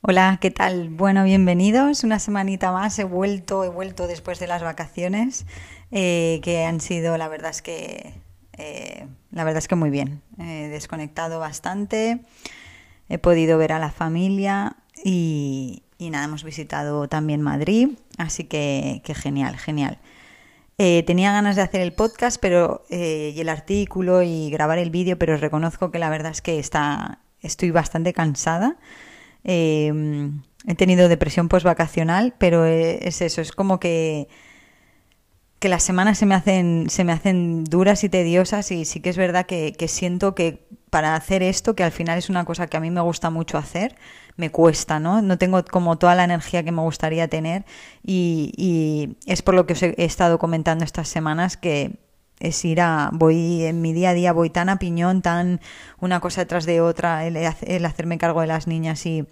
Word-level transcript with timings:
Hola, 0.00 0.38
¿qué 0.40 0.50
tal? 0.50 0.88
Bueno, 0.88 1.24
bienvenidos. 1.24 2.04
Una 2.04 2.18
semanita 2.18 2.72
más. 2.72 2.98
He 2.98 3.04
vuelto, 3.04 3.64
he 3.64 3.68
vuelto 3.68 4.06
después 4.06 4.38
de 4.38 4.46
las 4.46 4.62
vacaciones, 4.62 5.44
eh, 5.90 6.40
que 6.42 6.64
han 6.64 6.80
sido, 6.80 7.18
la 7.18 7.28
verdad 7.28 7.50
es 7.50 7.60
que, 7.60 8.14
eh, 8.54 9.06
la 9.30 9.44
verdad 9.44 9.58
es 9.58 9.68
que 9.68 9.74
muy 9.74 9.90
bien. 9.90 10.22
He 10.38 10.68
desconectado 10.68 11.38
bastante, 11.38 12.22
he 13.10 13.18
podido 13.18 13.58
ver 13.58 13.72
a 13.72 13.78
la 13.78 13.90
familia 13.90 14.76
y, 15.04 15.82
nada, 15.98 16.24
hemos 16.24 16.44
visitado 16.44 17.08
también 17.08 17.42
Madrid, 17.42 17.90
así 18.16 18.44
que, 18.44 19.02
que 19.04 19.14
genial, 19.14 19.58
genial. 19.58 19.98
Eh, 20.78 21.04
tenía 21.06 21.32
ganas 21.32 21.56
de 21.56 21.62
hacer 21.62 21.80
el 21.80 21.92
podcast, 21.92 22.38
pero 22.40 22.84
y 22.90 23.38
el 23.38 23.48
artículo 23.48 24.22
y 24.22 24.50
grabar 24.50 24.78
el 24.78 24.90
vídeo, 24.90 25.18
pero 25.18 25.36
reconozco 25.36 25.90
que 25.90 25.98
la 25.98 26.10
verdad 26.10 26.32
es 26.32 26.42
que 26.42 26.58
está, 26.58 27.20
estoy 27.40 27.70
bastante 27.70 28.12
cansada. 28.12 28.76
Em, 29.44 30.42
he 30.66 30.74
tenido 30.74 31.08
depresión 31.08 31.48
postvacacional, 31.48 32.34
pero 32.38 32.66
e, 32.66 33.06
es 33.06 33.20
eso, 33.20 33.40
es 33.40 33.52
como 33.52 33.78
que, 33.78 34.28
que 35.58 35.68
las 35.68 35.82
semanas 35.82 36.18
se 36.18 36.26
me, 36.26 36.34
hacen, 36.34 36.86
se 36.88 37.04
me 37.04 37.12
hacen 37.12 37.64
duras 37.64 38.04
y 38.04 38.08
tediosas 38.08 38.70
y 38.70 38.84
sí 38.84 39.00
que 39.00 39.10
es 39.10 39.16
verdad 39.16 39.46
que, 39.46 39.74
siento 39.88 40.34
que 40.34 40.66
para 40.90 41.14
hacer 41.14 41.42
esto, 41.42 41.74
que 41.74 41.84
al 41.84 41.92
final 41.92 42.18
es 42.18 42.30
una 42.30 42.44
cosa 42.44 42.66
que 42.66 42.76
a 42.76 42.80
mí 42.80 42.90
me 42.90 43.00
gusta 43.02 43.30
mucho 43.30 43.58
hacer, 43.58 43.96
me 44.36 44.50
cuesta, 44.50 44.98
¿no? 44.98 45.22
No 45.22 45.38
tengo 45.38 45.64
como 45.64 45.96
toda 45.98 46.14
la 46.14 46.24
energía 46.24 46.62
que 46.62 46.72
me 46.72 46.82
gustaría 46.82 47.28
tener 47.28 47.64
y, 48.02 48.52
y 48.56 49.16
es 49.30 49.42
por 49.42 49.54
lo 49.54 49.66
que 49.66 49.74
os 49.74 49.82
he 49.82 49.94
estado 49.98 50.38
comentando 50.38 50.84
estas 50.84 51.08
semanas 51.08 51.56
que 51.56 51.98
es 52.40 52.64
ir 52.64 52.80
a, 52.80 53.10
voy 53.12 53.64
en 53.64 53.80
mi 53.80 53.92
día 53.92 54.10
a 54.10 54.14
día, 54.14 54.32
voy 54.32 54.50
tan 54.50 54.68
a 54.68 54.78
piñón, 54.78 55.22
tan 55.22 55.60
una 56.00 56.20
cosa 56.20 56.42
detrás 56.42 56.66
de 56.66 56.80
otra, 56.80 57.26
el, 57.26 57.36
hacerme 57.86 58.18
cargo 58.18 58.40
de 58.40 58.46
las 58.46 58.66
niñas 58.66 59.06
y 59.06 59.26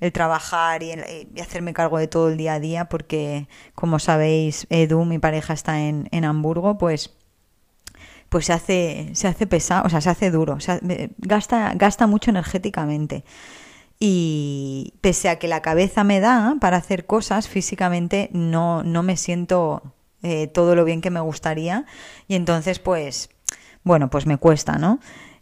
el 0.00 0.12
trabajar 0.12 0.82
y, 0.82 0.92
hacerme 1.40 1.72
cargo 1.72 1.98
de 1.98 2.08
todo 2.08 2.28
el 2.28 2.36
día 2.36 2.54
a 2.54 2.60
día, 2.60 2.86
porque 2.86 3.48
como 3.74 3.98
sabéis, 3.98 4.66
Edu, 4.70 5.04
mi 5.04 5.18
pareja, 5.18 5.52
está 5.52 5.80
en, 5.80 6.08
en 6.10 6.24
Hamburgo, 6.24 6.78
pues 6.78 7.14
pues 8.28 8.44
se 8.44 8.52
hace, 8.52 9.10
se 9.14 9.26
hace 9.26 9.46
pesado, 9.46 9.86
o 9.86 9.88
sea, 9.88 10.02
se 10.02 10.10
hace 10.10 10.30
duro, 10.30 10.58
gasta, 11.16 11.72
gasta 11.74 12.06
mucho 12.06 12.30
energéticamente. 12.30 13.24
Y 14.00 14.94
pese 15.00 15.28
a 15.28 15.38
que 15.38 15.48
la 15.48 15.62
cabeza 15.62 16.04
me 16.04 16.20
da 16.20 16.56
para 16.60 16.76
hacer 16.76 17.06
cosas, 17.06 17.48
físicamente 17.48 18.30
no, 18.32 18.82
no 18.84 19.02
me 19.02 19.16
siento 19.16 19.82
eh, 20.22 20.46
todo 20.46 20.74
lo 20.76 20.84
bien 20.84 21.00
que 21.00 21.10
me 21.10 21.20
gustaría. 21.20 21.84
Y 22.28 22.34
entonces 22.34 22.78
pues 22.78 23.30
bueno 23.82 24.10
pues 24.10 24.26
me 24.26 24.36
cuesta 24.36 24.76
no 24.78 25.00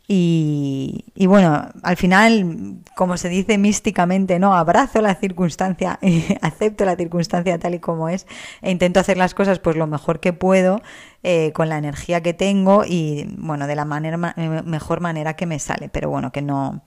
y, 0.09 1.05
y, 1.17 1.27
bueno, 1.27 1.69
al 1.83 1.97
final, 1.97 2.77
como 2.95 3.17
se 3.17 3.29
dice 3.29 3.59
místicamente, 3.59 4.39
no, 4.39 4.55
abrazo 4.55 5.01
la 5.03 5.17
circunstancia, 5.17 5.99
acepto 6.43 6.85
la 6.85 6.95
circunstancia 6.95 7.59
tal 7.59 7.75
y 7.75 7.81
como 7.81 8.09
es 8.09 8.27
e 8.63 8.71
intento 8.71 9.01
hacer 9.01 9.17
las 9.17 9.35
cosas 9.35 9.59
pues 9.59 9.75
lo 9.75 9.89
mejor 9.89 10.21
que 10.21 10.33
puedo 10.33 10.81
eh, 11.25 11.51
con 11.53 11.69
la 11.69 11.79
energía 11.79 12.23
que 12.23 12.35
tengo 12.35 12.85
y 12.87 13.27
bueno, 13.37 13.67
de 13.67 13.75
la 13.75 13.85
manera, 13.85 14.35
eh, 14.37 14.63
mejor 14.65 15.01
manera 15.01 15.35
que 15.35 15.47
me 15.47 15.59
sale, 15.59 15.89
pero 15.89 16.09
bueno, 16.09 16.31
que 16.31 16.43
no, 16.43 16.83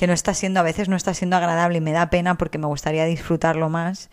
que 0.00 0.06
no 0.06 0.14
está 0.14 0.32
siendo, 0.32 0.60
a 0.60 0.62
veces 0.62 0.88
no 0.88 0.96
está 0.96 1.12
siendo 1.12 1.36
agradable 1.36 1.76
y 1.76 1.82
me 1.82 1.92
da 1.92 2.08
pena 2.08 2.36
porque 2.38 2.56
me 2.56 2.66
gustaría 2.66 3.04
disfrutarlo 3.04 3.68
más, 3.68 4.08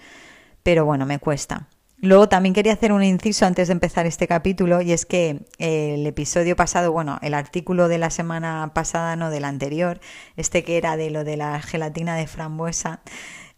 pero 0.62 0.84
bueno, 0.84 1.06
me 1.06 1.18
cuesta. 1.18 1.70
Luego 2.02 2.28
también 2.28 2.54
quería 2.54 2.74
hacer 2.74 2.92
un 2.92 3.04
inciso 3.04 3.46
antes 3.46 3.70
de 3.70 3.72
empezar 3.72 4.06
este 4.06 4.28
capítulo 4.28 4.82
y 4.82 4.92
es 4.92 5.06
que 5.06 5.46
eh, 5.60 5.94
el 5.94 6.06
episodio 6.06 6.58
pasado, 6.58 6.92
bueno, 6.92 7.20
el 7.22 7.34
artículo 7.34 7.88
de 7.88 8.00
la 8.00 8.10
semana 8.10 8.70
pasada, 8.74 9.16
no 9.16 9.30
del 9.30 9.46
anterior, 9.46 10.02
este 10.36 10.66
que 10.66 10.76
era 10.76 10.98
de 10.98 11.10
lo 11.10 11.24
de 11.24 11.38
la 11.38 11.62
gelatina 11.62 12.18
de 12.18 12.28
frambuesa, 12.28 13.00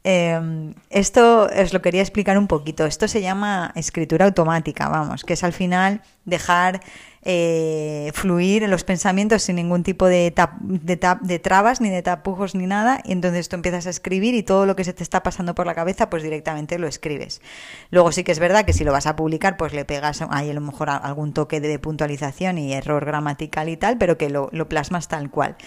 em, 0.03 0.76
esto 0.92 1.50
os 1.52 1.74
lo 1.74 1.82
quería 1.82 2.02
explicar 2.02 2.38
un 2.38 2.46
poquito. 2.46 2.86
Esto 2.86 3.08
se 3.08 3.24
llama 3.24 3.72
escritura 3.76 4.26
automática, 4.26 4.88
vamos, 4.88 5.24
que 5.24 5.34
es 5.34 5.44
al 5.44 5.53
final 5.53 6.03
dejar 6.26 6.82
eh, 7.24 8.12
fluir 8.13 8.63
en 8.63 8.72
los 8.72 8.84
pensamientos 8.84 9.44
sin 9.44 9.57
ningún 9.57 9.84
tipo 9.84 10.07
de, 10.07 10.34
de, 10.62 11.40
trabas, 11.40 11.81
ni 11.81 11.90
de 11.90 12.02
tapujos, 12.02 12.56
ni 12.56 12.66
nada. 12.66 13.02
Y 13.03 13.12
entonces 13.12 13.50
tú 13.50 13.56
empiezas 13.56 13.88
a 13.88 13.90
escribir 13.90 14.35
y 14.35 14.44
todo 14.44 14.66
lo 14.66 14.75
que 14.75 14.84
se 14.84 14.94
te 14.94 15.03
está 15.03 15.24
pasando 15.24 15.56
por 15.56 15.66
la 15.66 15.75
cabeza, 15.75 16.09
pues 16.09 16.24
directamente 16.24 16.79
lo 16.79 16.88
escribes. 16.88 17.41
Luego 17.90 18.12
sí 18.12 18.24
que 18.24 18.31
es 18.31 18.40
verdad 18.40 18.66
que 18.66 18.74
si 18.74 18.84
lo 18.84 18.91
vas 18.91 19.08
a 19.08 19.16
publicar, 19.16 19.58
pues 19.58 19.74
le 19.74 19.85
pegas 19.85 20.22
ahí 20.29 20.50
a 20.50 20.53
lo 20.53 20.62
mejor 20.62 20.90
algún 20.90 21.34
toque 21.34 21.59
de 21.59 21.79
puntualización 21.79 22.58
y 22.58 22.74
error 22.74 23.06
gramatical 23.06 23.69
y 23.69 23.78
tal, 23.78 23.97
pero 23.97 24.18
que 24.18 24.29
lo, 24.29 24.50
lo 24.52 24.69
plasmas 24.69 25.08
tal 25.08 25.29
cual. 25.29 25.58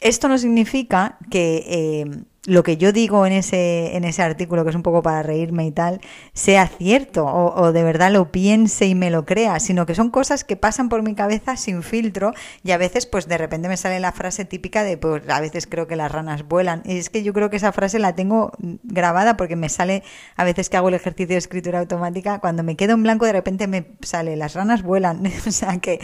Esto 0.00 0.28
no 0.28 0.38
significa 0.38 1.18
que 1.30 1.64
eh, 1.66 2.24
lo 2.48 2.62
que 2.62 2.78
yo 2.78 2.92
digo 2.92 3.26
en 3.26 3.32
ese, 3.32 3.94
en 3.96 4.04
ese 4.04 4.22
artículo, 4.22 4.64
que 4.64 4.70
es 4.70 4.76
un 4.76 4.82
poco 4.82 5.02
para 5.02 5.22
reírme 5.22 5.66
y 5.66 5.70
tal, 5.70 6.00
sea 6.32 6.66
cierto 6.66 7.26
o, 7.26 7.72
de 7.72 7.82
verdad 7.82 8.10
lo 8.10 8.32
piense 8.32 8.86
y 8.86 8.94
me 8.94 9.10
lo 9.10 9.26
crea, 9.26 9.60
sino 9.60 9.84
que 9.84 9.94
son 9.94 10.10
cosas 10.10 10.44
que 10.44 10.56
pasan 10.56 10.88
por 10.88 11.02
mi 11.02 11.14
cabeza 11.14 11.56
sin 11.56 11.82
filtro 11.82 12.32
y 12.64 12.70
a 12.70 12.78
veces 12.78 13.04
pues 13.04 13.28
de 13.28 13.36
repente 13.36 13.68
me 13.68 13.76
sale 13.76 14.00
la 14.00 14.12
frase 14.12 14.46
típica 14.46 14.82
de 14.82 14.96
pues 14.96 15.28
a 15.28 15.40
veces 15.40 15.66
creo 15.66 15.86
que 15.86 15.96
las 15.96 16.10
ranas 16.10 16.48
vuelan. 16.48 16.82
Y 16.86 16.96
es 16.96 17.10
que 17.10 17.22
yo 17.22 17.34
creo 17.34 17.50
que 17.50 17.56
esa 17.56 17.72
frase 17.72 17.98
la 17.98 18.14
tengo 18.14 18.52
grabada 18.84 19.36
porque 19.36 19.56
me 19.56 19.68
sale 19.68 20.02
a 20.36 20.44
veces 20.44 20.70
que 20.70 20.78
hago 20.78 20.88
el 20.88 20.94
ejercicio 20.94 21.34
de 21.34 21.38
escritura 21.38 21.80
automática, 21.80 22.38
cuando 22.38 22.62
me 22.62 22.76
quedo 22.76 22.94
en 22.94 23.02
blanco 23.02 23.26
de 23.26 23.32
repente 23.32 23.66
me 23.66 23.84
sale 24.00 24.36
las 24.36 24.54
ranas 24.54 24.82
vuelan. 24.82 25.22
o 25.46 25.50
sea 25.50 25.78
que 25.78 26.00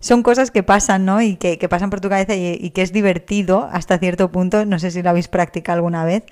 son 0.00 0.22
cosas 0.22 0.50
que 0.50 0.62
pasan, 0.62 1.04
¿no? 1.04 1.20
Y 1.20 1.36
que, 1.36 1.56
pasan 1.68 1.90
por 1.90 2.00
tu 2.00 2.08
cabeza 2.08 2.34
y, 2.34 2.70
que 2.70 2.82
es 2.82 2.92
divertido 2.92 3.68
hasta 3.70 3.98
cierto 3.98 4.32
punto. 4.32 4.64
No 4.64 4.78
sé 4.78 4.90
si 4.90 5.02
lo 5.02 5.10
habéis 5.10 5.28
practicado 5.28 5.76
alguna 5.76 6.04
vez, 6.04 6.24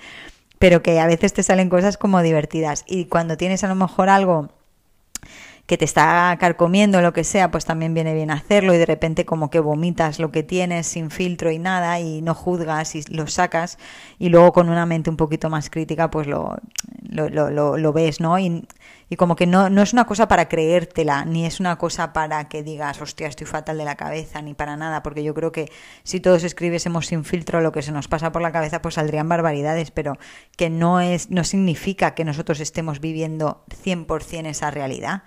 pero 0.57 0.81
que 0.81 0.99
a 0.99 1.07
veces 1.07 1.33
te 1.33 1.43
salen 1.43 1.69
cosas 1.69 1.97
como 1.97 2.21
divertidas. 2.21 2.83
Y 2.87 3.05
cuando 3.05 3.37
tienes 3.37 3.63
a 3.63 3.67
lo 3.67 3.75
mejor 3.75 4.09
algo 4.09 4.49
que 5.67 5.77
te 5.77 5.85
está 5.85 6.35
carcomiendo, 6.39 6.99
lo 7.03 7.13
que 7.13 7.23
sea, 7.23 7.51
pues 7.51 7.63
también 7.63 7.93
viene 7.93 8.15
bien 8.15 8.31
hacerlo 8.31 8.73
y 8.73 8.79
de 8.79 8.87
repente 8.87 9.23
como 9.23 9.51
que 9.51 9.59
vomitas 9.59 10.17
lo 10.17 10.31
que 10.31 10.41
tienes 10.41 10.87
sin 10.87 11.11
filtro 11.11 11.51
y 11.51 11.59
nada 11.59 11.99
y 11.99 12.23
no 12.23 12.33
juzgas 12.33 12.95
y 12.95 13.03
lo 13.03 13.27
sacas 13.27 13.77
y 14.17 14.29
luego 14.29 14.51
con 14.51 14.69
una 14.69 14.87
mente 14.87 15.11
un 15.11 15.15
poquito 15.15 15.51
más 15.51 15.69
crítica 15.69 16.09
pues 16.09 16.25
lo, 16.25 16.57
lo, 17.07 17.29
lo, 17.29 17.77
lo 17.77 17.93
ves, 17.93 18.19
¿no? 18.19 18.39
Y 18.39 18.65
y 19.09 19.15
como 19.15 19.35
que 19.35 19.47
no, 19.47 19.69
no 19.69 19.81
es 19.81 19.91
una 19.93 20.05
cosa 20.05 20.27
para 20.27 20.47
creértela, 20.47 21.25
ni 21.25 21.45
es 21.45 21.59
una 21.59 21.77
cosa 21.77 22.13
para 22.13 22.47
que 22.47 22.61
digas, 22.61 23.01
hostia, 23.01 23.27
estoy 23.27 23.47
fatal 23.47 23.77
de 23.77 23.85
la 23.85 23.95
cabeza, 23.95 24.41
ni 24.41 24.53
para 24.53 24.77
nada, 24.77 25.01
porque 25.01 25.23
yo 25.23 25.33
creo 25.33 25.51
que 25.51 25.71
si 26.03 26.19
todos 26.19 26.43
escribiésemos 26.43 27.07
sin 27.07 27.25
filtro 27.25 27.61
lo 27.61 27.71
que 27.71 27.81
se 27.81 27.91
nos 27.91 28.07
pasa 28.07 28.31
por 28.31 28.43
la 28.43 28.51
cabeza, 28.51 28.81
pues 28.81 28.95
saldrían 28.95 29.27
barbaridades, 29.27 29.89
pero 29.89 30.17
que 30.55 30.69
no, 30.69 31.01
es, 31.01 31.31
no 31.31 31.43
significa 31.43 32.13
que 32.13 32.23
nosotros 32.23 32.59
estemos 32.59 32.99
viviendo 32.99 33.65
100% 33.83 34.47
esa 34.47 34.69
realidad, 34.69 35.23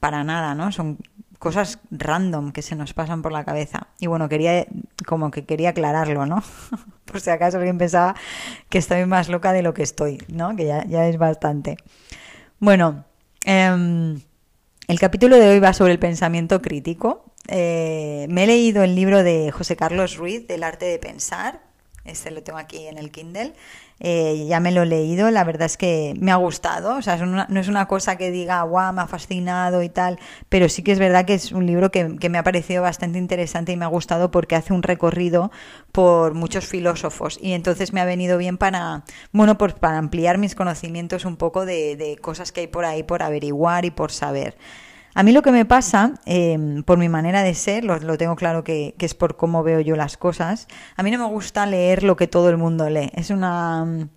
para 0.00 0.24
nada, 0.24 0.54
¿no? 0.54 0.72
Son 0.72 0.98
cosas 1.38 1.78
random 1.90 2.52
que 2.52 2.62
se 2.62 2.74
nos 2.74 2.94
pasan 2.94 3.22
por 3.22 3.32
la 3.32 3.44
cabeza. 3.44 3.88
Y 3.98 4.06
bueno, 4.06 4.28
quería, 4.28 4.66
como 5.06 5.30
que 5.30 5.44
quería 5.44 5.70
aclararlo, 5.70 6.26
¿no? 6.26 6.42
por 7.04 7.20
si 7.20 7.30
acaso 7.30 7.58
alguien 7.58 7.78
pensaba 7.78 8.14
que 8.68 8.78
estoy 8.78 9.06
más 9.06 9.28
loca 9.28 9.52
de 9.52 9.62
lo 9.62 9.72
que 9.72 9.82
estoy, 9.82 10.22
¿no? 10.28 10.56
Que 10.56 10.66
ya, 10.66 10.84
ya 10.86 11.06
es 11.06 11.16
bastante. 11.16 11.76
Bueno, 12.58 13.04
Em, 13.52 14.20
el 14.86 15.00
capítulo 15.00 15.36
de 15.36 15.48
hoy 15.48 15.58
va 15.58 15.72
sobre 15.72 15.92
el 15.92 15.98
pensamiento 15.98 16.62
crítico. 16.62 17.24
Eh, 17.48 18.26
me 18.30 18.44
he 18.44 18.46
leído 18.46 18.84
el 18.84 18.94
libro 18.94 19.24
de 19.24 19.50
José 19.50 19.74
Carlos 19.74 20.16
Ruiz, 20.18 20.44
El 20.48 20.62
arte 20.62 20.84
de 20.84 21.00
pensar. 21.00 21.60
Este 22.04 22.30
lo 22.30 22.42
tengo 22.42 22.58
aquí 22.58 22.86
en 22.86 22.98
el 22.98 23.10
Kindle. 23.10 23.52
Eh, 24.02 24.46
ya 24.48 24.60
me 24.60 24.72
lo 24.72 24.82
he 24.82 24.86
leído, 24.86 25.30
la 25.30 25.44
verdad 25.44 25.66
es 25.66 25.76
que 25.76 26.14
me 26.18 26.32
ha 26.32 26.36
gustado, 26.36 26.96
o 26.96 27.02
sea, 27.02 27.16
no 27.18 27.60
es 27.60 27.68
una 27.68 27.86
cosa 27.86 28.16
que 28.16 28.30
diga, 28.30 28.62
guau, 28.62 28.94
me 28.94 29.02
ha 29.02 29.06
fascinado 29.06 29.82
y 29.82 29.90
tal, 29.90 30.18
pero 30.48 30.70
sí 30.70 30.82
que 30.82 30.92
es 30.92 30.98
verdad 30.98 31.26
que 31.26 31.34
es 31.34 31.52
un 31.52 31.66
libro 31.66 31.90
que, 31.90 32.08
me 32.30 32.38
ha 32.38 32.42
parecido 32.42 32.80
bastante 32.82 33.18
interesante 33.18 33.72
y 33.72 33.76
me 33.76 33.84
ha 33.84 33.88
gustado 33.88 34.30
porque 34.30 34.56
hace 34.56 34.72
un 34.72 34.82
recorrido 34.82 35.50
por 35.92 36.32
muchos 36.32 36.66
filósofos 36.66 37.38
y 37.42 37.52
entonces 37.52 37.92
me 37.92 38.00
ha 38.00 38.06
venido 38.06 38.38
bien 38.38 38.56
para, 38.56 39.04
bueno, 39.32 39.58
pues 39.58 39.74
para 39.74 39.98
ampliar 39.98 40.38
mis 40.38 40.54
conocimientos 40.54 41.26
un 41.26 41.36
poco 41.36 41.66
de, 41.66 41.96
de 41.96 42.16
cosas 42.16 42.52
que 42.52 42.60
hay 42.62 42.66
por 42.68 42.86
ahí 42.86 43.02
por 43.02 43.22
averiguar 43.22 43.84
y 43.84 43.90
por 43.90 44.12
saber. 44.12 44.56
A 45.14 45.22
mí 45.22 45.32
lo 45.32 45.42
que 45.42 45.50
me 45.50 45.64
pasa, 45.64 46.14
em, 46.24 46.82
por 46.84 46.98
mi 46.98 47.08
manera 47.08 47.42
de 47.42 47.54
ser, 47.54 47.84
lo, 47.84 47.98
tengo 48.16 48.36
claro 48.36 48.62
que, 48.62 48.94
es 48.98 49.14
por 49.14 49.36
cómo 49.36 49.62
veo 49.62 49.80
yo 49.80 49.96
las 49.96 50.16
cosas, 50.16 50.68
a 50.96 51.02
mí 51.02 51.10
no 51.10 51.18
me 51.18 51.26
gusta 51.26 51.66
leer 51.66 52.02
lo 52.02 52.16
que 52.16 52.28
todo 52.28 52.48
el 52.48 52.56
mundo 52.56 52.88
lee. 52.88 53.10
Es 53.14 53.30
una, 53.30 54.08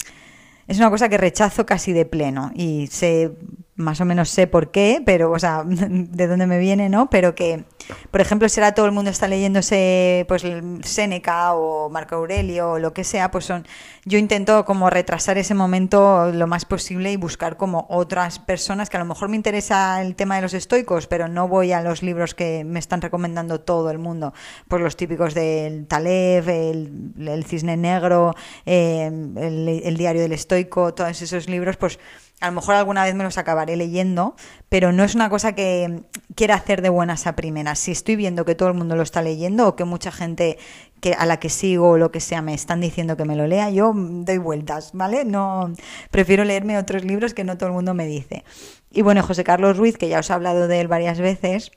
es 0.68 0.78
una 0.78 0.90
cosa 0.90 1.10
que 1.10 1.18
rechazo 1.18 1.66
casi 1.66 1.94
de 1.94 2.06
pleno 2.06 2.52
y 2.56 2.88
sé, 2.88 3.32
más 3.76 4.02
o 4.02 4.06
menos 4.06 4.30
sé 4.30 4.48
por 4.48 4.72
qué, 4.72 5.02
pero, 5.06 5.32
o 5.32 5.40
sea, 5.40 5.64
de 5.66 6.28
dónde 6.28 6.48
me 6.48 6.60
viene, 6.60 6.90
¿no? 6.90 7.10
Pero 7.10 7.36
que 7.36 7.66
por 8.12 8.22
ejemplo, 8.22 8.48
ahora 8.56 8.74
todo 8.74 8.86
el 8.86 8.92
mundo 8.92 9.10
está 9.10 9.28
leyéndose 9.28 10.26
pues 10.28 10.44
Séneca 10.84 11.54
o 11.54 11.90
Marco 11.90 12.16
Aurelio 12.16 12.72
o 12.72 12.80
lo 12.80 12.94
que 12.94 13.04
sea, 13.04 13.32
pues 13.32 13.46
son 13.46 13.66
yo 14.06 14.18
intento 14.18 14.66
como 14.66 14.90
retrasar 14.90 15.38
ese 15.38 15.54
momento 15.54 16.32
lo 16.32 16.48
más 16.48 16.66
posible 16.66 17.12
y 17.12 17.18
buscar 17.18 17.58
como 17.58 17.86
otras 17.90 18.40
personas 18.40 18.90
que 18.90 18.98
a 18.98 19.00
lo 19.00 19.06
mejor 19.06 19.30
me 19.30 19.36
interesa 19.36 20.02
el 20.02 20.16
tema 20.16 20.36
de 20.36 20.44
los 20.44 20.54
estoicos, 20.54 21.08
pero 21.08 21.28
no 21.28 21.48
voy 21.48 21.72
a 21.72 21.82
los 21.82 22.04
libros 22.04 22.36
que 22.36 22.64
me 22.64 22.80
están 22.80 23.02
recomendando 23.02 23.62
todo 23.62 23.90
el 23.92 24.00
mundo, 24.00 24.34
pues 24.68 24.82
los 24.82 24.96
típicos 24.96 25.34
del 25.34 25.88
Taleb, 25.88 26.50
el, 26.50 27.46
Cisne 27.46 27.78
Negro, 27.78 28.36
eh, 28.66 29.08
el, 29.08 29.82
el 29.84 29.98
Diario 29.98 30.22
del 30.22 30.34
Estoico, 30.34 30.94
todos 30.94 31.22
esos 31.22 31.50
libros, 31.50 31.78
pues 31.78 32.00
a 32.44 32.48
lo 32.48 32.56
mejor 32.56 32.76
alguna 32.76 33.06
vez 33.06 33.16
me 33.16 33.24
los 33.24 33.38
acabaré 33.38 33.78
leyendo, 33.78 34.36
pero 34.68 34.92
no 34.92 35.06
es 35.06 35.16
una 35.16 35.30
cosa 35.30 35.54
que 35.54 36.04
quiera 36.36 36.56
hacer 36.56 36.82
de 36.82 36.90
buenas 36.90 37.26
a 37.26 37.38
primeras. 37.38 37.80
Si 37.80 37.94
estoy 37.94 38.18
viendo 38.18 38.44
que 38.44 38.54
todo 38.54 38.68
el 38.68 38.74
mundo 38.74 38.98
lo 38.98 39.02
está 39.02 39.22
leyendo 39.22 39.66
o 39.66 39.76
que 39.78 39.86
mucha 39.86 40.12
gente 40.12 40.58
que 41.00 41.14
a 41.14 41.26
la 41.26 41.40
que 41.40 41.48
sigo 41.48 41.92
o 41.92 41.98
lo 41.98 42.12
que 42.12 42.20
sea 42.20 42.42
me 42.42 42.54
están 42.54 42.82
diciendo 42.82 43.16
que 43.16 43.24
me 43.24 43.38
lo 43.38 43.48
lea, 43.48 43.70
yo 43.70 43.94
doy 43.96 44.40
vueltas, 44.40 44.92
¿vale? 44.94 45.24
No 45.24 45.72
prefiero 46.12 46.44
leerme 46.44 46.78
otros 46.78 47.06
libros 47.06 47.34
que 47.34 47.46
no 47.46 47.58
todo 47.58 47.68
el 47.68 47.76
mundo 47.76 47.94
me 47.94 48.08
dice. 48.08 48.44
Y 48.92 49.04
bueno, 49.04 49.24
José 49.24 49.46
Carlos 49.46 49.78
Ruiz, 49.78 49.98
que 49.98 50.10
ya 50.10 50.20
os 50.20 50.30
he 50.30 50.34
hablado 50.34 50.68
de 50.68 50.82
él 50.82 50.90
varias 50.90 51.20
veces, 51.20 51.72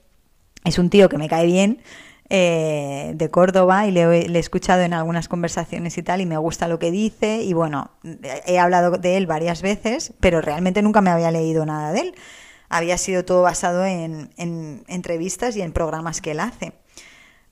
es 0.65 0.81
un 0.81 0.91
tío 0.91 1.09
que 1.09 1.17
me 1.17 1.29
cae 1.29 1.47
bien, 1.47 1.81
eh, 2.28 3.12
de 3.14 3.31
Córdoba 3.31 3.87
y 3.87 3.93
le, 3.93 4.02
he 4.02 4.38
escuchado 4.38 4.82
en 4.82 4.94
algunas 4.94 5.28
conversaciones 5.28 5.96
y 5.99 6.02
tal 6.02 6.20
y 6.20 6.26
me 6.26 6.37
gusta 6.37 6.69
lo 6.69 6.78
que 6.78 6.90
dice 6.90 7.43
y 7.43 7.52
bueno, 7.52 7.90
he 8.46 8.58
hablado 8.58 8.99
de 8.99 9.17
él 9.17 9.26
varias 9.26 9.62
veces, 9.62 10.12
pero 10.20 10.40
realmente 10.40 10.82
nunca 10.82 11.00
me 11.00 11.11
había 11.11 11.31
leído 11.31 11.64
nada 11.67 11.93
de 11.93 12.00
él. 12.00 12.14
Había 12.69 12.99
sido 12.99 13.25
todo 13.25 13.43
basado 13.43 13.84
en, 13.84 14.31
en 14.37 14.82
entrevistas 14.88 15.56
y 15.56 15.62
en 15.62 15.73
programas 15.73 16.20
que 16.20 16.32
él 16.32 16.40
hace. 16.40 16.73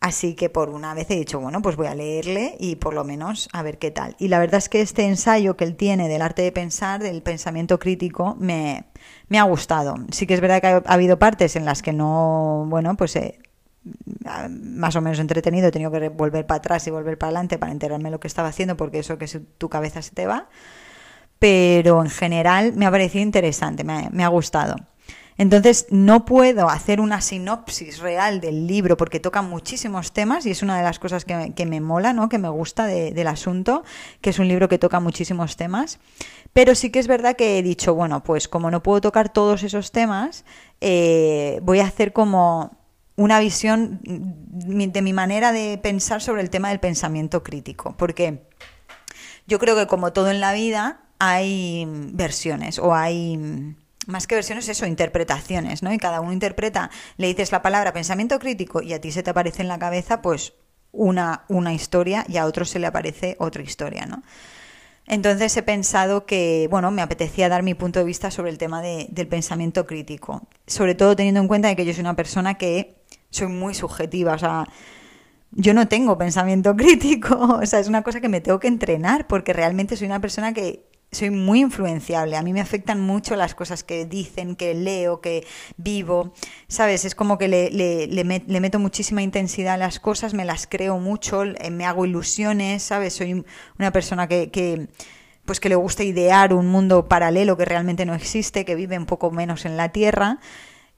Así 0.05 0.35
que 0.35 0.51
por 0.51 0.69
una 0.69 0.93
vez 0.93 1.11
he 1.11 1.15
dicho, 1.15 1.41
bueno, 1.41 1.63
pues 1.63 1.77
voy 1.77 1.87
a 1.87 1.95
leerle 1.95 2.57
y 2.61 2.77
por 2.77 2.93
lo 2.93 3.05
menos 3.05 3.49
a 3.55 3.63
ver 3.63 3.79
qué 3.79 3.91
tal. 3.91 4.17
Y 4.19 4.29
la 4.29 4.39
verdad 4.39 4.59
es 4.59 4.69
que 4.69 4.83
este 4.83 5.07
ensayo 5.07 5.57
que 5.57 5.65
él 5.65 5.77
tiene 5.77 6.09
del 6.09 6.21
arte 6.21 6.43
de 6.43 6.53
pensar, 6.53 7.03
del 7.03 7.23
pensamiento 7.23 7.79
crítico, 7.79 8.37
me, 8.39 8.85
me 9.29 9.39
ha 9.39 9.45
gustado. 9.45 9.95
Sí 10.11 10.27
que 10.27 10.35
es 10.35 10.43
verdad 10.43 10.61
que 10.61 10.67
ha, 10.67 10.83
habido 10.85 11.19
partes 11.19 11.57
en 11.57 11.65
las 11.65 11.81
que 11.81 11.95
no, 11.95 12.67
bueno, 12.69 12.97
pues 12.99 13.17
eh, 13.17 13.39
más 14.49 14.97
o 14.97 15.01
menos 15.01 15.19
entretenido, 15.19 15.69
he 15.69 15.73
tenido 15.73 15.91
que 15.91 16.09
volver 16.09 16.47
para 16.47 16.59
atrás 16.59 16.87
y 16.87 16.91
volver 16.91 17.19
para 17.19 17.29
adelante 17.29 17.59
para 17.59 17.73
enterarme 17.73 18.05
de 18.05 18.13
lo 18.13 18.21
que 18.21 18.29
estaba 18.29 18.49
haciendo, 18.49 18.77
porque 18.77 18.99
eso 18.99 19.19
que 19.19 19.27
tu 19.59 19.69
cabeza 19.69 20.03
se 20.03 20.13
te 20.13 20.27
va. 20.27 20.49
Pero 21.39 22.03
en 22.03 22.11
general 22.11 22.73
me 22.75 22.87
ha 22.87 22.91
parecido 22.91 23.23
interesante, 23.23 23.85
me 23.85 24.25
ha, 24.25 24.29
gustado. 24.29 24.77
Entonces 25.37 25.87
no 25.91 26.25
puedo 26.25 26.71
hacer 26.71 27.01
una 27.01 27.21
sinopsis 27.21 27.99
real 27.99 28.41
del 28.41 28.67
libro 28.67 28.97
porque 28.97 29.19
toca 29.19 29.43
muchísimos 29.43 30.13
temas 30.13 30.47
y 30.47 30.53
es 30.53 30.63
una 30.63 30.79
de 30.79 30.85
las 30.85 31.01
cosas 31.01 31.25
que, 31.25 31.67
me 31.67 31.81
mola, 31.81 32.13
¿no? 32.13 32.29
que 32.29 32.39
me 32.39 32.49
gusta 32.49 32.87
del 32.87 33.27
asunto, 33.27 33.83
que 34.21 34.31
es 34.31 34.39
un 34.39 34.47
libro 34.47 34.69
que 34.69 34.79
toca 34.79 35.01
muchísimos 35.01 35.57
temas. 35.57 35.99
Pero 36.53 36.77
sí 36.77 36.91
que 36.91 37.01
es 37.01 37.09
verdad 37.09 37.35
que 37.35 37.59
he 37.59 37.63
dicho, 37.63 37.95
bueno, 37.95 38.23
pues 38.23 38.47
como 38.47 38.71
no 38.71 38.83
puedo 38.83 39.01
tocar 39.01 39.29
todos 39.29 39.65
esos 39.65 39.91
temas, 39.91 40.45
eh, 40.81 41.59
voy 41.63 41.81
a 41.81 41.87
hacer 41.87 42.13
como 42.13 42.84
una 43.17 43.39
visión 43.41 44.01
de 44.03 45.03
mi 45.03 45.13
manera 45.13 45.53
de 45.53 45.79
pensar 45.79 46.21
sobre 46.21 46.43
el 46.43 46.51
tema 46.51 46.71
del 46.71 46.81
pensamiento 46.81 47.43
crítico, 47.43 47.95
porque 47.97 48.49
yo 49.47 49.59
creo 49.59 49.77
que 49.77 49.87
como 49.87 50.13
todo 50.13 50.31
en 50.31 50.41
la 50.41 50.53
vida 50.53 51.03
hay 51.19 51.87
versiones 51.89 52.79
o 52.79 52.95
hay 52.95 53.77
más 54.07 54.27
que 54.27 54.35
versiones, 54.35 54.69
eso, 54.69 54.87
interpretaciones, 54.87 55.83
¿no? 55.83 55.93
Y 55.93 55.99
cada 55.99 56.21
uno 56.21 56.33
interpreta, 56.33 56.91
le 57.17 57.29
dices 57.29 57.53
la 57.53 57.63
palabra 57.63 57.93
pensamiento 57.93 58.39
crítico 58.39 58.83
y 58.83 58.93
a 58.93 59.01
ti 59.01 59.13
se 59.13 59.23
te 59.23 59.31
aparece 59.31 59.63
en 59.63 59.69
la 59.69 59.79
cabeza, 59.79 60.21
pues, 60.21 60.55
una, 60.93 61.45
una 61.49 61.73
historia 61.73 62.25
y 62.29 62.37
a 62.37 62.47
otro 62.47 62.65
se 62.65 62.79
le 62.79 62.87
aparece 62.87 63.37
otra 63.39 63.63
historia, 63.63 64.07
¿no? 64.07 64.23
Entonces 65.07 65.55
he 65.57 65.63
pensado 65.63 66.25
que, 66.25 66.67
bueno, 66.71 66.91
me 66.91 67.03
apetecía 67.03 67.49
dar 67.49 67.63
mi 67.63 67.75
punto 67.75 67.99
de 67.99 68.07
vista 68.07 68.31
sobre 68.31 68.51
el 68.51 68.59
tema 68.59 68.81
del 68.81 69.29
pensamiento 69.29 69.87
crítico, 69.87 70.47
sobre 70.67 70.95
todo 70.95 71.15
teniendo 71.15 71.41
en 71.41 71.49
cuenta 71.49 71.75
que 71.75 71.85
yo 71.85 71.93
soy 71.93 72.01
una 72.01 72.17
persona 72.17 72.55
que 72.55 72.95
soy 73.35 73.49
muy 73.49 73.75
subjetiva, 73.75 74.35
o 74.35 74.39
sea, 74.39 74.69
yo 75.51 75.75
no 75.75 75.89
tengo 75.89 76.17
pensamiento 76.17 76.77
crítico, 76.77 77.59
o 77.63 77.67
sea, 77.67 77.81
es 77.81 77.89
una 77.89 78.03
cosa 78.03 78.21
que 78.21 78.29
me 78.29 78.41
tengo 78.41 78.61
que 78.61 78.69
entrenar 78.69 79.27
porque 79.27 79.53
realmente 79.53 79.97
soy 79.97 80.07
una 80.07 80.21
persona 80.21 80.53
que 80.53 80.87
soy 81.11 81.31
muy 81.31 81.61
influenciable, 81.61 82.37
a 82.37 82.43
mí 82.43 82.53
me 82.53 82.61
afectan 82.61 83.01
mucho 83.01 83.37
las 83.37 83.55
cosas 83.55 83.85
que 83.85 84.05
dicen, 84.05 84.57
que 84.57 84.75
leo, 84.75 85.21
que 85.21 85.47
vivo, 85.77 86.33
¿sabes? 86.67 87.05
Es 87.05 87.15
como 87.15 87.39
que 87.39 87.47
le, 87.47 87.71
le, 87.71 88.61
meto 88.61 88.81
muchísima 88.81 89.23
intensidad 89.23 89.75
a 89.75 89.79
las 89.79 90.01
cosas, 90.01 90.35
me 90.35 90.45
las 90.45 90.67
creo 90.67 90.99
mucho, 90.99 91.45
eh, 91.45 91.71
me 91.71 91.87
hago 91.87 92.05
ilusiones, 92.05 92.83
¿sabes? 92.83 93.15
Soy 93.15 93.45
una 93.79 93.93
persona 93.93 94.27
que, 94.27 94.51
que 94.51 94.89
pues 95.45 95.61
que 95.61 95.69
le 95.69 95.77
gusta 95.77 96.03
idear 96.03 96.53
un 96.53 96.67
mundo 96.67 97.07
paralelo 97.09 97.57
que 97.57 97.65
realmente 97.65 98.07
no 98.07 98.15
existe, 98.15 98.65
que 98.65 98.75
vive 98.75 98.99
un 98.99 99.07
poco 99.07 99.31
menos 99.31 99.67
en 99.67 99.77
la 99.77 99.91
Tierra. 99.91 100.41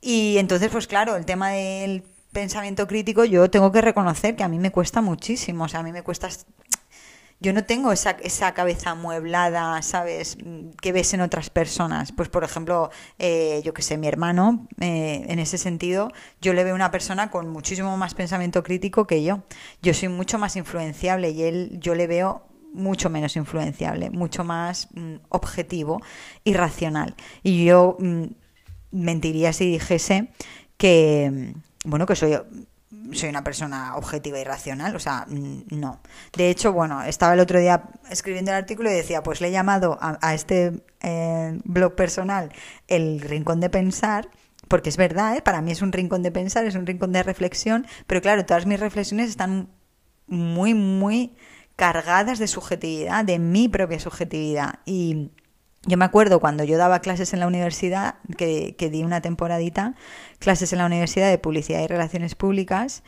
Y 0.00 0.38
entonces, 0.38 0.71
pues 0.71 0.87
claro, 0.87 1.17
el 1.17 1.27
tema 1.27 1.50
del 1.50 2.05
pensamiento 2.37 2.87
crítico, 2.87 3.25
yo 3.25 3.49
tengo 3.49 3.73
que 3.73 3.81
reconocer 3.81 4.37
que 4.37 4.44
a 4.44 4.49
mí 4.49 4.59
me 4.59 4.71
cuesta 4.71 5.00
muchísimo. 5.00 5.65
O 5.65 5.69
sea, 5.69 5.81
a 5.81 5.83
mí 5.83 5.91
me 5.91 6.03
cuesta. 6.03 6.29
Yo 7.41 7.55
no 7.55 7.65
tengo 7.65 7.93
esa, 7.93 8.11
esa 8.11 8.53
cabeza 8.53 8.91
amueblada, 8.91 9.81
¿sabes? 9.81 10.37
Que 10.83 10.93
ves 10.93 11.15
en 11.15 11.23
otras 11.23 11.49
personas. 11.49 12.12
Pues, 12.12 12.29
por 12.29 12.44
ejemplo, 12.44 12.91
eh, 13.19 13.62
yo 13.65 13.73
que 13.73 13.81
sé, 13.81 13.97
mi 13.97 14.06
hermano, 14.06 14.69
eh, 14.81 15.25
en 15.29 15.38
ese 15.38 15.56
sentido, 15.56 16.12
yo 16.43 16.53
le 16.53 16.62
veo 16.62 16.75
una 16.75 16.91
persona 16.91 17.31
con 17.31 17.49
muchísimo 17.49 17.97
más 17.97 18.12
pensamiento 18.12 18.62
crítico 18.62 19.06
que 19.06 19.25
yo. 19.25 19.43
Yo 19.81 19.94
soy 19.94 20.09
mucho 20.09 20.38
más 20.38 20.56
influenciable 20.56 21.31
y 21.31 21.43
él, 21.43 21.79
yo 21.81 21.94
le 21.94 22.06
veo 22.06 22.43
mucho 22.75 23.09
menos 23.09 23.35
influenciable, 23.37 24.11
mucho 24.11 24.44
más 24.44 24.88
mm, 24.93 25.15
objetivo 25.31 26.03
y 26.44 26.53
racional. 26.53 27.15
Y 27.43 27.65
yo 27.65 27.97
mm, 27.99 28.25
mentiría 28.91 29.55
si 29.55 29.71
dijese 29.71 30.29
que, 30.77 31.55
bueno, 31.87 32.06
que 32.06 32.17
soy 32.17 32.37
soy 33.12 33.29
una 33.29 33.43
persona 33.43 33.97
objetiva 33.97 34.38
y 34.38 34.44
racional, 34.44 34.94
o 34.94 35.00
sea, 35.00 35.27
no. 35.29 36.00
De 36.37 36.50
hecho, 36.50 36.73
bueno, 36.73 37.03
estaba 37.03 37.35
el 37.35 37.41
otro 37.41 37.59
día 37.59 37.85
escribiendo 38.11 38.50
el 38.53 38.56
artículo 38.56 38.91
y 38.91 38.94
decía, 38.94 39.23
pues 39.23 39.41
le 39.41 39.49
he 39.49 39.50
llamado 39.50 39.99
a, 40.00 40.35
este 40.35 40.85
eh, 41.00 41.59
blog 41.65 41.94
personal 41.94 42.53
el 42.87 43.21
rincón 43.21 43.61
de 43.61 43.71
pensar, 43.71 44.29
porque 44.69 44.88
es 44.88 44.97
verdad, 44.97 45.37
¿eh? 45.37 45.43
para 45.43 45.62
mí 45.62 45.73
es 45.73 45.83
un 45.83 45.93
rincón 45.93 46.23
de 46.23 46.31
pensar, 46.31 46.65
es 46.65 46.75
un 46.75 46.87
rincón 46.87 47.12
de 47.12 47.23
reflexión, 47.23 47.87
pero 48.06 48.21
claro, 48.21 48.44
todas 48.44 48.67
mis 48.67 48.81
reflexiones 48.81 49.31
están 49.31 49.69
muy, 50.27 50.75
muy 50.75 51.37
cargadas 51.77 52.38
de 52.38 52.47
subjetividad, 52.47 53.25
de 53.25 53.38
mi 53.38 53.69
propia 53.69 54.00
subjetividad. 54.00 54.81
Y 54.87 55.31
yo 55.87 55.97
me 55.97 56.05
acuerdo 56.05 56.41
cuando 56.41 56.65
yo 56.65 56.79
daba 56.79 56.99
clases 56.99 57.33
en 57.33 57.41
la 57.41 57.47
universidad, 57.47 58.17
que, 58.37 58.75
di 58.91 59.05
una 59.05 59.21
temporadita, 59.21 59.94
clases 60.38 60.73
en 60.73 60.79
la 60.79 60.87
Universidad 60.87 61.31
de 61.31 61.38
Publicidad 61.38 61.83
y 61.83 61.87
Relaciones 61.87 62.35
Públicas, 62.35 63.02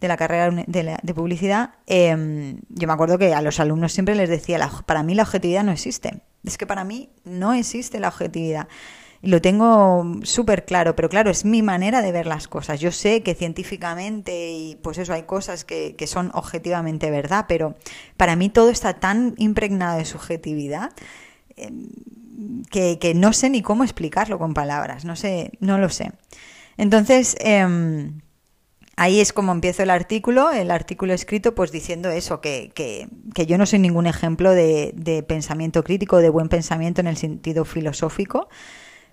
de 0.00 0.08
la 0.08 0.16
carrera 0.16 0.50
de, 0.50 1.14
publicidad, 1.14 1.70
em, 1.86 2.60
yo 2.68 2.86
me 2.88 2.92
acuerdo 2.92 3.16
que 3.16 3.32
a 3.32 3.40
los 3.40 3.60
alumnos 3.60 3.92
siempre 3.92 4.16
les 4.16 4.28
decía, 4.28 4.68
para 4.84 5.02
mí 5.02 5.14
la 5.14 5.22
objetividad 5.22 5.64
no 5.64 5.72
existe. 5.72 6.20
Es 6.44 6.58
que 6.58 6.66
para 6.66 6.84
mí 6.84 7.08
no 7.24 7.54
existe 7.54 8.00
la 8.00 8.08
objetividad. 8.08 8.68
Lo 9.22 9.40
tengo 9.40 10.04
súper 10.24 10.66
claro, 10.66 10.94
pero 10.94 11.08
claro, 11.08 11.30
es 11.30 11.46
mi 11.46 11.62
manera 11.62 12.02
de 12.02 12.12
ver 12.12 12.26
las 12.26 12.48
cosas. 12.48 12.80
Yo 12.80 12.92
sé 12.92 13.22
que 13.22 13.34
científicamente 13.34 14.50
y 14.50 14.76
pues 14.82 14.98
eso 14.98 15.14
hay 15.14 15.22
cosas 15.22 15.64
que, 15.64 15.94
que 15.96 16.06
son 16.06 16.30
objetivamente 16.34 17.10
verdad, 17.10 17.46
pero 17.48 17.74
para 18.18 18.36
mí 18.36 18.50
todo 18.50 18.68
está 18.68 18.94
tan 19.00 19.34
impregnado 19.38 19.96
de 19.96 20.04
subjetividad 20.04 20.90
em, 21.56 21.88
que, 22.70 23.12
no 23.14 23.32
sé 23.32 23.50
ni 23.50 23.62
cómo 23.62 23.84
explicarlo 23.84 24.38
con 24.38 24.54
palabras, 24.54 25.04
no 25.04 25.16
sé, 25.16 25.52
no 25.60 25.78
lo 25.78 25.88
sé. 25.88 26.12
Entonces, 26.76 27.36
em, 27.40 28.20
ahí 28.96 29.20
es 29.20 29.32
como 29.32 29.52
empiezo 29.52 29.82
el 29.82 29.90
artículo, 29.90 30.50
el 30.50 30.70
artículo 30.70 31.12
escrito, 31.12 31.54
pues 31.54 31.72
diciendo 31.72 32.10
eso, 32.10 32.40
que, 32.40 32.72
que, 32.74 33.08
que 33.34 33.46
yo 33.46 33.58
no 33.58 33.66
soy 33.66 33.78
ningún 33.78 34.06
ejemplo 34.06 34.52
de, 34.52 34.92
de, 34.96 35.22
pensamiento 35.22 35.84
crítico, 35.84 36.18
de 36.18 36.30
buen 36.30 36.48
pensamiento 36.48 37.00
en 37.00 37.06
el 37.06 37.16
sentido 37.16 37.64
filosófico, 37.64 38.48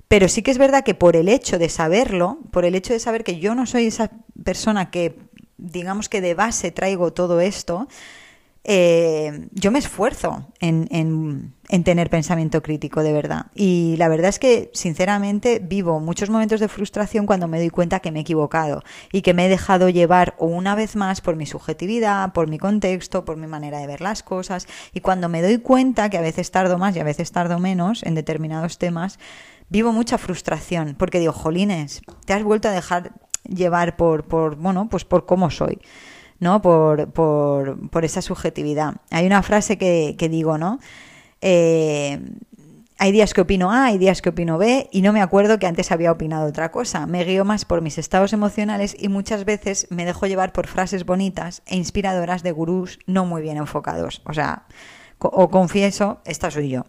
pero 0.08 0.28
sí 0.28 0.42
que 0.42 0.52
es 0.52 0.58
verdad 0.58 0.84
que 0.84 0.96
por 0.96 1.16
el 1.16 1.30
hecho 1.30 1.58
de 1.58 1.70
saberlo, 1.70 2.40
por 2.52 2.66
el 2.66 2.76
hecho 2.76 2.94
de 2.94 3.00
saber 3.00 3.24
que 3.24 3.40
yo 3.40 3.56
no 3.56 3.66
soy 3.66 3.88
esa 3.88 4.12
persona 4.44 4.92
que, 4.92 5.18
digamos 5.58 6.10
que 6.10 6.22
de 6.22 6.34
base 6.34 6.72
traigo 6.72 7.14
todo 7.14 7.40
esto, 7.40 7.88
eh, 8.64 9.50
yo 9.54 9.72
me 9.72 9.80
esfuerzo 9.80 10.52
en, 10.60 10.88
en, 10.92 11.84
tener 11.84 12.12
pensamiento 12.12 12.62
crítico 12.62 13.02
de 13.02 13.12
verdad. 13.12 13.48
Y 13.56 13.96
la 13.98 14.08
verdad 14.08 14.30
es 14.30 14.38
que, 14.38 14.70
sinceramente, 14.74 15.60
vivo 15.60 16.00
muchos 16.00 16.30
momentos 16.30 16.60
de 16.60 16.68
frustración 16.68 17.26
cuando 17.26 17.48
me 17.48 17.58
doy 17.58 17.70
cuenta 17.70 18.02
que 18.02 18.12
me 18.12 18.20
he 18.20 18.22
equivocado 18.22 18.84
y 19.12 19.24
que 19.24 19.34
me 19.34 19.46
he 19.46 19.50
dejado 19.50 19.90
llevar 19.90 20.36
una 20.38 20.76
vez 20.76 20.96
más 20.96 21.22
por 21.22 21.36
mi 21.36 21.48
subjetividad, 21.48 22.34
por 22.34 22.48
mi 22.48 22.60
contexto, 22.60 23.26
por 23.26 23.38
mi 23.38 23.48
manera 23.48 23.80
de 23.80 23.88
ver 23.88 24.02
las 24.02 24.22
cosas. 24.22 24.68
Y 24.94 25.00
cuando 25.00 25.28
me 25.28 25.42
doy 25.42 25.58
cuenta 25.58 26.10
que 26.10 26.18
a 26.18 26.22
veces 26.22 26.52
tardo 26.52 26.78
más 26.78 26.96
y 26.96 27.00
a 27.00 27.04
veces 27.04 27.32
tardo 27.32 27.58
menos 27.58 28.04
en 28.04 28.14
determinados 28.14 28.78
temas, 28.78 29.18
vivo 29.70 29.92
mucha 29.92 30.20
frustración 30.20 30.96
porque 31.00 31.20
digo, 31.20 31.34
jolines, 31.34 32.02
te 32.26 32.34
has 32.34 32.44
vuelto 32.44 32.68
a 32.68 32.72
dejar 32.72 33.14
llevar 33.44 33.96
por, 33.96 34.26
por 34.26 34.56
bueno, 34.56 34.88
pues 34.90 35.04
por 35.04 35.26
cómo 35.26 35.50
soy. 35.50 35.80
¿No? 36.42 36.62
Por, 36.62 37.12
por, 37.12 37.90
por 37.90 38.04
esa 38.04 38.22
subjetividad. 38.22 38.96
Hay 39.12 39.26
una 39.26 39.42
frase 39.44 39.78
que, 39.78 40.16
que 40.18 40.28
digo, 40.28 40.58
¿no? 40.58 40.80
Eh, 41.40 42.20
hay 42.98 43.12
días 43.12 43.34
que 43.34 43.42
opino 43.42 43.72
A, 43.72 43.86
hay 43.86 43.98
días 43.98 44.22
que 44.22 44.30
opino 44.30 44.58
B 44.58 44.90
y 44.92 45.02
no 45.02 45.14
me 45.14 45.22
acuerdo 45.22 45.58
que 45.60 45.68
antes 45.68 45.92
había 45.92 46.12
opinado 46.12 46.48
otra 46.48 46.72
cosa. 46.72 47.06
Me 47.06 47.24
guío 47.24 47.46
más 47.46 47.64
por 47.64 47.82
mis 47.82 47.98
estados 47.98 48.34
emocionales 48.34 48.96
y 49.00 49.08
muchas 49.08 49.46
veces 49.46 49.88
me 49.90 50.04
dejo 50.04 50.28
llevar 50.28 50.52
por 50.52 50.68
frases 50.68 51.06
bonitas 51.06 51.62
e 51.66 51.78
inspiradoras 51.78 52.44
de 52.44 52.52
gurús 52.52 53.00
no 53.06 53.26
muy 53.26 53.42
bien 53.42 53.58
enfocados. 53.58 54.22
O 54.26 54.34
sea, 54.34 54.66
o 55.20 55.50
confieso, 55.50 56.22
esta 56.26 56.52
soy 56.52 56.70
yo. 56.70 56.86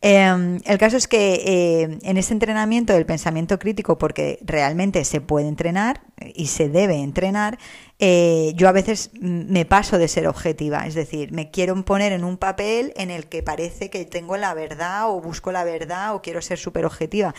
Em, 0.00 0.60
el 0.64 0.78
caso 0.78 0.96
es 0.96 1.08
que 1.08 1.42
eh, 1.44 1.98
en 2.02 2.16
este 2.18 2.32
entrenamiento 2.32 2.92
del 2.92 3.04
pensamiento 3.04 3.58
crítico, 3.58 3.98
porque 3.98 4.38
realmente 4.42 5.04
se 5.04 5.20
puede 5.20 5.48
entrenar 5.48 6.02
y 6.34 6.46
se 6.46 6.68
debe 6.68 6.96
entrenar, 6.96 7.58
eh, 7.98 8.52
yo 8.54 8.68
a 8.68 8.72
veces 8.72 9.10
me 9.20 9.64
paso 9.64 9.98
de 9.98 10.06
ser 10.06 10.28
objetiva, 10.28 10.86
es 10.86 10.94
decir, 10.94 11.32
me 11.32 11.50
quiero 11.50 11.84
poner 11.84 12.12
en 12.12 12.22
un 12.22 12.36
papel 12.36 12.92
en 12.96 13.10
el 13.10 13.26
que 13.26 13.42
parece 13.42 13.90
que 13.90 14.04
tengo 14.04 14.36
la 14.36 14.54
verdad 14.54 15.10
o 15.10 15.20
busco 15.20 15.50
la 15.50 15.64
verdad 15.64 16.14
o 16.14 16.22
quiero 16.22 16.42
ser 16.42 16.58
súper 16.58 16.84
objetiva 16.84 17.34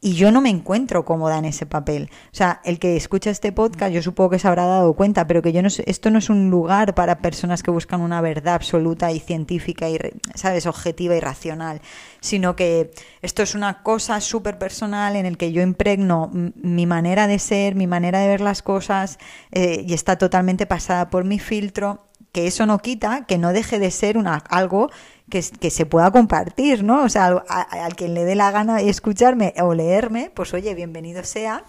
y 0.00 0.14
yo 0.14 0.30
no 0.30 0.40
me 0.40 0.50
encuentro 0.50 1.04
cómoda 1.04 1.38
en 1.38 1.44
ese 1.44 1.66
papel. 1.66 2.10
O 2.32 2.36
sea, 2.36 2.60
el 2.64 2.78
que 2.78 2.96
escucha 2.96 3.30
este 3.30 3.50
podcast, 3.50 3.92
yo 3.92 4.00
supongo 4.00 4.30
que 4.30 4.38
se 4.38 4.46
habrá 4.46 4.64
dado 4.64 4.94
cuenta, 4.94 5.26
pero 5.26 5.42
que 5.42 5.52
yo 5.52 5.60
no 5.60 5.68
esto 5.68 6.10
no 6.10 6.18
es 6.18 6.30
un 6.30 6.50
lugar 6.50 6.94
para 6.94 7.18
personas 7.18 7.62
que 7.62 7.72
buscan 7.72 8.00
una 8.00 8.20
verdad 8.20 8.54
absoluta 8.54 9.10
y 9.10 9.18
científica 9.18 9.88
y, 9.90 9.98
sabes, 10.34 10.66
objetiva 10.66 11.16
y 11.16 11.20
racional, 11.20 11.80
sino 12.20 12.54
que 12.54 12.92
esto 13.22 13.42
es 13.42 13.56
una 13.56 13.82
cosa 13.82 14.20
súper 14.20 14.56
personal 14.58 15.16
en 15.16 15.26
el 15.26 15.36
que 15.36 15.50
yo 15.50 15.62
impregno 15.62 16.30
mi 16.32 16.86
manera 16.86 17.26
de 17.26 17.40
ser, 17.40 17.74
mi 17.74 17.88
manera 17.88 18.20
de 18.20 18.28
ver 18.28 18.40
las 18.40 18.62
cosas 18.62 19.18
eh, 19.50 19.84
y 19.86 19.94
está 19.94 20.16
totalmente 20.16 20.66
pasada 20.66 21.10
por 21.10 21.24
mi 21.24 21.40
filtro 21.40 22.04
que 22.32 22.46
eso 22.46 22.66
no 22.66 22.78
quita 22.78 23.24
que 23.26 23.38
no 23.38 23.52
deje 23.52 23.78
de 23.78 23.90
ser 23.90 24.18
una, 24.18 24.36
algo 24.48 24.90
que, 25.30 25.42
se 25.42 25.86
pueda 25.86 26.10
compartir, 26.10 26.82
¿no? 26.84 27.02
O 27.02 27.08
sea, 27.08 27.26
al, 27.26 27.96
quien 27.96 28.14
le 28.14 28.24
dé 28.24 28.34
la 28.34 28.50
gana 28.50 28.80
escucharme 28.80 29.54
o 29.60 29.74
leerme, 29.74 30.30
pues 30.34 30.54
oye, 30.54 30.74
bienvenido 30.74 31.24
sea. 31.24 31.64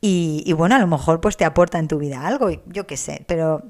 Y, 0.00 0.52
bueno, 0.52 0.76
a 0.76 0.78
lo 0.78 0.86
mejor 0.86 1.20
pues 1.20 1.36
te 1.36 1.44
aporta 1.44 1.78
en 1.78 1.88
tu 1.88 1.98
vida 1.98 2.24
algo, 2.24 2.50
yo 2.66 2.86
qué 2.86 2.96
sé, 2.96 3.24
pero 3.26 3.64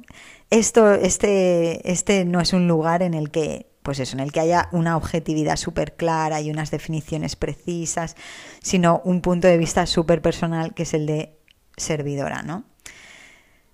esto, 0.51 0.93
este, 0.93 1.91
este 1.91 2.27
no 2.27 2.41
es 2.43 2.53
un 2.53 2.69
lugar 2.69 3.03
en 3.03 3.15
el 3.15 3.31
que, 3.31 3.71
pues 3.83 3.99
eso, 3.99 4.15
en 4.15 4.21
el 4.21 4.31
que 4.31 4.41
haya 4.41 4.69
una 4.73 4.99
objetividad 4.99 5.57
súper 5.57 5.97
clara 5.97 6.43
y 6.43 6.51
unas 6.51 6.71
definiciones 6.71 7.35
precisas, 7.35 8.15
sino 8.63 9.01
un 9.05 9.23
punto 9.23 9.49
de 9.49 9.57
vista 9.57 9.87
súper 9.87 10.21
personal 10.21 10.75
que 10.75 10.83
es 10.83 10.93
el 10.93 11.07
de 11.07 11.39
servidora, 11.79 12.43
¿no? 12.43 12.65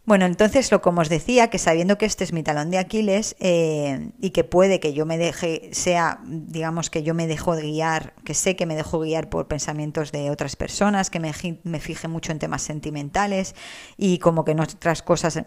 Bueno, 0.07 0.27
entonces 0.27 0.71
lo 0.71 0.83
como 0.83 1.01
os 1.01 1.09
decía, 1.09 1.49
que 1.49 1.59
sabiendo 1.59 1.97
que 1.97 2.05
este 2.05 2.25
es 2.25 2.35
mi 2.35 2.43
talón 2.43 2.71
de 2.71 2.77
Aquiles 2.77 3.37
eh, 3.41 4.11
y 4.21 4.31
que 4.31 4.45
puede 4.45 4.79
que 4.79 4.93
yo 4.93 5.07
me 5.07 5.17
deje, 5.17 5.71
sea, 5.73 6.21
digamos 6.27 6.91
que 6.91 7.03
yo 7.03 7.15
me 7.15 7.27
dejo 7.27 7.57
guiar, 7.57 8.13
que 8.23 8.35
sé 8.35 8.55
que 8.55 8.67
me 8.67 8.77
dejo 8.77 9.01
guiar 9.01 9.31
por 9.31 9.49
pensamientos 9.49 10.13
de 10.13 10.31
otras 10.31 10.57
personas, 10.57 11.09
que 11.09 11.21
me, 11.21 11.33
fije 11.81 12.07
mucho 12.07 12.33
en 12.33 12.39
temas 12.39 12.61
sentimentales 12.61 13.55
y 13.97 14.19
como 14.19 14.45
que 14.45 14.53
en 14.53 14.61
otras 14.61 15.03
cosas, 15.03 15.43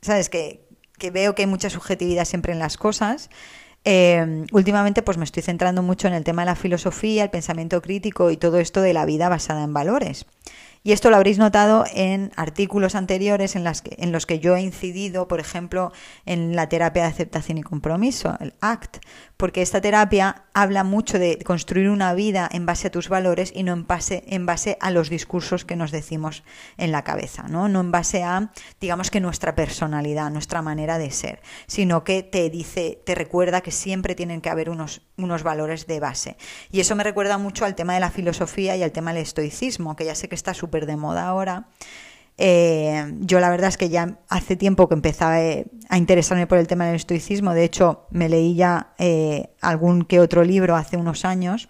¿sabes? 0.00 0.28
Que, 0.28 0.64
que 0.96 1.10
veo 1.10 1.34
que 1.34 1.42
hay 1.42 1.48
mucha 1.48 1.68
subjetividad 1.68 2.24
siempre 2.24 2.52
en 2.52 2.60
las 2.60 2.76
cosas. 2.76 3.30
Eh, 3.84 4.44
últimamente 4.52 5.02
pues 5.02 5.18
me 5.18 5.24
estoy 5.24 5.42
centrando 5.42 5.82
mucho 5.82 6.06
en 6.06 6.14
el 6.14 6.22
tema 6.22 6.42
de 6.42 6.46
la 6.46 6.56
filosofía, 6.56 7.24
el 7.24 7.30
pensamiento 7.30 7.80
crítico 7.82 8.30
y 8.30 8.36
todo 8.36 8.58
esto 8.58 8.80
de 8.80 8.92
la 8.92 9.06
vida 9.06 9.28
basada 9.28 9.64
en 9.64 9.72
valores. 9.72 10.26
Y 10.82 10.92
esto 10.92 11.10
lo 11.10 11.16
habréis 11.16 11.38
notado 11.38 11.84
en 11.92 12.30
artículos 12.36 12.94
anteriores 12.94 13.56
en, 13.56 13.64
las 13.64 13.82
que, 13.82 13.96
en 13.98 14.12
los 14.12 14.26
que 14.26 14.38
yo 14.38 14.56
he 14.56 14.62
incidido, 14.62 15.28
por 15.28 15.40
ejemplo, 15.40 15.92
en 16.26 16.56
la 16.56 16.68
terapia 16.68 17.02
de 17.02 17.08
aceptación 17.08 17.58
y 17.58 17.62
compromiso, 17.62 18.36
el 18.40 18.54
ACT, 18.60 18.98
porque 19.38 19.62
esta 19.62 19.80
terapia 19.80 20.42
habla 20.52 20.82
mucho 20.82 21.18
de 21.18 21.38
construir 21.38 21.88
una 21.90 22.12
vida 22.12 22.48
en 22.52 22.66
base 22.66 22.88
a 22.88 22.90
tus 22.90 23.08
valores 23.08 23.52
y 23.54 23.62
no 23.62 23.72
en 23.72 23.86
base, 23.86 24.24
en 24.26 24.46
base 24.46 24.76
a 24.80 24.90
los 24.90 25.08
discursos 25.08 25.64
que 25.64 25.76
nos 25.76 25.92
decimos 25.92 26.42
en 26.76 26.90
la 26.90 27.04
cabeza, 27.04 27.44
¿no? 27.44 27.68
No 27.68 27.80
en 27.80 27.92
base 27.92 28.24
a, 28.24 28.50
digamos 28.80 29.12
que 29.12 29.20
nuestra 29.20 29.54
personalidad, 29.54 30.30
nuestra 30.32 30.60
manera 30.60 30.98
de 30.98 31.12
ser, 31.12 31.40
sino 31.68 32.02
que 32.02 32.24
te 32.24 32.50
dice, 32.50 33.00
te 33.06 33.14
recuerda 33.14 33.60
que 33.60 33.70
siempre 33.70 34.16
tienen 34.16 34.40
que 34.40 34.50
haber 34.50 34.70
unos, 34.70 35.02
unos 35.16 35.44
valores 35.44 35.86
de 35.86 36.00
base. 36.00 36.36
Y 36.72 36.80
eso 36.80 36.96
me 36.96 37.04
recuerda 37.04 37.38
mucho 37.38 37.64
al 37.64 37.76
tema 37.76 37.94
de 37.94 38.00
la 38.00 38.10
filosofía 38.10 38.76
y 38.76 38.82
al 38.82 38.90
tema 38.90 39.12
del 39.12 39.22
estoicismo, 39.22 39.94
que 39.94 40.04
ya 40.04 40.16
sé 40.16 40.28
que 40.28 40.34
está 40.34 40.52
súper 40.52 40.84
de 40.84 40.96
moda 40.96 41.28
ahora 41.28 41.68
eh, 42.38 43.14
yo 43.20 43.40
la 43.40 43.50
verdad 43.50 43.68
es 43.68 43.76
que 43.76 43.88
ya 43.88 44.20
hace 44.28 44.54
tiempo 44.54 44.88
que 44.88 44.94
empezaba 44.94 45.42
eh, 45.42 45.66
a 45.88 45.98
interesarme 45.98 46.46
por 46.46 46.58
el 46.58 46.68
tema 46.68 46.86
del 46.86 46.94
estoicismo. 46.94 47.52
De 47.52 47.64
hecho, 47.64 48.06
me 48.10 48.28
leí 48.28 48.54
ya 48.54 48.94
eh, 48.98 49.50
algún 49.60 50.04
que 50.04 50.20
otro 50.20 50.44
libro 50.44 50.76
hace 50.76 50.96
unos 50.96 51.24
años 51.24 51.68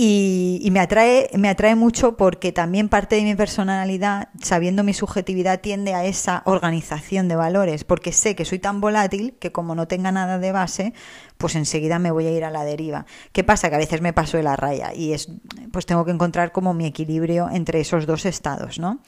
y, 0.00 0.68
me, 0.70 0.78
atrae, 0.78 1.28
me 1.36 1.48
atrae 1.48 1.74
mucho 1.74 2.16
porque 2.16 2.52
también 2.52 2.88
parte 2.88 3.16
de 3.16 3.22
mi 3.22 3.34
personalidad, 3.34 4.28
sabiendo 4.40 4.84
mi 4.84 4.94
subjetividad, 4.94 5.60
tiende 5.60 5.92
a 5.92 6.04
esa 6.04 6.42
organización 6.44 7.26
de 7.26 7.34
valores, 7.34 7.82
porque 7.82 8.12
sé 8.12 8.36
que 8.36 8.44
soy 8.44 8.60
tan 8.60 8.80
volátil 8.80 9.34
que 9.40 9.50
como 9.50 9.74
no 9.74 9.88
tenga 9.88 10.12
nada 10.12 10.38
de 10.38 10.52
base, 10.52 10.92
pues 11.36 11.56
enseguida 11.56 11.98
me 11.98 12.12
voy 12.12 12.26
a 12.26 12.30
ir 12.30 12.44
a 12.44 12.50
la 12.52 12.62
deriva. 12.62 13.06
¿Qué 13.32 13.42
pasa? 13.42 13.70
Que 13.70 13.74
a 13.74 13.78
veces 13.78 14.00
me 14.00 14.12
paso 14.12 14.36
de 14.36 14.44
la 14.44 14.54
raya 14.54 14.94
y 14.94 15.14
es, 15.14 15.32
pues 15.72 15.84
tengo 15.84 16.04
que 16.04 16.12
encontrar 16.12 16.52
como 16.52 16.74
mi 16.74 16.86
equilibrio 16.86 17.50
entre 17.50 17.80
esos 17.80 18.06
dos 18.06 18.24
estados, 18.24 18.78
¿no? 18.78 19.00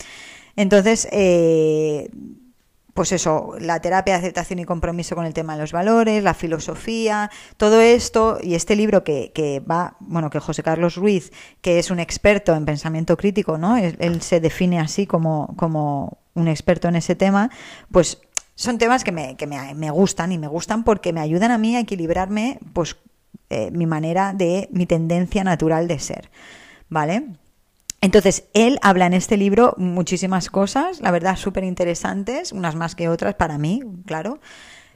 Entonces, 0.56 1.06
eh, 1.12 2.10
pues 2.94 3.12
eso, 3.12 3.54
la 3.60 3.80
terapia 3.80 4.14
de 4.14 4.20
aceptación 4.20 4.58
y 4.58 4.64
compromiso 4.64 5.14
con 5.14 5.26
el 5.26 5.34
tema 5.34 5.54
de 5.54 5.60
los 5.60 5.72
valores, 5.72 6.22
la 6.22 6.34
filosofía, 6.34 7.30
todo 7.56 7.80
esto 7.80 8.38
y 8.42 8.54
este 8.54 8.76
libro 8.76 9.04
que, 9.04 9.32
que 9.34 9.60
va, 9.60 9.96
bueno, 10.00 10.30
que 10.30 10.40
José 10.40 10.62
Carlos 10.62 10.96
Ruiz, 10.96 11.32
que 11.60 11.78
es 11.78 11.90
un 11.90 12.00
experto 12.00 12.54
en 12.54 12.64
pensamiento 12.64 13.16
crítico, 13.16 13.58
¿no? 13.58 13.76
Él, 13.76 14.22
se 14.22 14.40
define 14.40 14.80
así 14.80 15.06
como, 15.06 15.54
como 15.56 16.18
un 16.34 16.48
experto 16.48 16.88
en 16.88 16.96
ese 16.96 17.14
tema, 17.14 17.50
pues 17.90 18.20
son 18.54 18.78
temas 18.78 19.04
que, 19.04 19.12
me, 19.12 19.36
que 19.36 19.46
me, 19.46 19.74
me 19.74 19.90
gustan 19.90 20.32
y 20.32 20.38
me 20.38 20.48
gustan 20.48 20.84
porque 20.84 21.12
me 21.12 21.20
ayudan 21.20 21.50
a 21.50 21.58
mí 21.58 21.76
a 21.76 21.80
equilibrarme, 21.80 22.58
pues, 22.72 22.96
eh, 23.48 23.70
mi 23.72 23.86
manera 23.86 24.32
de, 24.32 24.68
mi 24.70 24.86
tendencia 24.86 25.42
natural 25.42 25.88
de 25.88 25.98
ser, 25.98 26.30
¿vale? 26.88 27.24
Entonces, 28.02 28.44
él 28.54 28.78
habla 28.82 29.06
en 29.06 29.12
este 29.12 29.36
libro 29.36 29.74
muchísimas 29.76 30.48
cosas, 30.48 31.00
la 31.00 31.10
verdad, 31.10 31.36
súper 31.36 31.64
interesantes, 31.64 32.52
unas 32.52 32.74
más 32.74 32.94
que 32.94 33.08
otras 33.08 33.34
para 33.34 33.58
mí, 33.58 33.82
claro. 34.06 34.40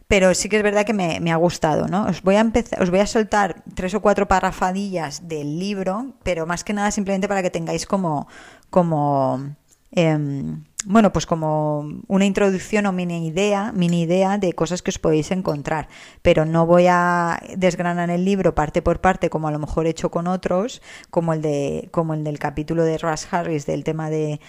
Pero 0.09 0.35
sí 0.35 0.49
que 0.49 0.59
es 0.59 0.63
verdad 0.63 0.85
que 0.85 0.93
me, 0.93 1.33
ha 1.33 1.37
gustado, 1.37 1.87
¿no? 1.89 2.07
Os 2.07 2.23
voy 2.23 2.37
a 2.37 2.41
empezar, 2.41 2.83
os 2.83 2.91
voy 2.91 3.01
a 3.01 3.07
soltar 3.07 3.63
tres 3.75 3.95
o 3.95 4.01
cuatro 4.01 4.29
parrafadillas 4.29 5.29
del 5.29 5.59
libro, 5.59 6.15
pero 6.23 6.47
más 6.47 6.63
que 6.63 6.73
nada 6.73 6.91
simplemente 6.91 7.29
para 7.29 7.43
que 7.43 7.51
tengáis 7.51 7.87
como, 7.87 8.29
como 8.71 9.55
em, 9.93 10.65
bueno, 10.87 11.13
pues 11.13 11.27
como 11.27 12.01
una 12.09 12.27
introducción 12.27 12.87
o 12.87 12.93
mini 12.93 13.27
idea, 13.27 13.73
mini 13.73 14.03
idea 14.03 14.39
de 14.39 14.53
cosas 14.53 14.83
que 14.83 14.91
os 14.91 14.99
podéis 14.99 15.31
encontrar. 15.31 15.89
Pero 16.23 16.45
no 16.45 16.67
voy 16.67 16.87
a 16.89 17.41
desgranar 17.57 18.11
el 18.11 18.25
libro 18.25 18.55
parte 18.55 18.83
por 18.83 19.01
parte, 19.01 19.31
como 19.31 19.49
a 19.49 19.51
lo 19.51 19.59
mejor 19.59 19.87
he 19.87 19.91
hecho 19.91 20.11
con 20.11 20.27
otros, 20.27 20.83
como 21.11 21.33
el 21.33 21.43
de, 21.43 21.89
como 21.91 22.15
el 22.15 22.25
del 22.25 22.39
capítulo 22.39 22.85
de 22.85 22.99
Russ 22.99 23.27
Harris 23.31 23.67
del 23.67 23.85
tema 23.85 24.11
de, 24.11 24.41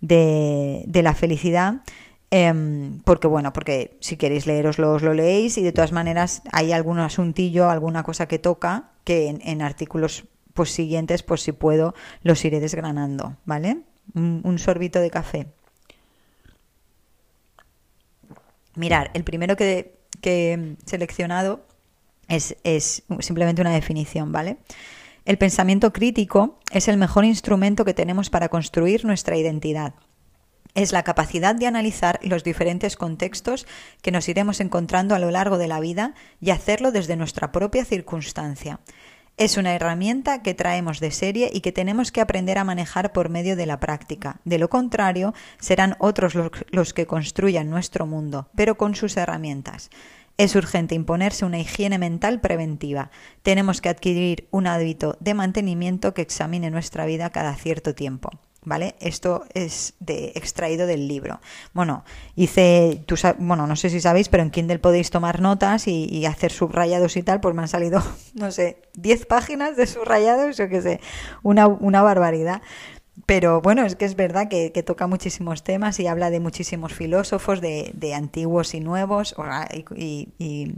de, 0.00 0.84
de 0.86 1.02
la 1.02 1.14
felicidad. 1.14 1.82
Em, 2.30 3.00
porque 3.00 3.26
bueno, 3.26 3.52
porque 3.52 3.96
si 4.00 4.16
queréis 4.16 4.46
leeroslo, 4.46 4.92
os 4.92 5.02
lo 5.02 5.14
leéis 5.14 5.58
y 5.58 5.62
de 5.62 5.72
todas 5.72 5.90
maneras 5.90 6.42
hay 6.52 6.72
algún 6.72 7.00
asuntillo, 7.00 7.68
alguna 7.68 8.04
cosa 8.04 8.26
que 8.26 8.38
toca 8.38 8.90
que 9.02 9.28
en, 9.28 9.62
artículos 9.62 10.26
pues, 10.54 10.70
siguientes, 10.70 11.24
pues 11.24 11.42
si 11.42 11.50
puedo, 11.50 11.94
los 12.22 12.44
iré 12.44 12.60
desgranando, 12.60 13.36
¿vale? 13.44 13.78
un 14.14 14.58
sorbito 14.58 15.00
de 15.00 15.10
café. 15.10 15.46
Mirar, 18.74 19.10
el 19.14 19.24
primero 19.24 19.56
que, 19.56 19.94
he 20.22 20.76
seleccionado 20.84 21.66
es, 22.28 22.56
es 22.64 23.02
simplemente 23.20 23.62
una 23.62 23.72
definición, 23.72 24.32
¿vale? 24.32 24.58
El 25.24 25.38
pensamiento 25.38 25.92
crítico 25.92 26.58
es 26.72 26.88
el 26.88 26.96
mejor 26.96 27.24
instrumento 27.24 27.84
que 27.84 27.94
tenemos 27.94 28.30
para 28.30 28.48
construir 28.48 29.04
nuestra 29.04 29.36
identidad. 29.36 29.94
Es 30.74 30.92
la 30.92 31.02
capacidad 31.02 31.54
de 31.54 31.66
analizar 31.66 32.20
los 32.22 32.44
diferentes 32.44 32.96
contextos 32.96 33.66
que 34.02 34.12
nos 34.12 34.28
iremos 34.28 34.60
encontrando 34.60 35.14
a 35.14 35.18
lo 35.18 35.30
largo 35.30 35.58
de 35.58 35.68
la 35.68 35.80
vida 35.80 36.14
y 36.40 36.50
hacerlo 36.50 36.92
desde 36.92 37.16
nuestra 37.16 37.50
propia 37.50 37.84
circunstancia. 37.84 38.80
Es 39.40 39.56
una 39.56 39.74
herramienta 39.74 40.42
que 40.42 40.52
traemos 40.52 41.00
de 41.00 41.10
serie 41.10 41.50
y 41.50 41.62
que 41.62 41.72
tenemos 41.72 42.12
que 42.12 42.20
aprender 42.20 42.58
a 42.58 42.64
manejar 42.64 43.10
por 43.10 43.30
medio 43.30 43.56
de 43.56 43.64
la 43.64 43.80
práctica. 43.80 44.38
De 44.44 44.58
lo 44.58 44.68
contrario, 44.68 45.32
serán 45.58 45.96
otros 45.98 46.34
los 46.70 46.92
que 46.92 47.06
construyan 47.06 47.70
nuestro 47.70 48.04
mundo, 48.04 48.50
pero 48.54 48.76
con 48.76 48.94
sus 48.94 49.16
herramientas. 49.16 49.88
Es 50.36 50.54
urgente 50.56 50.94
imponerse 50.94 51.46
una 51.46 51.58
higiene 51.58 51.96
mental 51.96 52.42
preventiva. 52.42 53.10
Tenemos 53.42 53.80
que 53.80 53.88
adquirir 53.88 54.46
un 54.50 54.66
hábito 54.66 55.16
de 55.20 55.32
mantenimiento 55.32 56.12
que 56.12 56.20
examine 56.20 56.70
nuestra 56.70 57.06
vida 57.06 57.30
cada 57.30 57.54
cierto 57.54 57.94
tiempo. 57.94 58.28
¿Vale? 58.62 58.94
Esto 59.00 59.44
es 59.54 59.94
de 60.00 60.32
extraído 60.34 60.86
del 60.86 61.08
libro. 61.08 61.40
Bueno, 61.72 62.04
hice, 62.36 63.02
tú, 63.06 63.16
bueno, 63.38 63.66
no 63.66 63.76
sé 63.76 63.90
si 63.90 64.00
sabéis, 64.00 64.28
pero 64.28 64.42
en 64.42 64.50
Kindle 64.50 64.78
podéis 64.78 65.10
tomar 65.10 65.40
notas 65.40 65.86
y, 65.88 66.26
hacer 66.26 66.52
subrayados 66.52 67.16
y 67.16 67.22
tal, 67.22 67.40
pues 67.40 67.54
me 67.54 67.62
han 67.62 67.68
salido, 67.68 68.02
no 68.34 68.50
sé, 68.52 68.82
10 68.94 69.26
páginas 69.26 69.76
de 69.76 69.86
subrayados, 69.86 70.56
yo 70.56 70.68
qué 70.68 70.82
sé, 70.82 71.00
una, 71.42 71.66
una 71.66 72.02
barbaridad. 72.02 72.62
Pero 73.26 73.60
bueno, 73.60 73.84
es 73.84 73.96
que 73.96 74.06
es 74.06 74.16
verdad 74.16 74.48
que, 74.48 74.70
toca 74.82 75.06
muchísimos 75.06 75.62
temas 75.62 76.00
y 76.00 76.06
habla 76.06 76.30
de 76.30 76.40
muchísimos 76.40 76.94
filósofos, 76.94 77.60
de, 77.60 77.90
de 77.94 78.14
antiguos 78.14 78.74
y 78.74 78.80
nuevos, 78.80 79.34
y, 79.94 80.28
y, 80.38 80.74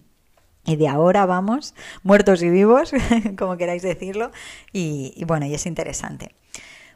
y 0.65 0.77
de 0.77 0.89
ahora 0.89 1.27
vamos, 1.27 1.75
muertos 2.03 2.43
y 2.43 2.51
vivos, 2.51 2.93
como 3.39 3.57
queráis 3.57 3.83
decirlo, 3.83 4.31
y, 4.73 5.25
bueno, 5.27 5.47
y 5.47 5.55
es 5.55 5.67
interesante. 5.67 6.35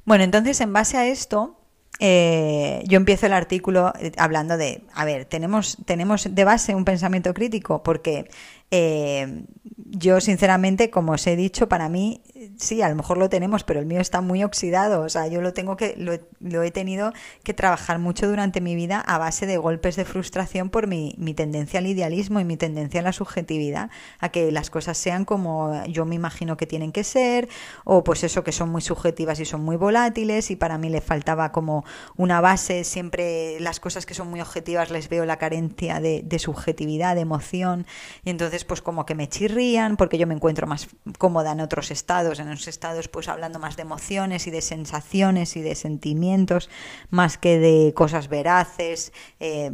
Bueno, 0.07 0.23
entonces 0.23 0.61
en 0.61 0.73
base 0.73 0.97
a 0.97 1.07
esto, 1.09 1.57
eh, 1.99 2.85
yo 2.87 2.97
empiezo 2.97 3.27
el 3.27 3.33
artículo 3.33 3.93
eh, 3.99 4.13
hablando 4.17 4.57
de, 4.57 4.85
a 4.95 5.05
ver, 5.05 5.25
tenemos, 5.25 5.79
tenemos 5.85 6.33
de 6.33 6.45
base 6.45 6.77
un 6.77 6.85
pensamiento 6.85 7.35
crítico, 7.35 7.83
porque 7.83 8.31
eh, 8.71 9.45
yo 9.89 10.21
sinceramente, 10.21 10.91
como 10.91 11.13
os 11.13 11.27
he 11.27 11.37
dicho, 11.37 11.69
para 11.69 11.89
mí 11.89 12.23
sí, 12.59 12.83
a 12.83 12.89
lo 12.89 12.95
mejor 12.95 13.19
lo 13.19 13.29
tenemos, 13.29 13.65
pero 13.65 13.81
el 13.81 13.87
mío 13.87 14.01
está 14.01 14.21
muy 14.21 14.45
oxidado. 14.45 15.03
O 15.03 15.09
sea, 15.09 15.27
yo 15.27 15.41
lo 15.41 15.53
tengo 15.53 15.77
que, 15.77 15.95
lo, 15.97 16.63
he 16.63 16.71
tenido 16.71 17.13
que 17.43 17.55
trabajar 17.55 17.99
mucho 17.99 18.29
durante 18.29 18.61
mi 18.61 18.75
vida 18.75 19.01
a 19.01 19.19
base 19.19 19.47
de 19.47 19.57
golpes 19.57 19.97
de 19.97 20.05
frustración 20.05 20.71
por 20.71 20.87
mi, 20.87 21.15
mi, 21.19 21.35
tendencia 21.35 21.79
al 21.79 21.87
idealismo 21.87 22.41
y 22.41 22.45
mi 22.45 22.57
tendencia 22.57 23.01
a 23.01 23.03
la 23.03 23.13
subjetividad, 23.13 23.91
a 24.21 24.31
que 24.31 24.51
las 24.53 24.71
cosas 24.71 24.97
sean 24.97 25.25
como 25.25 25.85
yo 25.87 26.05
me 26.05 26.15
imagino 26.15 26.57
que 26.57 26.67
tienen 26.67 26.93
que 26.93 27.05
ser, 27.05 27.49
o 27.85 28.05
pues 28.05 28.25
eso 28.25 28.45
que 28.45 28.53
son 28.53 28.71
muy 28.71 28.83
subjetivas 28.83 29.41
y 29.41 29.45
son 29.45 29.63
muy 29.63 29.77
volátiles, 29.77 30.51
y 30.51 30.57
para 30.57 30.79
mí 30.79 30.89
le 30.89 31.01
faltaba 31.01 31.53
como 31.53 31.85
una 32.17 32.41
base, 32.41 32.85
siempre 32.85 33.59
las 33.61 33.81
cosas 33.81 34.07
que 34.07 34.15
son 34.15 34.29
muy 34.29 34.41
objetivas 34.41 34.91
les 34.91 35.09
veo 35.09 35.25
la 35.25 35.39
carencia 35.39 36.01
de 36.01 36.39
subjetividad, 36.39 37.15
de 37.15 37.23
emoción, 37.23 37.87
y 38.25 38.31
entonces 38.31 38.56
pues 38.65 38.83
como 38.83 39.07
que 39.07 39.15
me 39.15 39.29
chirrían 39.29 39.97
porque 39.97 40.19
yo 40.19 40.27
me 40.27 40.35
encuentro 40.35 40.67
más 40.67 40.89
cómoda 41.19 41.53
en 41.53 41.61
otros 41.61 41.91
estados, 41.91 42.39
en 42.39 42.51
los 42.51 42.69
estados 42.69 43.09
pues 43.09 43.29
hablando 43.29 43.59
más 43.59 43.77
de 43.77 43.83
emociones 43.83 44.47
y 44.47 44.51
de 44.51 44.63
sensaciones 44.63 45.57
y 45.57 45.63
de 45.63 45.75
sentimientos, 45.75 46.71
más 47.11 47.39
que 47.39 47.59
de 47.59 47.93
cosas 47.95 48.29
veraces, 48.29 49.13
eh, 49.41 49.73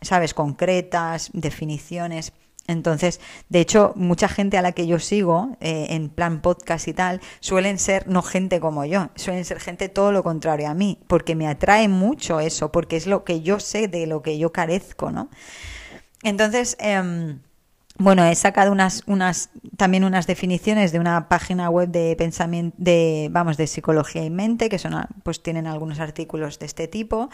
sabes, 0.00 0.34
concretas, 0.34 1.30
definiciones. 1.32 2.32
Entonces, 2.68 3.20
de 3.48 3.60
hecho, 3.60 3.92
mucha 3.96 4.28
gente 4.28 4.56
a 4.56 4.62
la 4.62 4.72
que 4.72 4.86
yo 4.86 5.00
sigo, 5.00 5.56
eh, 5.60 5.88
en 5.90 6.08
plan 6.08 6.40
podcast 6.40 6.86
y 6.86 6.92
tal, 6.92 7.20
suelen 7.40 7.78
ser 7.78 8.06
no 8.06 8.22
gente 8.22 8.60
como 8.60 8.84
yo, 8.84 9.10
suelen 9.16 9.44
ser 9.44 9.58
gente 9.58 9.88
todo 9.88 10.12
lo 10.12 10.22
contrario 10.22 10.68
a 10.68 10.74
mí, 10.74 11.00
porque 11.08 11.34
me 11.34 11.48
atrae 11.48 11.88
mucho 11.88 12.38
eso, 12.38 12.70
porque 12.70 12.96
es 12.96 13.06
lo 13.06 13.24
que 13.24 13.40
yo 13.40 13.58
sé 13.58 13.88
de 13.88 14.06
lo 14.06 14.22
que 14.22 14.38
yo 14.38 14.52
carezco, 14.52 15.10
¿no? 15.10 15.28
Entonces, 16.22 16.76
eh, 16.78 17.36
bueno, 18.02 18.24
he 18.24 18.34
sacado 18.34 18.72
unas, 18.72 19.02
unas, 19.06 19.50
también 19.76 20.04
unas 20.04 20.26
definiciones 20.26 20.92
de 20.92 20.98
una 20.98 21.28
página 21.28 21.70
web 21.70 21.88
de 21.88 22.14
pensamiento, 22.16 22.76
de, 22.78 23.28
vamos, 23.30 23.56
de 23.56 23.66
psicología 23.66 24.24
y 24.24 24.30
mente, 24.30 24.68
que 24.68 24.78
son, 24.78 24.94
pues 25.22 25.42
tienen 25.42 25.66
algunos 25.66 26.00
artículos 26.00 26.58
de 26.58 26.66
este 26.66 26.88
tipo. 26.88 27.30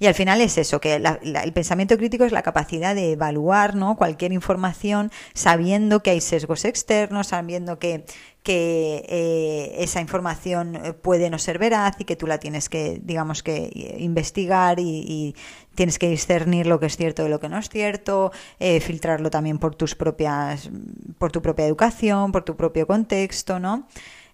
Y 0.00 0.06
al 0.06 0.14
final 0.14 0.40
es 0.40 0.56
eso, 0.56 0.80
que 0.80 0.94
el 0.94 1.52
pensamiento 1.52 1.98
crítico 1.98 2.24
es 2.24 2.32
la 2.32 2.40
capacidad 2.40 2.94
de 2.94 3.12
evaluar, 3.12 3.74
¿no? 3.74 3.96
Cualquier 3.96 4.32
información 4.32 5.12
sabiendo 5.34 6.02
que 6.02 6.08
hay 6.08 6.22
sesgos 6.22 6.64
externos, 6.64 7.28
sabiendo 7.28 7.78
que, 7.78 8.06
que 8.42 9.04
eh, 9.10 9.74
esa 9.82 10.00
información 10.00 10.74
eh, 10.74 10.94
puede 10.94 11.28
no 11.28 11.38
ser 11.38 11.58
veraz 11.58 11.96
y 11.98 12.06
que 12.06 12.16
tú 12.16 12.26
la 12.26 12.38
tienes 12.38 12.70
que, 12.70 12.98
digamos 13.04 13.42
que, 13.42 13.66
eh, 13.66 13.96
investigar 13.98 14.80
y, 14.80 15.36
tienes 15.74 15.98
que 15.98 16.08
discernir 16.08 16.66
lo 16.66 16.80
que 16.80 16.86
es 16.86 16.96
cierto 16.96 17.22
de 17.22 17.28
lo 17.28 17.40
que 17.40 17.48
no 17.48 17.56
es 17.56 17.70
cierto, 17.70 18.32
filtrarlo 18.58 19.30
también 19.30 19.58
por 19.58 19.76
tus 19.76 19.94
propias, 19.94 20.68
por 21.16 21.32
tu 21.32 21.40
propia 21.40 21.64
educación, 21.64 22.32
por 22.32 22.42
tu 22.42 22.54
propio 22.54 22.86
contexto, 22.86 23.58
¿no? 23.58 23.86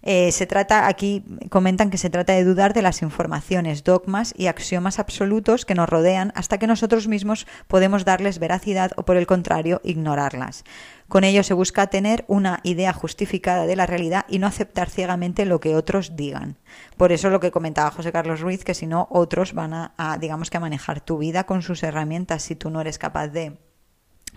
Eh, 0.03 0.31
se 0.31 0.45
trata, 0.45 0.87
aquí 0.87 1.23
comentan 1.49 1.89
que 1.89 1.97
se 1.97 2.09
trata 2.09 2.33
de 2.33 2.43
dudar 2.43 2.73
de 2.73 2.81
las 2.81 3.01
informaciones, 3.01 3.83
dogmas 3.83 4.33
y 4.37 4.47
axiomas 4.47 4.99
absolutos 4.99 5.65
que 5.65 5.75
nos 5.75 5.89
rodean 5.89 6.31
hasta 6.35 6.57
que 6.57 6.67
nosotros 6.67 7.07
mismos 7.07 7.47
podemos 7.67 8.05
darles 8.05 8.39
veracidad 8.39 8.91
o 8.95 9.03
por 9.03 9.17
el 9.17 9.27
contrario 9.27 9.81
ignorarlas. 9.83 10.63
Con 11.07 11.23
ello 11.23 11.43
se 11.43 11.53
busca 11.53 11.87
tener 11.87 12.25
una 12.27 12.59
idea 12.63 12.93
justificada 12.93 13.65
de 13.65 13.75
la 13.75 13.85
realidad 13.85 14.25
y 14.27 14.39
no 14.39 14.47
aceptar 14.47 14.89
ciegamente 14.89 15.45
lo 15.45 15.59
que 15.59 15.75
otros 15.75 16.15
digan. 16.15 16.57
Por 16.97 17.11
eso 17.11 17.29
lo 17.29 17.39
que 17.39 17.51
comentaba 17.51 17.91
José 17.91 18.11
Carlos 18.11 18.41
Ruiz, 18.41 18.63
que 18.63 18.73
si 18.73 18.87
no 18.87 19.07
otros 19.09 19.53
van 19.53 19.73
a, 19.73 19.93
a 19.97 20.17
digamos 20.17 20.49
que 20.49 20.57
a 20.57 20.61
manejar 20.61 21.01
tu 21.01 21.17
vida 21.17 21.45
con 21.45 21.61
sus 21.61 21.81
herramientas 21.83 22.43
si 22.43 22.55
tú 22.55 22.69
no 22.69 22.81
eres 22.81 22.97
capaz 22.99 23.29
de, 23.29 23.57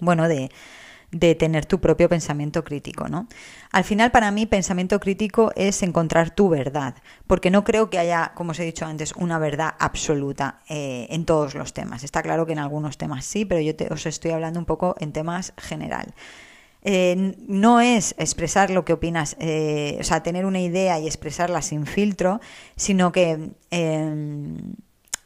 bueno, 0.00 0.28
de, 0.28 0.50
de 1.12 1.34
tener 1.34 1.66
tu 1.66 1.80
propio 1.80 2.08
pensamiento 2.08 2.62
crítico, 2.64 3.08
¿no? 3.08 3.26
Al 3.72 3.84
final, 3.84 4.10
para 4.10 4.30
mí, 4.30 4.46
pensamiento 4.46 5.00
crítico 5.00 5.52
es 5.56 5.82
encontrar 5.82 6.30
tu 6.30 6.48
verdad, 6.48 6.94
porque 7.26 7.50
no 7.50 7.64
creo 7.64 7.90
que 7.90 7.98
haya, 7.98 8.32
como 8.34 8.52
os 8.52 8.60
he 8.60 8.64
dicho 8.64 8.86
antes, 8.86 9.12
una 9.16 9.38
verdad 9.38 9.74
absoluta 9.78 10.60
eh, 10.68 11.06
en 11.10 11.24
todos 11.24 11.54
los 11.54 11.72
temas. 11.72 12.04
Está 12.04 12.22
claro 12.22 12.46
que 12.46 12.52
en 12.52 12.58
algunos 12.58 12.96
temas 12.96 13.24
sí, 13.24 13.44
pero 13.44 13.60
yo 13.60 13.72
os 13.90 14.06
estoy 14.06 14.30
hablando 14.30 14.60
un 14.60 14.66
poco 14.66 14.94
en 15.00 15.12
temas 15.12 15.52
general. 15.56 16.14
Eh, 16.82 17.34
no 17.46 17.80
es 17.80 18.14
expresar 18.16 18.70
lo 18.70 18.84
que 18.84 18.94
opinas, 18.94 19.36
eh, 19.38 19.98
o 20.00 20.04
sea, 20.04 20.22
tener 20.22 20.46
una 20.46 20.60
idea 20.60 20.98
y 20.98 21.06
expresarla 21.06 21.60
sin 21.60 21.86
filtro, 21.86 22.40
sino 22.76 23.12
que 23.12 23.50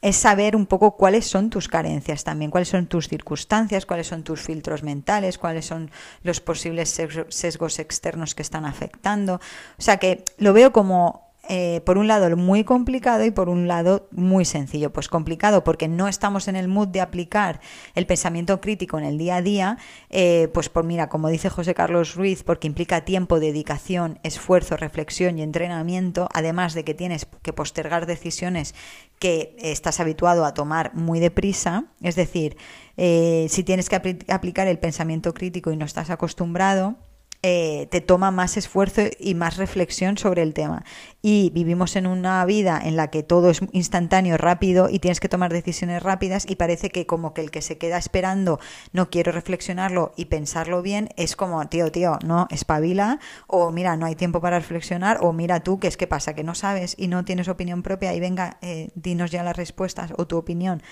es 0.04 0.16
saber 0.16 0.54
un 0.54 0.66
poco 0.66 0.98
cuáles 0.98 1.24
son 1.24 1.48
tus 1.48 1.66
carencias 1.66 2.24
también, 2.24 2.50
cuáles 2.50 2.68
son 2.68 2.88
tus 2.88 3.08
circunstancias, 3.08 3.86
cuáles 3.86 4.06
son 4.06 4.22
tus 4.22 4.42
filtros 4.42 4.82
mentales, 4.82 5.38
cuáles 5.38 5.64
son 5.64 5.90
los 6.22 6.40
posibles 6.40 6.90
sesgos 7.30 7.78
externos 7.78 8.34
que 8.34 8.42
están 8.42 8.66
afectando. 8.66 9.36
O 9.78 9.82
sea 9.82 9.96
que 9.96 10.26
lo 10.36 10.52
veo 10.52 10.72
como 10.72 11.32
eh, 11.48 11.82
por 11.84 11.98
un 11.98 12.08
lado 12.08 12.34
muy 12.36 12.64
complicado 12.64 13.24
y 13.24 13.30
por 13.30 13.48
un 13.48 13.68
lado 13.68 14.08
muy 14.10 14.44
sencillo. 14.44 14.92
Pues 14.92 15.08
complicado 15.08 15.64
porque 15.64 15.88
no 15.88 16.08
estamos 16.08 16.48
en 16.48 16.56
el 16.56 16.68
mood 16.68 16.88
de 16.88 17.00
aplicar 17.00 17.60
el 17.94 18.06
pensamiento 18.06 18.60
crítico 18.60 18.98
en 18.98 19.04
el 19.04 19.18
día 19.18 19.36
a 19.36 19.42
día, 19.42 19.78
eh, 20.10 20.48
pues 20.54 20.68
por 20.68 20.84
mira, 20.84 21.08
como 21.08 21.28
dice 21.28 21.50
José 21.50 21.74
Carlos 21.74 22.14
Ruiz, 22.14 22.42
porque 22.42 22.66
implica 22.66 23.04
tiempo, 23.04 23.40
dedicación, 23.40 24.18
esfuerzo, 24.22 24.76
reflexión 24.76 25.38
y 25.38 25.42
entrenamiento, 25.42 26.28
además 26.32 26.74
de 26.74 26.84
que 26.84 26.94
tienes 26.94 27.26
que 27.42 27.52
postergar 27.52 28.06
decisiones 28.06 28.74
que 29.18 29.56
estás 29.58 30.00
habituado 30.00 30.44
a 30.44 30.54
tomar 30.54 30.94
muy 30.94 31.20
deprisa, 31.20 31.84
es 32.02 32.16
decir, 32.16 32.56
eh, 32.96 33.46
si 33.48 33.64
tienes 33.64 33.88
que 33.88 33.96
aplicar 34.28 34.66
el 34.68 34.78
pensamiento 34.78 35.34
crítico 35.34 35.72
y 35.72 35.76
no 35.76 35.84
estás 35.84 36.10
acostumbrado, 36.10 36.96
eh, 37.46 37.88
te 37.90 38.00
toma 38.00 38.30
más 38.30 38.56
esfuerzo 38.56 39.02
y 39.20 39.34
más 39.34 39.58
reflexión 39.58 40.16
sobre 40.16 40.40
el 40.40 40.54
tema. 40.54 40.82
Y 41.20 41.50
vivimos 41.50 41.94
en 41.94 42.06
una 42.06 42.42
vida 42.46 42.80
en 42.82 42.96
la 42.96 43.10
que 43.10 43.22
todo 43.22 43.50
es 43.50 43.60
instantáneo, 43.72 44.38
rápido 44.38 44.88
y 44.88 44.98
tienes 44.98 45.20
que 45.20 45.28
tomar 45.28 45.52
decisiones 45.52 46.02
rápidas 46.02 46.46
y 46.48 46.56
parece 46.56 46.88
que 46.88 47.04
como 47.04 47.34
que 47.34 47.42
el 47.42 47.50
que 47.50 47.60
se 47.60 47.76
queda 47.76 47.98
esperando 47.98 48.60
no 48.94 49.10
quiero 49.10 49.30
reflexionarlo 49.30 50.14
y 50.16 50.24
pensarlo 50.24 50.80
bien 50.80 51.10
es 51.18 51.36
como, 51.36 51.62
tío, 51.68 51.92
tío, 51.92 52.18
no, 52.24 52.46
espabila 52.50 53.20
o 53.46 53.70
mira, 53.72 53.98
no 53.98 54.06
hay 54.06 54.14
tiempo 54.14 54.40
para 54.40 54.58
reflexionar 54.58 55.18
o 55.20 55.34
mira 55.34 55.60
tú, 55.60 55.78
que 55.78 55.88
es 55.88 55.98
que 55.98 56.06
pasa, 56.06 56.34
que 56.34 56.44
no 56.44 56.54
sabes 56.54 56.94
y 56.96 57.08
no 57.08 57.26
tienes 57.26 57.48
opinión 57.48 57.82
propia 57.82 58.14
y 58.14 58.20
venga, 58.20 58.56
eh, 58.62 58.88
dinos 58.94 59.30
ya 59.30 59.42
las 59.42 59.58
respuestas 59.58 60.14
o 60.16 60.26
tu 60.26 60.38
opinión 60.38 60.82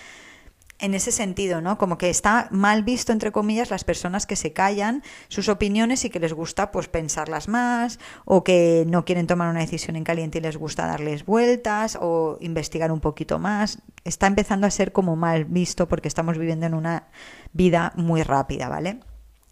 en 0.82 0.94
ese 0.94 1.12
sentido, 1.12 1.60
¿no? 1.60 1.78
Como 1.78 1.96
que 1.96 2.10
está 2.10 2.48
mal 2.50 2.82
visto, 2.82 3.12
entre 3.12 3.30
comillas, 3.30 3.70
las 3.70 3.84
personas 3.84 4.26
que 4.26 4.34
se 4.34 4.52
callan 4.52 5.02
sus 5.28 5.48
opiniones 5.48 6.04
y 6.04 6.10
que 6.10 6.18
les 6.18 6.34
gusta, 6.34 6.72
pues, 6.72 6.88
pensarlas 6.88 7.48
más, 7.48 8.00
o 8.24 8.42
que 8.42 8.84
no 8.88 9.04
quieren 9.04 9.28
tomar 9.28 9.48
una 9.48 9.60
decisión 9.60 9.94
en 9.94 10.02
caliente 10.02 10.38
y 10.38 10.40
les 10.40 10.56
gusta 10.56 10.86
darles 10.86 11.24
vueltas, 11.24 11.96
o 12.00 12.36
investigar 12.40 12.90
un 12.90 13.00
poquito 13.00 13.38
más. 13.38 13.78
Está 14.04 14.26
empezando 14.26 14.66
a 14.66 14.70
ser 14.70 14.90
como 14.90 15.14
mal 15.14 15.44
visto 15.44 15.86
porque 15.86 16.08
estamos 16.08 16.36
viviendo 16.36 16.66
en 16.66 16.74
una 16.74 17.08
vida 17.52 17.92
muy 17.94 18.24
rápida, 18.24 18.68
¿vale? 18.68 18.98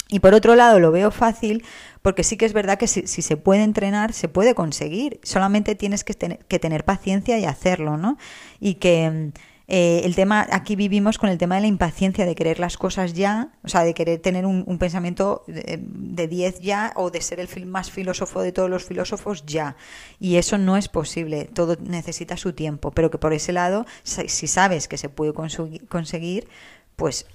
Y 0.09 0.19
por 0.19 0.35
otro 0.35 0.57
lado, 0.57 0.81
lo 0.81 0.91
veo 0.91 1.13
fácil 1.13 1.65
porque 2.03 2.25
sí 2.25 2.37
que 2.37 2.45
es 2.45 2.53
verdad 2.53 2.77
que 2.77 2.89
si, 2.89 3.07
se 3.07 3.37
puede 3.37 3.63
entrenar, 3.63 4.13
se 4.13 4.27
puede 4.27 4.57
conseguir. 4.57 5.21
Solamente 5.23 5.77
tienes 5.77 6.03
que, 6.03 6.15
que 6.15 6.59
tener 6.59 6.85
paciencia 6.85 7.39
y 7.39 7.45
hacerlo, 7.45 7.97
¿no? 7.97 8.19
Y 8.59 8.75
que 8.75 9.31
eh, 9.73 10.03
el 10.05 10.17
tema, 10.17 10.49
aquí 10.51 10.75
vivimos 10.75 11.17
con 11.17 11.31
el 11.31 11.39
tema 11.39 11.55
de 11.55 11.61
la 11.61 11.69
impaciencia 11.69 12.27
de 12.27 12.35
querer 12.35 12.59
las 12.59 12.77
cosas 12.77 13.13
ya, 13.13 13.53
o 13.63 13.69
sea, 13.69 13.85
de 13.85 13.95
querer 13.95 14.19
tener 14.19 14.45
un, 14.45 14.79
pensamiento 14.79 15.45
de 15.47 16.27
10 16.27 16.59
ya 16.59 16.93
o 16.97 17.13
de 17.13 17.21
ser 17.21 17.39
el 17.39 17.67
más 17.67 17.89
filósofo 17.93 18.43
de 18.43 18.51
todos 18.51 18.69
los 18.69 18.85
filósofos 18.85 19.47
ya. 19.47 19.77
Y 20.19 20.37
eso 20.37 20.59
no 20.59 20.77
es 20.77 20.89
posible, 20.89 21.45
todo 21.45 21.77
necesita 21.81 22.37
su 22.37 22.53
tiempo, 22.53 22.91
pero 22.91 23.13
que 23.13 23.19
por 23.19 23.33
ese 23.33 23.53
lado, 23.53 23.87
si 24.03 24.49
sabes 24.49 24.89
que 24.89 24.99
se 24.99 25.09
puede 25.09 25.33
conseguir, 25.33 26.49
pues 26.97 27.27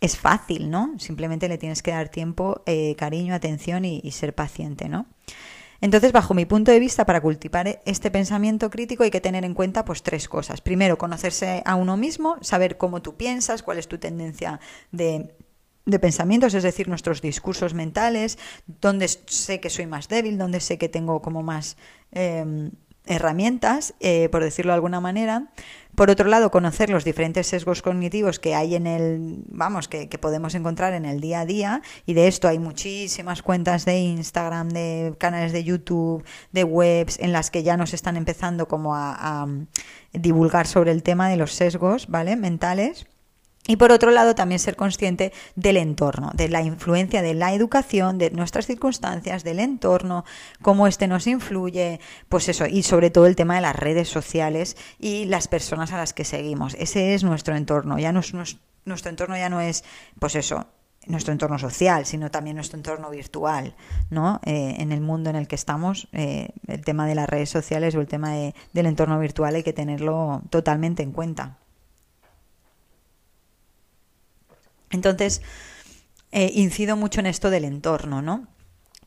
es 0.00 0.16
fácil, 0.16 0.70
¿no? 0.70 0.94
Simplemente 0.98 1.46
le 1.46 1.58
tienes 1.58 1.82
que 1.82 1.90
dar 1.90 2.08
tiempo, 2.08 2.62
eh, 2.64 2.94
cariño, 2.96 3.34
atención 3.34 3.84
y, 3.84 4.00
y 4.02 4.12
ser 4.12 4.34
paciente, 4.34 4.88
¿no? 4.88 5.04
Entonces, 5.82 6.12
bajo 6.12 6.32
mi 6.32 6.46
punto 6.46 6.72
de 6.72 6.80
vista, 6.80 7.04
para 7.04 7.20
cultivar 7.20 7.80
este 7.84 8.10
pensamiento 8.10 8.70
crítico 8.70 9.02
hay 9.02 9.10
que 9.10 9.20
tener 9.20 9.44
en 9.44 9.52
cuenta 9.52 9.84
pues 9.84 10.02
tres 10.02 10.28
cosas. 10.28 10.62
Primero, 10.62 10.96
conocerse 10.96 11.62
a 11.66 11.74
uno 11.74 11.98
mismo, 11.98 12.36
saber 12.40 12.78
cómo 12.78 13.02
tú 13.02 13.16
piensas, 13.16 13.62
cuál 13.62 13.78
es 13.78 13.88
tu 13.88 13.98
tendencia 13.98 14.60
de 14.92 15.34
de 15.84 15.98
pensamientos, 15.98 16.54
es 16.54 16.62
decir, 16.62 16.88
nuestros 16.88 17.20
discursos 17.20 17.74
mentales, 17.74 18.38
dónde 18.80 19.08
sé 19.08 19.60
que 19.60 19.70
soy 19.70 19.86
más 19.86 20.08
débil, 20.08 20.38
dónde 20.38 20.60
sé 20.60 20.78
que 20.78 20.88
tengo 20.88 21.20
como 21.20 21.42
más 21.42 21.76
em, 22.12 22.70
herramientas, 23.04 23.94
eh, 24.00 24.28
por 24.30 24.44
decirlo 24.44 24.70
de 24.70 24.76
alguna 24.76 25.00
manera. 25.00 25.50
Por 25.94 26.10
otro 26.10 26.28
lado, 26.28 26.50
conocer 26.50 26.88
los 26.88 27.04
diferentes 27.04 27.46
sesgos 27.46 27.82
cognitivos 27.82 28.38
que 28.38 28.54
hay 28.54 28.74
en 28.74 28.86
el, 28.86 29.44
vamos, 29.48 29.88
que, 29.88 30.06
podemos 30.18 30.54
encontrar 30.54 30.94
en 30.94 31.04
el 31.04 31.20
día 31.20 31.40
a 31.40 31.46
día, 31.46 31.82
y 32.06 32.14
de 32.14 32.28
esto 32.28 32.48
hay 32.48 32.58
muchísimas 32.58 33.42
cuentas 33.42 33.84
de 33.84 33.98
Instagram, 33.98 34.70
de 34.70 35.14
canales 35.18 35.52
de 35.52 35.64
YouTube, 35.64 36.24
de 36.52 36.64
webs, 36.64 37.18
en 37.18 37.32
las 37.32 37.50
que 37.50 37.62
ya 37.62 37.76
nos 37.76 37.92
están 37.92 38.16
empezando 38.16 38.68
como 38.68 38.94
a, 38.94 39.42
a 39.42 39.46
divulgar 40.12 40.66
sobre 40.66 40.92
el 40.92 41.02
tema 41.02 41.28
de 41.28 41.36
los 41.36 41.52
sesgos, 41.52 42.06
¿vale? 42.08 42.36
Mentales. 42.36 43.06
Y 43.66 43.76
por 43.76 43.92
otro 43.92 44.10
lado, 44.10 44.34
también 44.34 44.58
ser 44.58 44.74
consciente 44.74 45.32
del 45.54 45.76
entorno, 45.76 46.32
de 46.34 46.48
la 46.48 46.62
influencia 46.62 47.22
de 47.22 47.34
la 47.34 47.54
educación, 47.54 48.18
de 48.18 48.30
nuestras 48.30 48.66
circunstancias, 48.66 49.44
del 49.44 49.60
entorno, 49.60 50.24
cómo 50.62 50.88
este 50.88 51.06
nos 51.06 51.28
influye, 51.28 52.00
pues 52.28 52.48
eso, 52.48 52.66
y 52.66 52.82
sobre 52.82 53.10
todo 53.10 53.26
el 53.26 53.36
tema 53.36 53.54
de 53.54 53.60
las 53.60 53.76
redes 53.76 54.08
sociales 54.08 54.76
y 54.98 55.26
las 55.26 55.46
personas 55.46 55.92
a 55.92 55.98
las 55.98 56.12
que 56.12 56.24
seguimos. 56.24 56.74
Ese 56.74 57.14
es 57.14 57.22
nuestro 57.22 57.54
entorno, 57.54 58.00
ya 58.00 58.10
no 58.10 58.18
es, 58.18 58.32
nuestro 58.84 59.10
entorno 59.10 59.36
ya 59.36 59.48
no 59.48 59.60
es, 59.60 59.84
pues 60.18 60.34
eso, 60.34 60.66
nuestro 61.06 61.32
entorno 61.32 61.58
social, 61.58 62.04
sino 62.04 62.32
también 62.32 62.56
nuestro 62.56 62.76
entorno 62.76 63.10
virtual, 63.10 63.76
¿no? 64.10 64.40
Eh, 64.44 64.74
en 64.78 64.90
el 64.90 65.00
mundo 65.00 65.30
en 65.30 65.36
el 65.36 65.46
que 65.46 65.54
estamos, 65.54 66.08
eh, 66.12 66.48
el 66.66 66.84
tema 66.84 67.06
de 67.06 67.14
las 67.14 67.28
redes 67.28 67.50
sociales 67.50 67.94
o 67.94 68.00
el 68.00 68.08
tema 68.08 68.32
del 68.32 68.86
entorno 68.86 69.20
virtual 69.20 69.54
hay 69.54 69.62
que 69.62 69.72
tenerlo 69.72 70.42
totalmente 70.50 71.04
en 71.04 71.12
cuenta. 71.12 71.58
Entonces, 74.92 75.42
eh, 76.30 76.50
incido 76.54 76.96
mucho 76.96 77.20
en 77.20 77.26
esto 77.26 77.50
del 77.50 77.64
entorno, 77.64 78.22
¿no? 78.22 78.46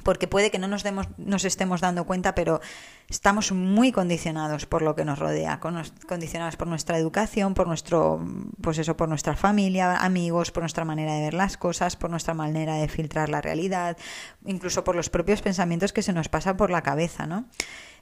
Porque 0.04 0.28
puede 0.28 0.52
que 0.52 0.60
no 0.60 0.68
nos, 0.68 0.84
demos, 0.84 1.08
nos 1.18 1.46
estemos 1.46 1.82
dando 1.82 2.06
cuenta, 2.06 2.36
pero 2.36 2.62
estamos 3.10 3.52
muy 3.52 3.92
condicionados 3.92 4.68
por 4.68 4.84
lo 4.84 4.96
que 4.96 5.06
nos 5.06 5.18
rodea, 5.18 5.60
condicionados 5.60 6.58
por 6.58 6.68
nuestra 6.68 6.98
educación, 7.00 7.56
por 7.56 7.68
nuestro, 7.68 8.24
pues 8.62 8.78
eso, 8.78 8.98
por 8.98 9.10
nuestra 9.10 9.36
familia, 9.36 9.96
amigos, 9.98 10.52
por 10.52 10.62
nuestra 10.62 10.86
manera 10.86 11.14
de 11.14 11.22
ver 11.22 11.34
las 11.34 11.58
cosas, 11.58 11.96
por 11.96 12.12
nuestra 12.12 12.36
manera 12.36 12.76
de 12.76 12.88
filtrar 12.88 13.30
la 13.30 13.42
realidad, 13.42 13.98
incluso 14.46 14.84
por 14.84 14.96
los 14.96 15.10
propios 15.10 15.42
pensamientos 15.42 15.94
que 15.94 16.04
se 16.04 16.14
nos 16.14 16.30
pasan 16.30 16.58
por 16.58 16.70
la 16.70 16.84
cabeza, 16.84 17.26
¿no? 17.26 17.46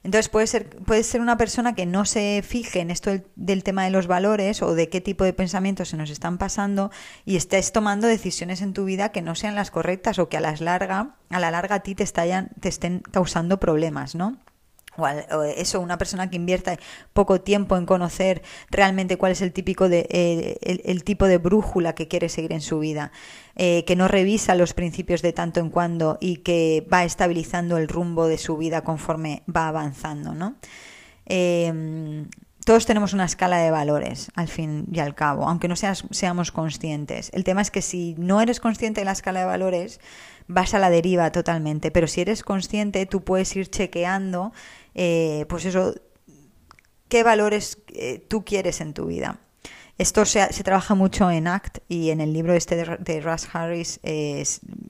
Entonces 0.04 0.28
puede 0.28 0.46
ser, 0.46 0.68
puede 0.68 1.02
ser 1.02 1.22
una 1.22 1.38
persona 1.38 1.74
que 1.74 1.86
no 1.86 2.04
se 2.04 2.44
fije 2.46 2.80
en 2.80 2.90
esto 2.90 3.10
del, 3.36 3.64
tema 3.64 3.84
de 3.84 3.90
los 3.90 4.06
valores 4.06 4.62
o 4.62 4.74
de 4.74 4.90
qué 4.90 5.00
tipo 5.00 5.24
de 5.24 5.32
pensamientos 5.32 5.88
se 5.88 5.96
nos 5.96 6.10
están 6.10 6.36
pasando 6.36 6.90
y 7.24 7.36
estés 7.36 7.72
tomando 7.72 8.06
decisiones 8.06 8.60
en 8.60 8.74
tu 8.74 8.84
vida 8.84 9.12
que 9.12 9.22
no 9.22 9.34
sean 9.34 9.54
las 9.54 9.70
correctas 9.70 10.18
o 10.18 10.28
que 10.28 10.36
a 10.36 10.40
las 10.40 10.60
larga, 10.60 11.16
a 11.30 11.40
la 11.40 11.50
larga 11.50 11.76
a 11.76 11.80
ti 11.80 11.94
te, 11.94 12.04
te 12.04 12.68
estén 12.68 13.00
causando 13.10 13.58
problemas, 13.58 14.14
¿no? 14.14 14.36
O, 14.96 15.42
eso, 15.42 15.80
una 15.80 15.98
persona 15.98 16.30
que 16.30 16.36
invierta 16.36 16.78
poco 17.12 17.40
tiempo 17.40 17.76
en 17.76 17.86
conocer 17.86 18.42
realmente 18.70 19.16
cuál 19.16 19.32
es 19.32 19.42
el 19.42 19.52
típico 19.52 19.88
de 19.88 20.06
eh, 20.10 20.80
el, 20.84 21.04
tipo 21.04 21.26
de 21.26 21.38
brújula 21.38 21.94
que 21.94 22.08
quiere 22.08 22.28
seguir 22.28 22.52
en 22.52 22.60
su 22.60 22.78
vida, 22.78 23.12
eh, 23.56 23.84
que 23.86 23.96
no 23.96 24.08
revisa 24.08 24.54
los 24.54 24.74
principios 24.74 25.22
de 25.22 25.32
tanto 25.32 25.60
en 25.60 25.70
cuando 25.70 26.18
y 26.20 26.38
que 26.38 26.86
va 26.92 27.04
estabilizando 27.04 27.76
el 27.76 27.88
rumbo 27.88 28.26
de 28.26 28.38
su 28.38 28.56
vida 28.56 28.82
conforme 28.82 29.42
va 29.54 29.68
avanzando, 29.68 30.34
¿no? 30.34 30.56
Em, 31.26 32.28
todos 32.64 32.86
tenemos 32.86 33.12
una 33.12 33.26
escala 33.26 33.58
de 33.58 33.70
valores, 33.70 34.30
al 34.34 34.48
fin 34.48 34.86
y 34.90 34.98
al 34.98 35.14
cabo, 35.14 35.46
aunque 35.48 35.68
no 35.68 35.76
seas, 35.76 36.04
seamos 36.10 36.50
conscientes. 36.50 37.30
El 37.34 37.44
tema 37.44 37.60
es 37.60 37.70
que 37.70 37.82
si 37.82 38.14
no 38.16 38.40
eres 38.40 38.58
consciente 38.58 39.02
de 39.02 39.04
la 39.04 39.12
escala 39.12 39.40
de 39.40 39.46
valores, 39.46 40.00
vas 40.46 40.74
a 40.74 40.78
la 40.78 40.90
deriva 40.90 41.30
totalmente. 41.32 41.90
Pero 41.90 42.06
si 42.06 42.20
eres 42.20 42.42
consciente, 42.42 43.06
tú 43.06 43.22
puedes 43.22 43.54
ir 43.56 43.68
chequeando 43.68 44.52
eh, 44.94 45.46
pues 45.48 45.64
eso, 45.64 45.94
qué 47.08 47.22
valores 47.22 47.78
eh, 47.88 48.24
tú 48.28 48.44
quieres 48.44 48.80
en 48.80 48.94
tu 48.94 49.06
vida. 49.06 49.40
Esto 49.96 50.24
se, 50.24 50.52
se, 50.52 50.64
trabaja 50.64 50.96
mucho 50.96 51.30
en 51.30 51.46
ACT 51.46 51.78
y 51.88 52.10
en 52.10 52.20
el 52.20 52.32
libro 52.32 52.52
este 52.54 52.74
de, 52.74 52.96
de 52.98 53.20
Russ 53.20 53.46
Harris, 53.52 54.00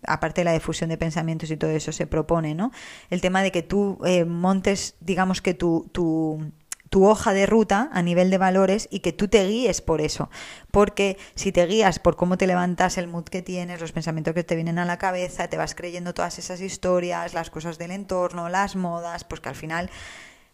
aparte 0.07 0.41
de 0.41 0.45
la 0.47 0.53
difusión 0.55 0.89
de 0.89 0.97
pensamientos 0.97 1.51
y 1.51 1.59
todo 1.59 1.71
eso, 1.71 1.93
se 1.93 2.07
propone, 2.07 2.55
¿no? 2.55 2.73
El 3.11 3.21
tema 3.21 3.43
de 3.43 3.53
que 3.53 3.63
tú 3.63 3.99
eh, 4.07 4.25
montes, 4.25 4.95
digamos 5.01 5.43
que 5.43 5.53
tu, 5.53 5.91
tu 5.93 6.51
tu 6.95 7.09
hoja 7.09 7.33
de 7.33 7.45
ruta 7.47 7.91
a 7.93 8.03
nivel 8.03 8.31
de 8.31 8.39
valores 8.39 8.87
y 8.89 9.01
que 9.01 9.13
tú 9.13 9.27
te 9.27 9.45
guíes 9.49 9.81
por 9.81 10.01
eso. 10.01 10.31
Porque 10.71 11.19
si 11.35 11.51
te 11.51 11.67
guías 11.67 11.99
por 11.99 12.15
cómo 12.15 12.39
te 12.39 12.47
levantas, 12.47 12.99
el 12.99 13.09
mood 13.09 13.25
que 13.25 13.43
tienes, 13.43 13.81
los 13.81 13.91
pensamientos 13.91 14.33
que 14.33 14.45
te 14.45 14.55
vienen 14.55 14.79
a 14.79 14.85
la 14.85 14.97
cabeza, 14.97 15.49
te 15.49 15.57
vas 15.57 15.75
creyendo 15.75 16.15
todas 16.15 16.39
esas 16.39 16.61
historias, 16.61 17.35
las 17.35 17.51
cosas 17.51 17.79
del 17.79 17.91
entorno, 17.91 18.49
las 18.49 18.77
modas, 18.77 19.25
pues 19.25 19.41
que 19.41 19.49
al 19.49 19.57
final 19.57 19.91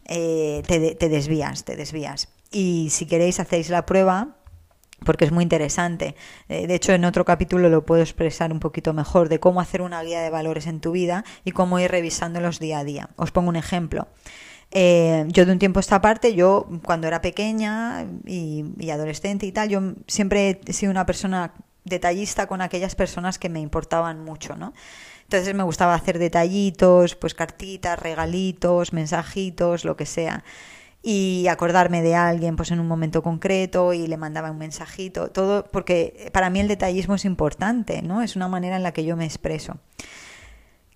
eh, 0.07 0.63
te, 0.67 1.09
desvías, 1.11 1.67
te 1.67 1.77
desvías. 1.77 2.31
Y 2.51 2.89
si 2.89 3.05
queréis 3.05 3.39
hacéis 3.39 3.69
la 3.69 3.85
prueba, 3.85 4.39
porque 5.05 5.27
es 5.27 5.33
muy 5.33 5.43
interesante. 5.43 6.17
Eh, 6.49 6.67
de 6.67 6.75
hecho, 6.75 6.95
en 6.95 7.05
otro 7.05 7.27
capítulo 7.27 7.69
lo 7.69 7.85
puedo 7.85 8.01
expresar 8.01 8.51
un 8.51 8.61
poquito 8.61 8.95
mejor 8.95 9.29
de 9.29 9.41
cómo 9.41 9.61
hacer 9.61 9.83
una 9.83 10.03
guía 10.03 10.23
de 10.23 10.31
valores 10.31 10.67
en 10.67 10.81
tu 10.81 10.93
vida 10.93 11.23
y 11.45 11.51
cómo 11.51 11.79
ir 11.81 11.91
revisándolos 11.91 12.61
día 12.61 12.79
a 12.79 12.85
día. 12.85 13.11
Os 13.17 13.31
pongo 13.31 13.51
un 13.51 13.57
ejemplo. 13.57 14.09
Eh, 14.73 15.25
yo 15.29 15.47
de 15.47 15.53
un 15.53 15.59
tiempo 15.59 15.79
a 15.79 15.83
esta 15.83 16.01
parte, 16.01 16.35
yo 16.35 16.69
cuando 16.85 17.09
era 17.09 17.21
pequeña 17.21 18.07
y, 18.25 18.91
adolescente 18.91 19.47
y 19.47 19.53
tal, 19.53 19.69
yo 19.69 19.81
siempre 20.07 20.61
he 20.65 20.73
sido 20.73 20.93
una 20.93 21.07
persona 21.07 21.55
detallista 21.85 22.47
con 22.47 22.61
aquellas 22.61 22.95
personas 22.95 23.39
que 23.39 23.49
me 23.49 23.61
importaban 23.61 24.25
mucho, 24.25 24.57
¿no? 24.57 24.73
Entonces 25.25 25.55
me 25.55 25.63
gustaba 25.63 25.95
hacer 25.95 26.19
detallitos, 26.19 27.17
pues 27.17 27.35
cartitas, 27.35 27.99
regalitos, 27.99 28.93
mensajitos, 28.93 29.85
lo 29.85 29.97
que 29.97 30.07
sea. 30.07 30.45
Y 31.03 31.47
acordarme 31.49 32.03
de 32.03 32.15
alguien 32.15 32.57
pues 32.57 32.71
en 32.73 32.81
un 32.81 32.87
momento 32.87 33.23
concreto 33.23 33.93
y 33.95 34.07
le 34.07 34.17
mandaba 34.19 34.51
un 34.51 34.59
mensajito, 34.59 35.31
todo 35.31 35.65
porque 35.65 36.31
para 36.33 36.51
mí 36.51 36.61
el 36.61 36.69
detallismo 36.69 37.15
es 37.15 37.25
importante, 37.25 38.03
¿no? 38.03 38.23
Es 38.23 38.37
una 38.37 38.49
manera 38.49 38.77
en 38.77 38.83
la 38.83 38.93
que 38.93 39.05
yo 39.05 39.17
me 39.17 39.25
expreso. 39.25 39.79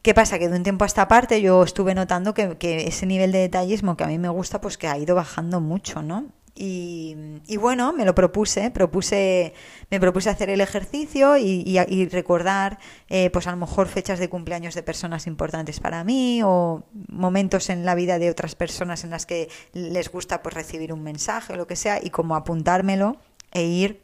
¿Qué 0.04 0.12
pasa? 0.12 0.38
Que 0.38 0.50
de 0.50 0.56
un 0.58 0.62
tiempo 0.62 0.84
a 0.84 0.86
esta 0.86 1.08
parte 1.08 1.40
yo 1.40 1.64
estuve 1.64 1.94
notando 1.94 2.34
que, 2.34 2.58
ese 2.86 3.06
nivel 3.06 3.32
de 3.32 3.38
detallismo 3.38 3.96
que 3.96 4.04
a 4.04 4.06
mí 4.06 4.18
me 4.18 4.28
gusta, 4.28 4.60
pues 4.60 4.76
que 4.76 4.86
ha 4.86 4.98
ido 4.98 5.14
bajando 5.14 5.62
mucho, 5.62 6.02
¿no? 6.02 6.26
Y, 6.54 7.16
bueno, 7.58 7.94
me 7.94 8.04
lo 8.04 8.14
propuse, 8.14 8.70
propuse, 8.70 9.54
me 9.90 9.98
propuse 9.98 10.28
hacer 10.28 10.50
el 10.50 10.60
ejercicio 10.60 11.38
y, 11.38 12.08
recordar, 12.12 12.78
eh, 13.08 13.30
pues 13.30 13.46
a 13.46 13.50
lo 13.50 13.56
mejor 13.56 13.88
fechas 13.88 14.18
de 14.18 14.28
cumpleaños 14.28 14.74
de 14.74 14.82
personas 14.82 15.26
importantes 15.26 15.80
para 15.80 16.04
mí 16.04 16.42
o 16.44 16.84
momentos 17.08 17.70
en 17.70 17.86
la 17.86 17.94
vida 17.94 18.18
de 18.18 18.28
otras 18.28 18.54
personas 18.54 19.04
en 19.04 19.10
las 19.10 19.24
que 19.24 19.48
les 19.72 20.12
gusta 20.12 20.42
pues 20.42 20.54
recibir 20.54 20.92
un 20.92 21.02
mensaje 21.02 21.54
o 21.54 21.56
lo 21.56 21.66
que 21.66 21.76
sea 21.76 21.98
y 22.02 22.10
como 22.10 22.36
apuntármelo 22.36 23.16
e 23.52 23.62
ir 23.64 24.02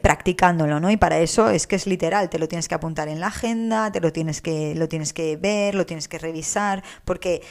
practicándolo, 0.00 0.80
¿no? 0.80 0.90
Y 0.90 0.96
para 0.96 1.18
eso 1.18 1.50
es 1.50 1.66
que 1.66 1.76
es 1.76 1.86
literal, 1.86 2.30
te 2.30 2.38
lo 2.38 2.48
tienes 2.48 2.68
que 2.68 2.74
apuntar 2.74 3.08
en 3.08 3.20
la 3.20 3.26
agenda, 3.26 3.92
te 3.92 4.00
lo 4.00 4.12
tienes 4.12 4.40
que, 4.40 4.74
lo 4.74 4.88
tienes 4.88 5.12
que 5.12 5.36
ver, 5.36 5.74
lo 5.74 5.84
tienes 5.84 6.08
que 6.08 6.18
revisar, 6.18 6.82
porque 7.04 7.42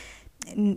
mm, 0.55 0.73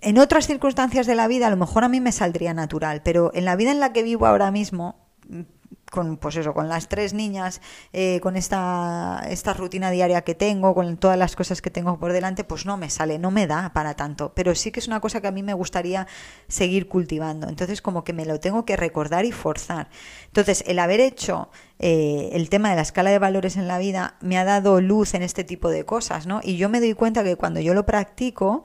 en 0.00 0.18
otras 0.18 0.46
circunstancias 0.46 1.06
de 1.06 1.14
la 1.14 1.28
vida 1.28 1.48
a 1.48 1.50
lo 1.50 1.56
mejor 1.56 1.84
a 1.84 1.88
mí 1.88 2.00
me 2.00 2.12
saldría 2.12 2.54
natural, 2.54 3.02
pero 3.02 3.30
en 3.34 3.44
la 3.44 3.56
vida 3.56 3.70
en 3.70 3.80
la 3.80 3.92
que 3.92 4.02
vivo 4.02 4.26
ahora 4.26 4.50
mismo 4.50 5.05
con 5.90 6.16
pues 6.16 6.36
eso, 6.36 6.52
con 6.52 6.68
las 6.68 6.88
tres 6.88 7.14
niñas, 7.14 7.60
eh, 7.92 8.20
con 8.20 8.36
esta, 8.36 9.22
esta 9.28 9.54
rutina 9.54 9.90
diaria 9.90 10.22
que 10.22 10.34
tengo, 10.34 10.74
con 10.74 10.96
todas 10.96 11.18
las 11.18 11.36
cosas 11.36 11.62
que 11.62 11.70
tengo 11.70 11.98
por 11.98 12.12
delante, 12.12 12.44
pues 12.44 12.66
no 12.66 12.76
me 12.76 12.90
sale, 12.90 13.18
no 13.18 13.30
me 13.30 13.46
da 13.46 13.72
para 13.72 13.94
tanto. 13.94 14.32
Pero 14.34 14.54
sí 14.54 14.72
que 14.72 14.80
es 14.80 14.88
una 14.88 15.00
cosa 15.00 15.20
que 15.20 15.28
a 15.28 15.32
mí 15.32 15.42
me 15.42 15.54
gustaría 15.54 16.06
seguir 16.48 16.88
cultivando. 16.88 17.48
Entonces, 17.48 17.82
como 17.82 18.04
que 18.04 18.12
me 18.12 18.26
lo 18.26 18.40
tengo 18.40 18.64
que 18.64 18.76
recordar 18.76 19.24
y 19.24 19.32
forzar. 19.32 19.88
Entonces, 20.26 20.64
el 20.66 20.78
haber 20.78 21.00
hecho 21.00 21.50
eh, 21.78 22.30
el 22.32 22.48
tema 22.50 22.70
de 22.70 22.76
la 22.76 22.82
escala 22.82 23.10
de 23.10 23.18
valores 23.18 23.56
en 23.56 23.68
la 23.68 23.78
vida 23.78 24.16
me 24.20 24.38
ha 24.38 24.44
dado 24.44 24.80
luz 24.80 25.14
en 25.14 25.22
este 25.22 25.44
tipo 25.44 25.70
de 25.70 25.84
cosas, 25.84 26.26
¿no? 26.26 26.40
Y 26.42 26.56
yo 26.56 26.68
me 26.68 26.80
doy 26.80 26.94
cuenta 26.94 27.22
que 27.22 27.36
cuando 27.36 27.60
yo 27.60 27.74
lo 27.74 27.86
practico, 27.86 28.64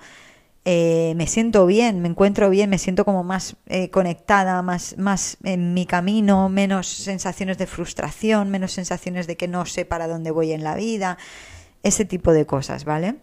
eh, 0.64 1.14
me 1.16 1.26
siento 1.26 1.66
bien, 1.66 2.02
me 2.02 2.08
encuentro 2.08 2.50
bien, 2.52 2.70
me 2.70 2.78
siento 2.78 3.04
como 3.04 3.24
más 3.24 3.56
eh, 3.66 3.90
conectada, 3.90 4.62
más, 4.62 4.96
más 4.98 5.38
en 5.44 5.74
mi 5.74 5.88
camino, 5.88 6.50
menos 6.50 6.88
sensaciones 6.88 7.58
de 7.58 7.66
frustración, 7.66 8.52
menos 8.52 8.72
sensaciones 8.72 9.26
de 9.26 9.38
que 9.38 9.48
no 9.48 9.66
sé 9.66 9.86
para 9.86 10.08
dónde 10.08 10.30
voy 10.30 10.52
en 10.52 10.64
la 10.64 10.76
vida, 10.76 11.18
ese 11.82 12.06
tipo 12.06 12.32
de 12.32 12.46
cosas, 12.46 12.86
¿vale? 12.86 13.16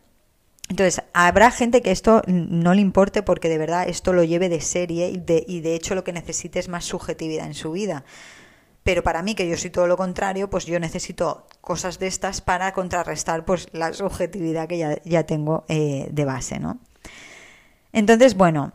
Entonces, 0.68 1.02
habrá 1.14 1.50
gente 1.52 1.80
que 1.80 1.92
esto 1.92 2.22
no 2.26 2.74
le 2.74 2.80
importe 2.80 3.22
porque 3.22 3.48
de 3.48 3.56
verdad 3.56 3.88
esto 3.88 4.12
lo 4.12 4.24
lleve 4.24 4.48
de 4.48 4.60
serie 4.60 5.08
y 5.08 5.18
de, 5.18 5.44
y 5.46 5.60
de 5.60 5.74
hecho 5.76 5.94
lo 5.94 6.04
que 6.04 6.12
necesite 6.12 6.58
es 6.58 6.68
más 6.68 6.84
subjetividad 6.84 7.46
en 7.46 7.54
su 7.54 7.72
vida. 7.72 8.04
pero 8.82 9.02
para 9.02 9.22
mí, 9.22 9.34
que 9.34 9.48
yo 9.48 9.56
soy 9.56 9.70
todo 9.70 9.86
lo 9.86 9.96
contrario, 9.96 10.50
pues 10.50 10.66
yo 10.66 10.80
necesito 10.80 11.46
cosas 11.60 11.98
de 11.98 12.06
estas 12.06 12.40
para 12.40 12.72
contrarrestar 12.72 13.44
pues 13.44 13.68
la 13.72 13.92
subjetividad 13.92 14.66
que 14.68 14.78
ya, 14.78 15.02
ya 15.04 15.24
tengo 15.24 15.64
eh, 15.68 16.08
de 16.10 16.24
base, 16.24 16.58
¿no? 16.58 16.80
Entonces, 17.92 18.36
bueno, 18.36 18.72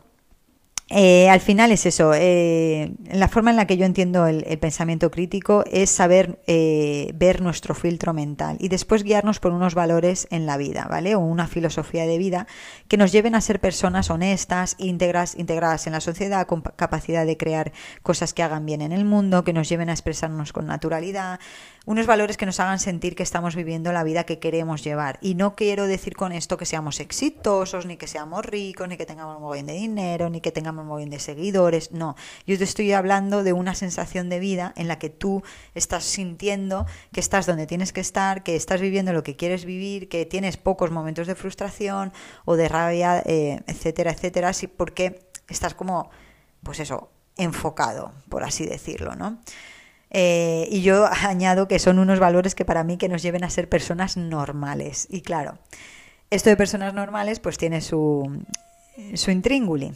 eh, 0.90 1.30
al 1.30 1.40
final 1.40 1.72
es 1.72 1.86
eso. 1.86 2.12
Eh, 2.14 2.92
la 3.10 3.28
forma 3.28 3.50
en 3.50 3.56
la 3.56 3.66
que 3.66 3.78
yo 3.78 3.86
entiendo 3.86 4.26
el, 4.26 4.44
pensamiento 4.58 5.10
crítico 5.10 5.64
es 5.70 5.88
saber 5.88 6.42
eh, 6.46 7.10
ver 7.14 7.40
nuestro 7.40 7.74
filtro 7.74 8.12
mental 8.12 8.58
y 8.60 8.68
después 8.68 9.02
guiarnos 9.02 9.40
por 9.40 9.52
unos 9.52 9.74
valores 9.74 10.28
en 10.30 10.44
la 10.44 10.58
vida, 10.58 10.86
¿vale? 10.90 11.14
O 11.14 11.20
una 11.20 11.46
filosofía 11.46 12.06
de 12.06 12.18
vida 12.18 12.46
que 12.86 12.98
nos 12.98 13.12
lleven 13.12 13.34
a 13.34 13.40
ser 13.40 13.60
personas 13.60 14.10
honestas, 14.10 14.76
íntegras, 14.78 15.36
integradas 15.36 15.86
en 15.86 15.94
la 15.94 16.00
sociedad, 16.00 16.46
con 16.46 16.60
capacidad 16.60 17.24
de 17.24 17.38
crear 17.38 17.72
cosas 18.02 18.34
que 18.34 18.42
hagan 18.42 18.66
bien 18.66 18.82
en 18.82 18.92
el 18.92 19.06
mundo, 19.06 19.42
que 19.42 19.54
nos 19.54 19.68
lleven 19.68 19.88
a 19.88 19.92
expresarnos 19.92 20.52
con 20.52 20.66
naturalidad, 20.66 21.40
unos 21.86 22.06
valores 22.06 22.36
que 22.36 22.46
nos 22.46 22.60
hagan 22.60 22.78
sentir 22.78 23.14
que 23.14 23.22
estamos 23.22 23.54
viviendo 23.54 23.92
la 23.92 24.04
vida 24.04 24.24
que 24.24 24.38
queremos 24.38 24.82
llevar. 24.82 25.18
Y 25.20 25.34
no 25.34 25.54
quiero 25.54 25.86
decir 25.86 26.16
con 26.16 26.32
esto 26.32 26.56
que 26.56 26.64
seamos 26.64 26.98
exitosos, 27.00 27.84
ni 27.84 27.96
que 27.96 28.06
seamos 28.06 28.44
ricos, 28.44 28.88
ni 28.88 28.96
que 28.96 29.04
tengamos 29.04 29.36
un 29.36 29.42
montón 29.42 29.66
de 29.66 29.74
dinero, 29.74 30.30
ni 30.30 30.40
que 30.40 30.50
tengamos 30.50 30.82
un 30.82 30.88
montón 30.88 31.10
de 31.10 31.18
seguidores. 31.18 31.92
No, 31.92 32.16
yo 32.46 32.56
te 32.56 32.64
estoy 32.64 32.92
hablando 32.92 33.42
de 33.42 33.52
una 33.52 33.74
sensación 33.74 34.30
de 34.30 34.38
vida 34.38 34.72
en 34.76 34.88
la 34.88 34.98
que 34.98 35.10
tú 35.10 35.42
estás 35.74 36.04
sintiendo 36.04 36.86
que 37.12 37.20
estás 37.20 37.46
donde 37.46 37.66
tienes 37.66 37.92
que 37.92 38.00
estar, 38.00 38.42
que 38.42 38.56
estás 38.56 38.80
viviendo 38.80 39.12
lo 39.12 39.22
que 39.22 39.36
quieres 39.36 39.64
vivir, 39.64 40.08
que 40.08 40.24
tienes 40.24 40.56
pocos 40.56 40.90
momentos 40.90 41.26
de 41.26 41.34
frustración 41.34 42.12
o 42.46 42.56
de 42.56 42.68
rabia, 42.68 43.22
eh, 43.26 43.60
etcétera, 43.66 44.12
etcétera, 44.12 44.52
sí, 44.52 44.68
porque 44.68 45.28
estás 45.48 45.74
como, 45.74 46.10
pues 46.62 46.80
eso, 46.80 47.10
enfocado, 47.36 48.12
por 48.28 48.44
así 48.44 48.64
decirlo, 48.64 49.14
¿no? 49.16 49.38
Eh, 50.16 50.68
y 50.70 50.82
yo 50.82 51.06
añado 51.26 51.68
que 51.68 51.78
son 51.78 51.98
unos 51.98 52.20
valores 52.20 52.54
que 52.54 52.64
para 52.64 52.84
mí 52.84 52.96
que 52.96 53.08
nos 53.08 53.22
lleven 53.22 53.44
a 53.44 53.50
ser 53.50 53.68
personas 53.68 54.16
normales. 54.16 55.06
Y 55.10 55.20
claro, 55.20 55.58
esto 56.30 56.48
de 56.48 56.56
personas 56.56 56.94
normales 56.94 57.40
pues 57.40 57.58
tiene 57.58 57.82
su, 57.82 58.42
su 59.14 59.30
intrínguli. 59.30 59.92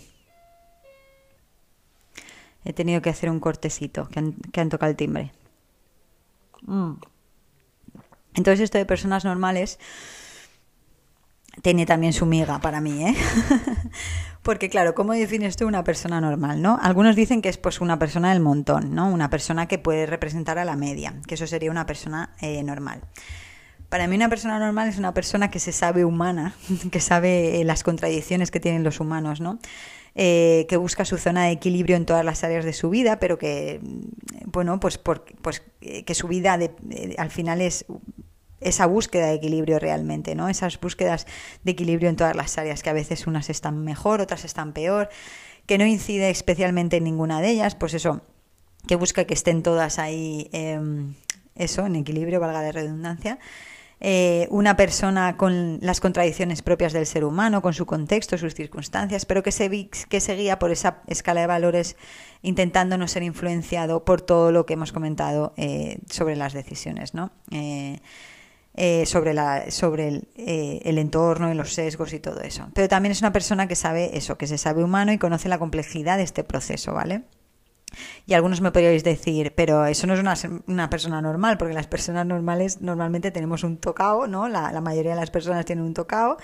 He 2.64 2.72
tenido 2.72 3.00
que 3.00 3.10
hacer 3.10 3.30
un 3.30 3.40
cortecito, 3.40 4.08
que 4.08 4.18
han, 4.60 4.68
tocado 4.68 4.90
el 4.90 4.96
timbre. 4.96 5.32
Mm. 6.62 6.94
Entonces 8.34 8.60
esto 8.60 8.76
de 8.76 8.84
personas 8.84 9.24
normales 9.24 9.78
tiene 11.62 11.86
también 11.86 12.12
su 12.12 12.26
miga 12.26 12.60
para 12.60 12.80
mí, 12.80 13.04
¿eh? 13.04 13.14
Porque 14.48 14.70
claro, 14.70 14.94
¿cómo 14.94 15.12
defines 15.12 15.58
tú 15.58 15.66
una 15.66 15.84
persona 15.84 16.22
normal, 16.22 16.62
no? 16.62 16.78
Algunos 16.80 17.14
dicen 17.14 17.42
que 17.42 17.50
es 17.50 17.58
pues 17.58 17.82
una 17.82 17.98
persona 17.98 18.32
del 18.32 18.40
montón, 18.40 18.94
¿no? 18.94 19.06
Una 19.10 19.28
persona 19.28 19.68
que 19.68 19.76
puede 19.76 20.06
representar 20.06 20.58
a 20.58 20.64
la 20.64 20.74
media, 20.74 21.20
que 21.26 21.34
eso 21.34 21.46
sería 21.46 21.70
una 21.70 21.84
persona 21.84 22.30
eh, 22.40 22.62
normal. 22.62 23.02
Para 23.90 24.06
mí 24.06 24.16
una 24.16 24.30
persona 24.30 24.58
normal 24.58 24.88
es 24.88 24.96
una 24.96 25.12
persona 25.12 25.50
que 25.50 25.58
se 25.58 25.70
sabe 25.70 26.06
humana, 26.06 26.54
que 26.90 27.00
sabe 27.00 27.60
eh, 27.60 27.64
las 27.64 27.82
contradicciones 27.82 28.50
que 28.50 28.58
tienen 28.58 28.84
los 28.84 29.00
humanos, 29.00 29.42
¿no? 29.42 29.58
Eh, 30.14 30.64
que 30.70 30.78
busca 30.78 31.04
su 31.04 31.18
zona 31.18 31.44
de 31.44 31.50
equilibrio 31.50 31.96
en 31.96 32.06
todas 32.06 32.24
las 32.24 32.42
áreas 32.42 32.64
de 32.64 32.72
su 32.72 32.88
vida, 32.88 33.18
pero 33.18 33.36
que, 33.36 33.80
mm, 33.82 34.50
bueno, 34.50 34.80
pues, 34.80 34.96
por, 34.96 35.26
pues 35.42 35.60
que 35.78 36.14
su 36.14 36.26
vida 36.26 36.58
al 37.18 37.30
final 37.30 37.60
es 37.60 37.84
esa 38.60 38.86
búsqueda 38.86 39.26
de 39.26 39.34
equilibrio 39.34 39.78
realmente, 39.78 40.34
¿no? 40.34 40.48
Esas 40.48 40.80
búsquedas 40.80 41.26
de 41.64 41.72
equilibrio 41.72 42.08
en 42.08 42.16
todas 42.16 42.36
las 42.36 42.58
áreas, 42.58 42.82
que 42.82 42.90
a 42.90 42.94
veces 42.94 43.26
unas 43.26 43.50
están 43.50 43.84
mejor, 43.84 44.20
otras 44.20 44.44
están 44.44 44.72
peor, 44.72 45.08
que 45.66 45.78
no 45.78 45.86
incide 45.86 46.30
especialmente 46.30 46.96
en 46.96 47.04
ninguna 47.04 47.40
de 47.40 47.50
ellas, 47.50 47.74
pues 47.74 47.94
eso, 47.94 48.22
que 48.86 48.96
busca 48.96 49.24
que 49.24 49.34
estén 49.34 49.62
todas 49.62 49.98
ahí, 49.98 50.48
em, 50.52 51.14
eso, 51.54 51.86
en 51.86 51.96
equilibrio, 51.96 52.40
valga 52.40 52.62
de 52.62 52.72
redundancia. 52.72 53.38
Eh, 54.00 54.46
una 54.50 54.76
persona 54.76 55.36
con 55.36 55.78
las 55.82 56.00
contradicciones 56.00 56.62
propias 56.62 56.92
del 56.92 57.04
ser 57.04 57.24
humano, 57.24 57.62
con 57.62 57.74
su 57.74 57.84
contexto, 57.84 58.38
sus 58.38 58.54
circunstancias, 58.54 59.26
pero 59.26 59.42
que 59.42 59.50
se, 59.50 59.68
guía 59.68 60.58
por 60.60 60.70
esa 60.70 61.02
escala 61.08 61.40
de 61.40 61.48
valores 61.48 61.96
intentando 62.42 62.96
no 62.96 63.08
ser 63.08 63.24
influenciado 63.24 64.04
por 64.04 64.22
todo 64.22 64.52
lo 64.52 64.66
que 64.66 64.74
hemos 64.74 64.92
comentado 64.92 65.52
eh, 65.56 65.98
sobre 66.08 66.36
las 66.36 66.52
decisiones, 66.52 67.12
¿no? 67.12 67.32
Eh, 68.80 69.06
sobre, 69.06 69.34
la, 69.34 69.72
sobre 69.72 70.06
el, 70.06 70.28
eh, 70.36 70.80
el, 70.84 70.98
entorno 70.98 71.50
y 71.50 71.54
los 71.56 71.74
sesgos 71.74 72.12
y 72.12 72.20
todo 72.20 72.42
eso. 72.42 72.68
Pero 72.74 72.86
también 72.86 73.10
es 73.10 73.20
una 73.20 73.32
persona 73.32 73.66
que 73.66 73.74
sabe 73.74 74.16
eso, 74.16 74.38
que 74.38 74.46
se 74.46 74.56
sabe 74.56 74.84
humano 74.84 75.10
y 75.10 75.18
conoce 75.18 75.48
la 75.48 75.58
complejidad 75.58 76.16
de 76.16 76.22
este 76.22 76.44
proceso, 76.44 76.94
¿vale? 76.94 77.24
Y 78.24 78.34
algunos 78.34 78.60
me 78.60 78.70
podríais 78.70 79.02
decir, 79.02 79.52
pero 79.56 79.84
eso 79.86 80.06
no 80.06 80.14
es 80.14 80.20
una, 80.20 80.34
una, 80.68 80.88
persona 80.90 81.20
normal, 81.20 81.58
porque 81.58 81.74
las 81.74 81.88
personas 81.88 82.24
normales 82.24 82.80
normalmente 82.80 83.32
tenemos 83.32 83.64
un 83.64 83.78
tocado, 83.78 84.28
¿no? 84.28 84.48
La, 84.48 84.70
la 84.70 84.80
mayoría 84.80 85.10
de 85.14 85.20
las 85.20 85.32
personas 85.32 85.64
tienen 85.64 85.84
un 85.84 85.94
tocado 85.94 86.36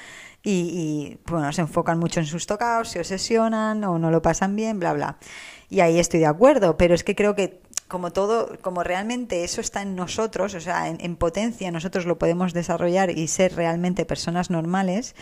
y, 0.42 0.50
y, 0.50 1.18
bueno, 1.30 1.52
se 1.52 1.60
enfocan 1.60 2.00
mucho 2.00 2.18
en 2.18 2.26
sus 2.26 2.48
tocados, 2.48 2.88
se 2.88 2.98
obsesionan 2.98 3.84
o 3.84 4.00
no 4.00 4.10
lo 4.10 4.22
pasan 4.22 4.56
bien, 4.56 4.80
bla, 4.80 4.92
bla. 4.92 5.18
Y 5.70 5.80
ahí 5.80 6.00
estoy 6.00 6.18
de 6.18 6.26
acuerdo, 6.26 6.76
pero 6.76 6.94
es 6.94 7.04
que 7.04 7.14
creo 7.14 7.36
que 7.36 7.62
como 7.88 8.12
todo, 8.12 8.58
como 8.62 8.82
realmente 8.82 9.44
eso 9.44 9.60
está 9.60 9.82
en 9.82 9.94
nosotros, 9.94 10.54
o 10.54 10.60
sea, 10.60 10.88
en, 10.88 11.16
potencia 11.16 11.70
nosotros 11.70 12.06
lo 12.06 12.18
podemos 12.18 12.52
desarrollar 12.52 13.10
y 13.10 13.28
ser 13.28 13.54
realmente 13.54 14.04
personas 14.04 14.50
normales, 14.50 15.14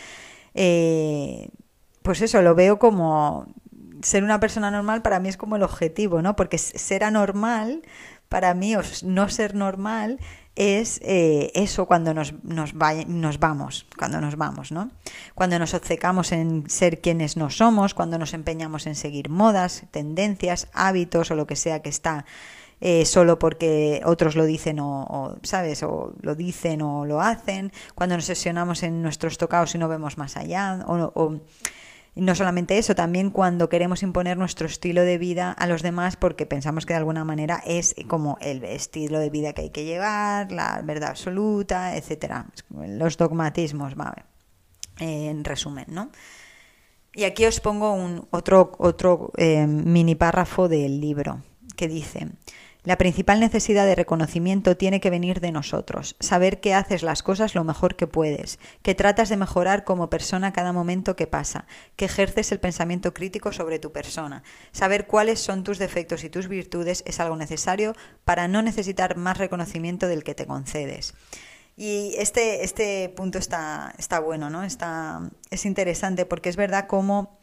eh, 0.55 1.49
pues 2.03 2.21
eso, 2.21 2.43
lo 2.43 2.55
veo 2.55 2.79
como 2.79 3.47
ser 4.03 4.25
una 4.25 4.41
persona 4.41 4.71
normal 4.71 5.03
para 5.03 5.21
mí 5.21 5.29
es 5.29 5.37
como 5.37 5.57
el 5.57 5.63
objetivo, 5.63 6.23
¿no? 6.23 6.35
Porque 6.37 6.59
ser 6.59 7.05
anormal, 7.05 7.83
para 8.29 8.55
mí, 8.55 8.75
o 8.77 8.83
no 9.05 9.29
ser 9.29 9.55
normal, 9.55 10.19
es 10.55 11.01
eh, 11.03 11.51
eso 11.55 11.87
cuando 11.87 12.13
nos, 12.13 12.35
nos, 12.45 12.75
nos 12.75 13.39
vamos, 13.39 13.87
cuando 13.99 14.21
nos 14.21 14.37
vamos, 14.37 14.71
¿no? 14.71 14.91
Cuando 15.35 15.59
nos 15.59 15.75
obcecamos 15.75 16.33
en 16.33 16.69
ser 16.69 17.01
quienes 17.01 17.37
no 17.37 17.49
somos, 17.49 17.95
cuando 17.95 18.19
nos 18.19 18.35
empeñamos 18.35 18.87
en 18.87 18.95
seguir 18.95 19.31
modas, 19.31 19.85
tendencias, 19.91 20.69
hábitos 20.75 21.31
o 21.31 21.35
lo 21.35 21.47
que 21.47 21.57
sea 21.57 21.81
que 21.81 21.89
está 21.89 22.27
eh, 22.85 23.05
solo 23.07 23.39
porque 23.39 24.03
otros 24.05 24.35
lo 24.35 24.45
dicen 24.45 24.81
o, 24.81 25.37
¿sabes? 25.43 25.85
O 25.85 26.15
lo 26.21 26.35
dicen 26.35 26.83
o 26.83 27.07
lo 27.07 27.21
hacen, 27.21 27.73
cuando 27.95 28.17
nos 28.17 28.25
sesionamos 28.25 28.83
en 28.83 29.03
nuestros 29.03 29.39
tocados 29.39 29.75
y 29.75 29.79
no 29.79 29.89
vemos 29.89 30.19
más 30.19 30.37
allá, 30.37 30.85
o, 30.89 31.13
o 31.15 31.41
no 32.15 32.35
solamente 32.35 32.77
eso, 32.77 32.95
también 32.95 33.31
cuando 33.31 33.69
queremos 33.69 34.03
imponer 34.03 34.37
nuestro 34.37 34.67
estilo 34.67 35.03
de 35.03 35.17
vida 35.17 35.53
a 35.53 35.67
los 35.67 35.83
demás 35.83 36.17
porque 36.17 36.45
pensamos 36.45 36.85
que 36.85 36.93
de 36.93 36.99
alguna 36.99 37.25
manera 37.25 37.63
es 37.65 37.95
como 38.07 38.37
el 38.41 38.63
estilo 38.65 39.19
de 39.19 39.31
vida 39.31 39.55
que 39.55 39.63
hay 39.63 39.71
que 39.71 39.85
llevar, 39.85 40.53
la 40.53 40.83
verdad 40.85 41.11
absoluta, 41.11 41.97
etcétera, 41.97 42.47
los 42.71 43.17
dogmatismos, 43.17 43.95
vale. 43.95 44.25
en 44.99 45.45
resumen, 45.45 45.87
¿no? 45.89 46.11
Y 47.15 47.25
aquí 47.25 47.45
os 47.45 47.61
pongo 47.61 47.93
un 47.93 48.27
otro 48.31 48.73
otro 48.79 49.33
eh, 49.37 49.67
mini 49.67 50.15
párrafo 50.15 50.69
del 50.69 51.01
libro 51.01 51.43
que 51.77 51.89
dice 51.89 52.29
la 52.85 52.99
principal 52.99 53.39
necesidad 53.39 53.87
de 53.87 53.95
reconocimiento 53.95 54.77
tiene 54.77 55.01
que 55.01 55.11
venir 55.11 55.41
de 55.41 55.53
nosotros, 55.53 56.17
saber 56.19 56.61
que 56.61 56.75
haces 56.75 57.03
las 57.03 57.23
cosas 57.23 57.55
lo 57.55 57.63
mejor 57.63 57.95
que 57.95 58.09
puedes, 58.09 58.59
que 58.83 58.97
tratas 58.97 59.29
de 59.29 59.37
mejorar 59.37 59.85
como 59.85 60.11
persona 60.11 60.53
cada 60.53 60.73
momento 60.73 61.15
que 61.15 61.29
pasa, 61.29 61.67
que 61.95 62.07
ejerces 62.07 62.51
el 62.51 62.59
pensamiento 62.59 63.15
crítico 63.15 63.53
sobre 63.53 63.79
tu 63.79 63.93
persona. 63.93 64.43
Saber 64.73 65.07
cuáles 65.07 65.39
son 65.39 65.63
tus 65.63 65.79
defectos 65.79 66.25
y 66.25 66.31
tus 66.31 66.49
virtudes 66.49 67.05
es 67.07 67.21
algo 67.21 67.37
necesario 67.37 67.95
para 68.25 68.49
no 68.49 68.63
necesitar 68.63 69.17
más 69.17 69.39
reconocimiento 69.39 70.09
del 70.09 70.25
que 70.25 70.35
te 70.35 70.47
concedes. 70.47 71.15
Y 71.77 72.15
este, 72.19 72.65
este 72.65 73.09
punto 73.11 73.39
está, 73.39 73.95
está 73.97 74.19
bueno, 74.21 74.51
¿no? 74.51 74.63
Está, 74.65 75.31
es 75.51 75.65
interesante 75.65 76.27
porque 76.27 76.49
es 76.49 76.57
verdad 76.57 76.87
cómo 76.87 77.39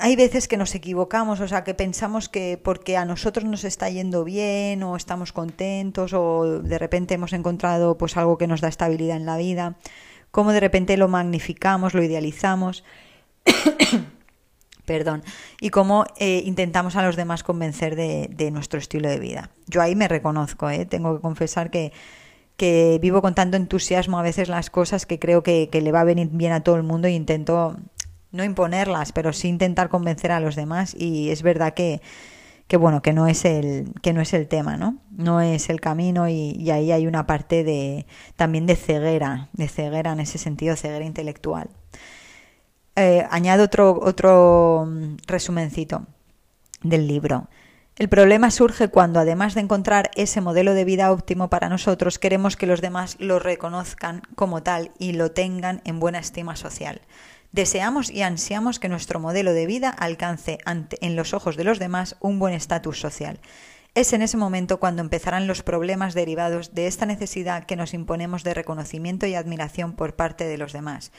hay 0.00 0.16
veces 0.16 0.48
que 0.48 0.56
nos 0.56 0.74
equivocamos, 0.74 1.40
o 1.40 1.48
sea, 1.48 1.64
que 1.64 1.74
pensamos 1.74 2.28
que 2.28 2.60
porque 2.62 2.96
a 2.96 3.04
nosotros 3.04 3.44
nos 3.44 3.64
está 3.64 3.88
yendo 3.90 4.24
bien 4.24 4.82
o 4.82 4.96
estamos 4.96 5.32
contentos 5.32 6.12
o 6.12 6.60
de 6.62 6.78
repente 6.78 7.14
hemos 7.14 7.32
encontrado 7.32 7.98
pues 7.98 8.16
algo 8.16 8.38
que 8.38 8.46
nos 8.46 8.60
da 8.60 8.68
estabilidad 8.68 9.16
en 9.16 9.26
la 9.26 9.36
vida, 9.36 9.76
como 10.30 10.52
de 10.52 10.60
repente 10.60 10.96
lo 10.96 11.08
magnificamos, 11.08 11.94
lo 11.94 12.02
idealizamos. 12.02 12.84
Perdón, 14.84 15.22
y 15.60 15.68
cómo 15.68 16.06
eh, 16.16 16.42
intentamos 16.46 16.96
a 16.96 17.02
los 17.02 17.14
demás 17.14 17.42
convencer 17.42 17.94
de, 17.94 18.50
nuestro 18.50 18.78
estilo 18.78 19.10
de 19.10 19.18
vida. 19.18 19.50
Yo 19.66 19.82
ahí 19.82 19.94
me 19.94 20.08
reconozco, 20.08 20.70
¿eh? 20.70 20.86
tengo 20.86 21.14
que 21.14 21.20
confesar 21.20 21.70
que, 21.70 21.92
vivo 23.00 23.20
con 23.20 23.34
tanto 23.34 23.58
entusiasmo 23.58 24.18
a 24.18 24.22
veces 24.22 24.48
las 24.48 24.70
cosas 24.70 25.04
que 25.04 25.18
creo 25.18 25.42
que, 25.42 25.68
le 25.70 25.92
va 25.92 26.00
a 26.00 26.04
venir 26.04 26.30
bien 26.32 26.52
a 26.52 26.62
todo 26.62 26.76
el 26.76 26.84
mundo 26.84 27.06
e 27.06 27.12
intento 27.12 27.76
no 28.30 28.44
imponerlas, 28.44 29.12
pero 29.12 29.32
sí 29.32 29.48
intentar 29.48 29.88
convencer 29.88 30.32
a 30.32 30.40
los 30.40 30.56
demás 30.56 30.94
y 30.98 31.30
es 31.30 31.42
verdad 31.42 31.74
que, 31.74 32.00
que 32.66 32.76
bueno, 32.76 33.00
que 33.02 33.12
no 33.12 33.26
es 33.26 33.44
el, 33.44 33.92
que 34.02 34.12
no 34.12 34.20
es 34.20 34.34
el 34.34 34.46
tema, 34.46 34.76
¿no? 34.76 34.98
No 35.10 35.40
es 35.40 35.70
el 35.70 35.80
camino 35.80 36.28
y, 36.28 36.70
ahí 36.70 36.92
hay 36.92 37.06
una 37.06 37.26
parte 37.26 37.64
de, 37.64 38.06
también 38.36 38.66
de 38.66 38.76
ceguera, 38.76 39.48
de 39.54 39.68
ceguera 39.68 40.12
en 40.12 40.20
ese 40.20 40.38
sentido, 40.38 40.76
ceguera 40.76 41.04
intelectual. 41.04 41.70
Eh, 42.96 43.26
añado 43.30 43.64
otro, 43.64 43.98
otro 44.02 44.86
mm, 44.86 45.16
resumencito 45.26 46.06
del 46.82 47.06
libro. 47.08 47.48
El 47.96 48.08
problema 48.08 48.50
surge 48.52 48.88
cuando, 48.88 49.18
además 49.18 49.54
de 49.54 49.60
encontrar 49.60 50.10
ese 50.14 50.40
modelo 50.40 50.74
de 50.74 50.84
vida 50.84 51.10
óptimo 51.10 51.50
para 51.50 51.68
nosotros, 51.68 52.20
queremos 52.20 52.56
que 52.56 52.66
los 52.66 52.80
demás 52.80 53.16
lo 53.18 53.40
reconozcan 53.40 54.22
como 54.36 54.62
tal 54.62 54.92
y 54.98 55.12
lo 55.12 55.32
tengan 55.32 55.80
en 55.84 55.98
buena 55.98 56.20
estima 56.20 56.54
social. 56.54 57.00
Deseamos 57.58 58.08
y 58.08 58.22
ansiamos 58.22 58.78
que 58.78 58.88
nuestro 58.88 59.18
modelo 59.18 59.52
de 59.52 59.66
vida 59.66 59.90
alcance 59.90 60.58
en 60.64 61.16
los 61.16 61.34
ojos 61.34 61.56
de 61.56 61.64
los 61.64 61.80
demás 61.80 62.14
un 62.20 62.38
buen 62.38 62.54
estatus 62.54 63.00
social. 63.00 63.40
Es 63.96 64.12
en 64.12 64.22
ese 64.22 64.36
momento 64.36 64.78
cuando 64.78 65.02
empezarán 65.02 65.48
los 65.48 65.64
problemas 65.64 66.14
derivados 66.14 66.72
de 66.72 66.86
esta 66.86 67.04
necesidad 67.04 67.64
que 67.64 67.74
nos 67.74 67.94
imponemos 67.94 68.44
de 68.44 68.54
reconocimiento 68.54 69.26
y 69.26 69.34
admiración 69.34 69.96
por 69.96 70.14
parte 70.14 70.44
de 70.46 70.56
los 70.56 70.72
demás. 70.72 71.10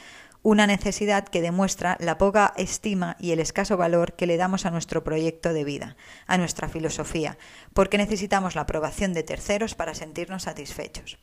Una 0.41 0.65
necesidad 0.65 1.27
que 1.27 1.41
demuestra 1.41 1.97
la 1.99 2.17
poca 2.17 2.53
estima 2.55 3.17
y 3.19 3.31
el 3.31 3.41
escaso 3.41 3.75
valor 3.75 4.13
que 4.13 4.25
le 4.25 4.37
damos 4.37 4.65
a 4.65 4.71
nuestro 4.71 5.03
proyecto 5.03 5.51
de 5.51 5.65
vida, 5.65 5.97
a 6.25 6.37
nuestra 6.37 6.69
filosofía, 6.69 7.37
porque 7.73 7.97
necesitamos 7.97 8.55
la 8.55 8.61
aprobación 8.61 9.11
de 9.11 9.23
terceros 9.23 9.75
para 9.75 9.93
sentirnos 9.93 10.43
satisfechos. 10.43 11.19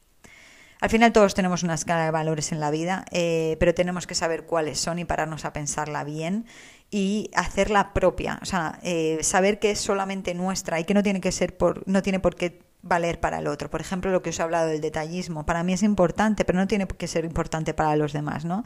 Al 0.81 0.91
final 0.91 1.13
todos 1.13 1.35
tenemos 1.35 1.63
una 1.63 1.75
escala 1.75 2.05
de 2.05 2.11
valores 2.11 2.53
en 2.53 2.61
la 2.61 2.71
vida, 2.71 3.05
eh, 3.11 3.57
pero 3.59 3.75
tenemos 3.75 4.07
que 4.07 4.15
saber 4.15 4.45
cuáles 4.45 4.79
son 4.79 4.99
y 4.99 5.05
pararnos 5.05 5.45
a 5.45 5.53
pensarla 5.53 6.05
bien 6.05 6.47
y 6.91 7.31
hacerla 7.35 7.93
propia, 7.95 8.39
o 8.43 8.45
sea, 8.45 8.79
eh, 8.83 9.19
saber 9.23 9.59
que 9.59 9.71
es 9.71 9.81
solamente 9.81 10.35
nuestra 10.35 10.79
y 10.79 10.85
que 10.85 10.95
no 10.95 11.03
tiene 11.03 11.21
que 11.21 11.33
ser 11.33 11.57
por, 11.57 11.87
no 11.89 12.03
tiene 12.03 12.21
por 12.21 12.37
qué 12.37 12.66
valer 12.87 13.21
para 13.21 13.39
el 13.39 13.47
otro. 13.47 13.71
Por 13.71 13.81
ejemplo, 13.81 14.11
lo 14.11 14.23
que 14.23 14.31
os 14.31 14.39
he 14.39 14.43
hablado 14.43 14.69
del 14.69 14.81
detallismo, 14.81 15.47
para 15.47 15.63
mí 15.63 15.73
es 15.73 15.83
importante, 15.83 16.45
pero 16.45 16.59
no 16.59 16.67
tiene 16.67 16.87
que 16.87 17.07
ser 17.07 17.25
importante 17.25 17.75
para 17.75 17.97
los 17.97 18.13
demás, 18.13 18.45
¿no? 18.45 18.65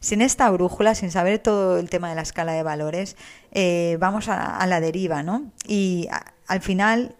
Sin 0.00 0.22
esta 0.22 0.48
brújula, 0.50 0.94
sin 0.94 1.10
saber 1.10 1.38
todo 1.38 1.78
el 1.78 1.90
tema 1.90 2.08
de 2.08 2.14
la 2.14 2.22
escala 2.22 2.52
de 2.52 2.62
valores, 2.62 3.16
eh, 3.52 3.96
vamos 4.00 4.28
a, 4.28 4.64
la 4.66 4.80
deriva, 4.80 5.22
¿no? 5.22 5.50
Y 5.66 6.08
al 6.46 6.60
final, 6.60 7.16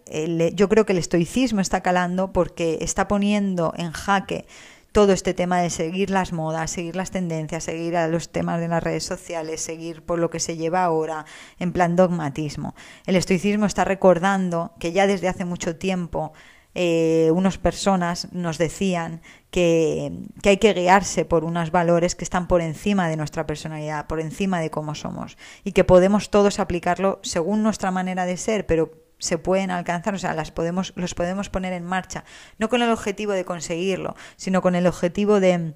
yo 0.53 0.69
creo 0.69 0.85
que 0.85 0.93
el 0.93 0.99
estoicismo 0.99 1.61
está 1.61 1.81
calando 1.81 2.31
porque 2.31 2.79
está 2.81 3.07
poniendo 3.07 3.73
en 3.77 3.91
jaque 3.91 4.45
todo 4.91 5.13
este 5.13 5.33
tema 5.33 5.61
de 5.61 5.69
seguir 5.69 6.09
las 6.09 6.33
modas, 6.33 6.71
seguir 6.71 6.95
las 6.95 7.11
tendencias, 7.11 7.63
seguir 7.63 7.95
a 7.95 8.07
los 8.07 8.29
temas 8.29 8.59
de 8.59 8.67
las 8.67 8.83
redes 8.83 9.03
sociales, 9.03 9.61
seguir 9.61 10.01
por 10.03 10.19
lo 10.19 10.29
que 10.29 10.39
se 10.39 10.57
lleva 10.57 10.83
ahora, 10.83 11.25
en 11.59 11.71
plan 11.71 11.95
dogmatismo. 11.95 12.75
El 13.05 13.15
estoicismo 13.15 13.65
está 13.65 13.85
recordando 13.85 14.73
que 14.79 14.91
ya 14.91 15.07
desde 15.07 15.27
hace 15.27 15.45
mucho 15.45 15.75
tiempo 15.75 16.33
eh, 16.75 17.31
unas 17.33 17.57
personas 17.57 18.31
nos 18.31 18.57
decían 18.57 19.21
que, 19.49 20.11
que, 20.41 20.49
hay 20.49 20.57
que 20.57 20.73
guiarse 20.73 21.25
por 21.25 21.43
unos 21.43 21.71
valores 21.71 22.15
que 22.15 22.23
están 22.23 22.47
por 22.47 22.61
encima 22.61 23.09
de 23.09 23.17
nuestra 23.17 23.47
personalidad, 23.47 24.07
por 24.07 24.19
encima 24.19 24.59
de 24.59 24.69
cómo 24.69 24.93
somos, 24.93 25.37
y 25.63 25.71
que 25.71 25.83
podemos 25.83 26.29
todos 26.29 26.59
aplicarlo 26.59 27.19
según 27.23 27.63
nuestra 27.63 27.89
manera 27.89 28.25
de 28.25 28.37
ser, 28.37 28.67
pero 28.67 29.08
se 29.19 29.37
pueden 29.37 29.69
alcanzar, 29.69 30.15
o 30.15 30.17
sea, 30.17 30.33
las 30.33 30.51
podemos, 30.51 30.93
los 30.95 31.13
podemos 31.13 31.49
poner 31.49 31.73
en 31.73 31.85
marcha, 31.85 32.23
no 32.57 32.69
con 32.69 32.81
el 32.81 32.89
objetivo 32.89 33.33
de 33.33 33.45
conseguirlo, 33.45 34.15
sino 34.37 34.61
con 34.61 34.75
el 34.75 34.87
objetivo 34.87 35.39
de 35.39 35.75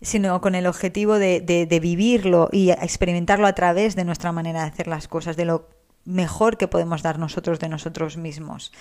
sino 0.00 0.40
con 0.40 0.54
el 0.54 0.66
objetivo 0.66 1.18
de, 1.18 1.40
de, 1.40 1.80
vivirlo 1.80 2.50
y 2.52 2.70
experimentarlo 2.70 3.46
a 3.46 3.54
través 3.54 3.96
de 3.96 4.04
nuestra 4.04 4.32
manera 4.32 4.60
de 4.62 4.68
hacer 4.68 4.86
las 4.86 5.08
cosas, 5.08 5.36
de 5.36 5.46
lo 5.46 5.70
mejor 6.04 6.58
que 6.58 6.68
podemos 6.68 7.02
dar 7.02 7.18
nosotros 7.18 7.58
de 7.58 7.70
nosotros 7.70 8.18
mismos. 8.18 8.72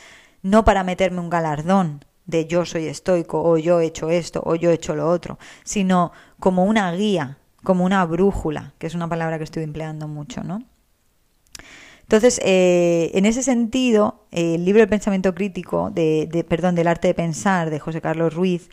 No 0.41 0.65
para 0.65 0.83
meterme 0.83 1.21
un 1.21 1.29
galardón 1.29 2.03
de 2.25 2.45
yo 2.45 2.65
soy 2.65 2.87
estoico 2.87 3.41
o 3.41 3.57
yo 3.57 3.79
he 3.79 3.85
hecho 3.85 4.09
esto 4.09 4.41
o 4.45 4.55
yo 4.55 4.71
he 4.71 4.73
hecho 4.73 4.95
lo 4.95 5.09
otro, 5.09 5.39
sino 5.63 6.11
como 6.39 6.65
una 6.65 6.91
guía, 6.91 7.37
como 7.63 7.85
una 7.85 8.05
brújula, 8.05 8.73
que 8.77 8.87
es 8.87 8.95
una 8.95 9.07
palabra 9.07 9.37
que 9.37 9.45
estoy 9.45 9.63
empleando 9.63 10.09
mucho, 10.09 10.43
¿no? 10.43 10.63
Entonces, 12.03 12.39
eh, 12.43 13.11
en 13.13 13.25
ese 13.25 13.43
sentido, 13.43 14.25
el 14.31 14.65
libro 14.65 14.83
El 14.83 14.89
pensamiento 14.89 15.33
crítico, 15.33 15.89
de, 15.89 16.45
perdón, 16.47 16.75
del 16.75 16.87
arte 16.87 17.07
de 17.07 17.13
pensar, 17.13 17.69
de 17.69 17.79
José 17.79 18.01
Carlos 18.01 18.33
Ruiz, 18.33 18.69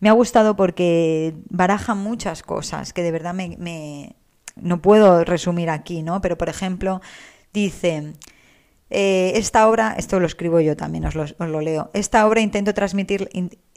me 0.00 0.08
ha 0.08 0.12
gustado 0.12 0.54
porque 0.54 1.34
baraja 1.48 1.94
muchas 1.94 2.42
cosas 2.42 2.92
que 2.92 3.02
de 3.02 3.10
verdad 3.10 3.34
me, 3.34 4.16
no 4.56 4.82
puedo 4.82 5.24
resumir 5.24 5.70
aquí, 5.70 6.02
¿no? 6.02 6.20
Pero, 6.20 6.36
por 6.36 6.48
ejemplo, 6.48 7.00
dice, 7.52 8.12
eh, 8.90 9.32
esta 9.36 9.68
obra, 9.68 9.94
esto 9.98 10.20
lo 10.20 10.26
escribo 10.26 10.60
yo 10.60 10.76
también, 10.76 11.04
os 11.06 11.14
lo, 11.14 11.60
leo, 11.60 11.90
esta 11.94 12.26
obra 12.26 12.40
intento 12.40 12.74
transmitir, 12.74 13.28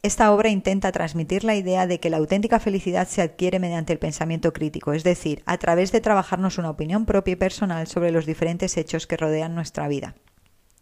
esta 0.03 0.31
obra 0.31 0.49
intenta 0.49 0.91
transmitir 0.91 1.43
la 1.43 1.55
idea 1.55 1.87
de 1.87 1.99
que 1.99 2.09
la 2.09 2.17
auténtica 2.17 2.59
felicidad 2.59 3.07
se 3.07 3.21
adquiere 3.21 3.59
mediante 3.59 3.93
el 3.93 3.99
pensamiento 3.99 4.53
crítico, 4.53 4.93
es 4.93 5.03
decir, 5.03 5.43
a 5.45 5.57
través 5.57 5.91
de 5.91 6.01
trabajarnos 6.01 6.57
una 6.57 6.69
opinión 6.69 7.05
propia 7.05 7.33
y 7.33 7.35
personal 7.37 7.87
sobre 7.87 8.11
los 8.11 8.25
diferentes 8.25 8.77
hechos 8.77 9.07
que 9.07 9.17
rodean 9.17 9.55
nuestra 9.55 9.87
vida. 9.87 10.15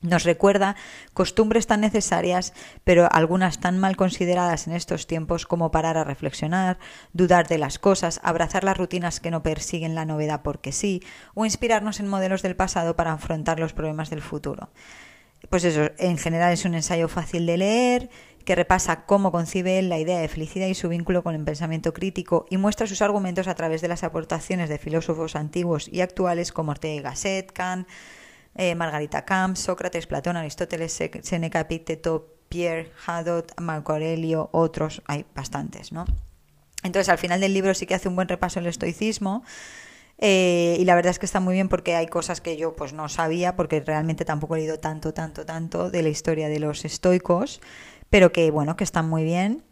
Nos 0.06 0.24
recuerda 0.24 0.76
costumbres 1.14 1.68
tan 1.68 1.82
necesarias, 1.82 2.54
pero 2.84 3.10
algunas 3.12 3.60
tan 3.60 3.80
mal 3.80 3.96
consideradas 3.96 4.68
en 4.68 4.74
estos 4.74 5.08
tiempos 5.08 5.46
como 5.46 5.72
parar 5.72 5.98
a 5.98 6.04
reflexionar, 6.04 6.78
dudar 7.14 7.48
de 7.48 7.58
las 7.58 7.80
cosas, 7.80 8.20
abrazar 8.24 8.64
las 8.64 8.78
rutinas 8.78 9.20
que 9.20 9.32
no 9.32 9.42
persiguen 9.44 9.96
la 9.96 10.06
novedad 10.06 10.42
porque 10.44 10.72
sí, 10.72 11.02
o 11.34 11.46
inspirarnos 11.46 12.00
en 12.00 12.08
modelos 12.08 12.44
del 12.44 12.56
pasado 12.56 12.96
para 12.96 13.14
afrontar 13.14 13.60
los 13.60 13.74
problemas 13.74 14.10
del 14.10 14.22
futuro. 14.22 14.70
Pues 15.50 15.64
eso, 15.64 15.92
en 15.98 16.18
general 16.18 16.54
es 16.54 16.66
un 16.66 16.76
ensayo 16.76 17.08
fácil 17.08 17.46
de 17.46 17.58
leer, 17.58 18.10
que 18.46 18.56
repasa 18.56 19.06
cómo 19.06 19.32
concibe 19.32 19.80
él 19.80 19.90
la 19.90 19.98
idea 19.98 20.20
de 20.20 20.28
felicidad 20.28 20.68
y 20.68 20.76
su 20.76 20.88
vínculo 20.88 21.24
con 21.24 21.34
el 21.34 21.44
pensamiento 21.44 21.94
crítico 21.94 22.46
y 22.50 22.58
muestra 22.58 22.86
sus 22.86 23.02
argumentos 23.02 23.48
a 23.48 23.56
través 23.56 23.82
de 23.82 23.88
las 23.88 24.04
aportaciones 24.04 24.70
de 24.70 24.78
filósofos 24.78 25.36
antiguos 25.36 25.90
y 25.92 26.02
actuales 26.02 26.52
como 26.52 26.72
Ortega 26.72 26.94
y 26.94 27.02
Gasset, 27.02 27.52
Kant, 27.52 27.88
eh, 28.56 28.76
Margarita 28.76 29.26
Camp, 29.26 29.56
Sócrates, 29.56 30.08
Platón, 30.08 30.38
Aristóteles, 30.38 30.98
Seneca, 31.22 31.60
Epicteto, 31.60 32.36
Pierre, 32.50 32.92
Hadot, 33.06 33.60
Marco 33.60 33.94
Aurelio, 33.94 34.50
otros, 34.52 35.02
hay 35.08 35.26
bastantes, 35.36 35.92
¿no? 35.92 36.06
Entonces, 36.84 37.10
al 37.10 37.18
final 37.18 37.40
del 37.42 37.54
libro 37.54 37.74
sí 37.74 37.86
que 37.86 37.96
hace 37.96 38.08
un 38.08 38.16
buen 38.16 38.28
repaso 38.28 38.60
el 38.60 38.68
estoicismo. 38.68 39.44
Eh, 40.18 40.78
y 40.80 40.86
la 40.86 40.96
verdad 40.96 41.12
es 41.12 41.20
que 41.20 41.26
está 41.26 41.42
muy 41.42 41.56
bien 41.56 41.68
porque 41.68 41.96
hay 41.96 42.08
cosas 42.08 42.40
que 42.40 42.56
yo 42.56 42.74
pues 42.74 42.94
no 42.94 43.10
sabía 43.10 43.58
porque 43.58 43.82
realmente 43.82 44.24
tampoco 44.24 44.56
he 44.56 44.60
leído 44.60 44.80
tanto, 44.80 45.14
tanto, 45.14 45.46
tanto 45.46 45.90
de 45.90 46.04
la 46.04 46.08
historia 46.08 46.48
de 46.48 46.60
los 46.60 46.86
estoicos 46.86 47.60
pero 48.10 48.32
que 48.32 48.52
bueno, 48.52 48.76
que 48.76 48.84
están 48.84 49.10
muy 49.10 49.24
bien. 49.24 49.64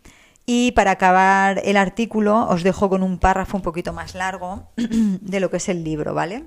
Y 0.45 0.71
para 0.73 0.91
acabar 0.91 1.61
el 1.63 1.77
artículo 1.77 2.47
os 2.49 2.63
dejo 2.63 2.89
con 2.89 3.01
un 3.01 3.17
párrafo 3.17 3.55
un 3.55 3.63
poquito 3.63 3.93
más 3.93 4.15
largo 4.15 4.67
de 4.75 5.39
lo 5.39 5.49
que 5.49 5.57
es 5.57 5.69
el 5.69 5.83
libro, 5.83 6.13
¿vale? 6.13 6.45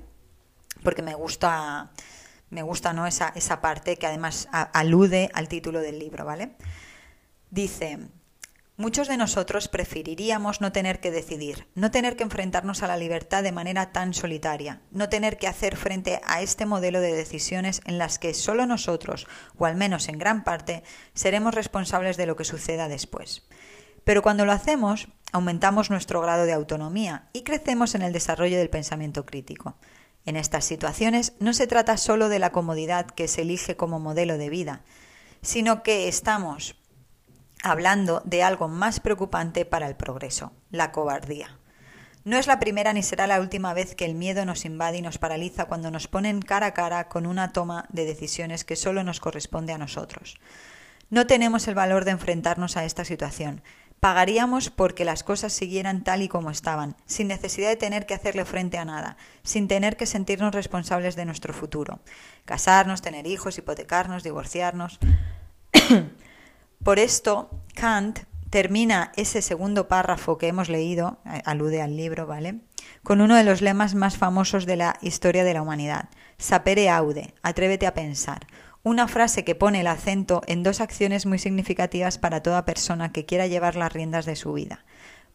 Porque 0.83 1.01
me 1.01 1.15
gusta, 1.15 1.89
me 2.49 2.61
gusta 2.61 2.93
¿no? 2.93 3.07
esa, 3.07 3.33
esa 3.35 3.61
parte 3.61 3.97
que 3.97 4.07
además 4.07 4.47
alude 4.51 5.29
al 5.33 5.47
título 5.47 5.81
del 5.81 5.99
libro, 5.99 6.25
¿vale? 6.25 6.55
Dice, 7.49 7.99
Muchos 8.79 9.07
de 9.07 9.17
nosotros 9.17 9.69
preferiríamos 9.69 10.61
no 10.61 10.71
tener 10.71 10.99
que 10.99 11.09
decidir, 11.09 11.67
no 11.73 11.89
tener 11.89 12.15
que 12.15 12.21
enfrentarnos 12.21 12.83
a 12.83 12.87
la 12.87 12.95
libertad 12.95 13.41
de 13.41 13.51
manera 13.51 13.91
tan 13.91 14.13
solitaria, 14.13 14.81
no 14.91 15.09
tener 15.09 15.39
que 15.39 15.47
hacer 15.47 15.75
frente 15.75 16.21
a 16.23 16.43
este 16.43 16.67
modelo 16.67 17.01
de 17.01 17.11
decisiones 17.11 17.81
en 17.85 17.97
las 17.97 18.19
que 18.19 18.35
solo 18.35 18.67
nosotros, 18.67 19.25
o 19.57 19.65
al 19.65 19.75
menos 19.75 20.09
en 20.09 20.19
gran 20.19 20.43
parte, 20.43 20.83
seremos 21.15 21.55
responsables 21.55 22.17
de 22.17 22.27
lo 22.27 22.35
que 22.35 22.43
suceda 22.43 22.87
después. 22.87 23.47
Pero 24.03 24.21
cuando 24.21 24.45
lo 24.45 24.51
hacemos, 24.51 25.07
aumentamos 25.31 25.89
nuestro 25.89 26.21
grado 26.21 26.45
de 26.45 26.53
autonomía 26.53 27.29
y 27.33 27.41
crecemos 27.41 27.95
en 27.95 28.03
el 28.03 28.13
desarrollo 28.13 28.59
del 28.59 28.69
pensamiento 28.69 29.25
crítico. 29.25 29.75
En 30.27 30.35
estas 30.35 30.65
situaciones 30.65 31.31
no 31.39 31.53
se 31.53 31.67
trata 31.67 31.95
solo 31.95 32.27
de 32.27 32.37
la 32.37 32.51
comodidad 32.51 33.05
que 33.05 33.29
se 33.29 33.43
elige 33.43 33.77
como 33.77 34.01
modelo 34.01 34.37
de 34.37 34.49
vida, 34.49 34.81
sino 35.41 35.83
que 35.83 36.09
estamos 36.09 36.75
hablando 37.63 38.21
de 38.25 38.43
algo 38.43 38.67
más 38.67 38.99
preocupante 38.99 39.63
para 39.63 39.87
el 39.87 39.95
progreso, 39.95 40.51
la 40.69 40.91
cobardía. 40.91 41.57
No 42.25 42.37
es 42.37 42.45
la 42.45 42.59
primera 42.59 42.91
ni 42.91 43.03
será 43.03 43.25
la 43.25 43.39
última 43.39 43.73
vez 43.73 43.95
que 43.95 44.03
el 44.03 44.15
miedo 44.15 44.43
nos 44.43 44.65
invade 44.65 44.97
y 44.97 45.01
nos 45.01 45.17
paraliza 45.17 45.63
cuando 45.63 45.91
nos 45.91 46.09
ponen 46.09 46.41
cara 46.41 46.67
a 46.67 46.73
cara 46.73 47.07
con 47.07 47.25
una 47.25 47.53
toma 47.53 47.85
de 47.87 48.03
decisiones 48.03 48.65
que 48.65 48.75
solo 48.75 49.05
nos 49.05 49.21
corresponde 49.21 49.71
a 49.71 49.77
nosotros. 49.77 50.41
No 51.09 51.25
tenemos 51.25 51.69
el 51.69 51.75
valor 51.75 52.03
de 52.03 52.11
enfrentarnos 52.11 52.75
a 52.75 52.83
esta 52.83 53.05
situación. 53.05 53.61
Pagaríamos 53.99 54.69
porque 54.69 55.05
las 55.05 55.23
cosas 55.23 55.53
siguieran 55.53 56.03
tal 56.03 56.21
y 56.21 56.27
como 56.27 56.51
estaban, 56.51 56.95
sin 57.05 57.27
necesidad 57.27 57.69
de 57.69 57.77
tener 57.77 58.05
que 58.05 58.13
hacerle 58.13 58.45
frente 58.45 58.77
a 58.77 58.85
nada, 58.85 59.17
sin 59.43 59.67
tener 59.67 59.97
que 59.97 60.05
sentirnos 60.05 60.53
responsables 60.53 61.15
de 61.15 61.25
nuestro 61.25 61.53
futuro. 61.53 61.99
Casarnos, 62.45 63.01
tener 63.01 63.25
hijos, 63.25 63.57
hipotecarnos, 63.57 64.23
divorciarnos. 64.23 64.99
Por 66.83 66.99
esto, 66.99 67.49
Kant 67.73 68.19
termina 68.49 69.11
ese 69.15 69.41
segundo 69.41 69.87
párrafo 69.87 70.37
que 70.37 70.47
hemos 70.47 70.69
leído, 70.69 71.17
alude 71.43 71.81
al 71.81 71.97
libro, 71.97 72.27
¿vale? 72.27 72.59
Con 73.03 73.21
uno 73.21 73.35
de 73.35 73.43
los 73.43 73.61
lemas 73.61 73.95
más 73.95 74.17
famosos 74.17 74.65
de 74.65 74.77
la 74.77 74.97
historia 75.01 75.43
de 75.43 75.53
la 75.53 75.61
humanidad, 75.61 76.09
sapere 76.37 76.89
aude, 76.89 77.33
atrévete 77.41 77.87
a 77.87 77.93
pensar, 77.93 78.47
una 78.87 79.07
frase 79.07 79.43
que 79.43 79.55
pone 79.55 79.81
el 79.81 79.87
acento 79.87 80.41
en 80.47 80.63
dos 80.63 80.81
acciones 80.81 81.25
muy 81.25 81.39
significativas 81.39 82.17
para 82.17 82.41
toda 82.41 82.65
persona 82.65 83.11
que 83.11 83.25
quiera 83.25 83.47
llevar 83.47 83.75
las 83.75 83.91
riendas 83.91 84.25
de 84.25 84.35
su 84.35 84.53
vida. 84.53 84.85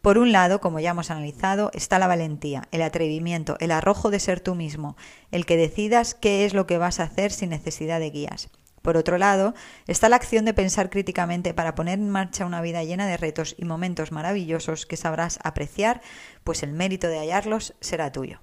Por 0.01 0.19
un 0.19 0.33
lado, 0.33 0.61
como 0.61 0.81
ya 0.81 0.91
hemos 0.91 1.11
analizado, 1.11 1.71
está 1.75 1.99
la 1.99 2.09
valentía, 2.09 2.67
el 2.73 2.83
atrevimiento, 2.83 3.57
el 3.61 3.71
arrojo 3.71 4.11
de 4.11 4.19
ser 4.19 4.41
tú 4.41 4.55
mismo, 4.55 4.97
el 5.31 5.47
que 5.47 5.57
decidas 5.57 6.15
qué 6.15 6.45
es 6.45 6.55
lo 6.55 6.67
que 6.67 6.79
vas 6.79 6.99
a 6.99 7.05
hacer 7.05 7.31
sin 7.31 7.51
necesidad 7.51 8.01
de 8.01 8.11
guías. 8.11 8.51
Por 8.81 8.97
otro 8.97 9.17
lado, 9.17 9.55
está 9.87 10.09
la 10.09 10.17
acción 10.17 10.45
de 10.45 10.55
pensar 10.55 10.91
críticamente 10.91 11.55
para 11.55 11.77
poner 11.77 12.01
en 12.01 12.11
marcha 12.11 12.47
una 12.47 12.61
vida 12.63 12.83
llena 12.83 13.07
de 13.07 13.17
retos 13.17 13.55
y 13.57 13.65
momentos 13.65 14.11
maravillosos 14.11 14.87
que 14.87 14.97
sabrás 14.97 15.39
apreciar, 15.45 16.01
pues 16.43 16.65
el 16.65 16.73
mérito 16.73 17.07
de 17.07 17.21
hallarlos 17.21 17.75
será 17.81 18.11
tuyo. 18.11 18.41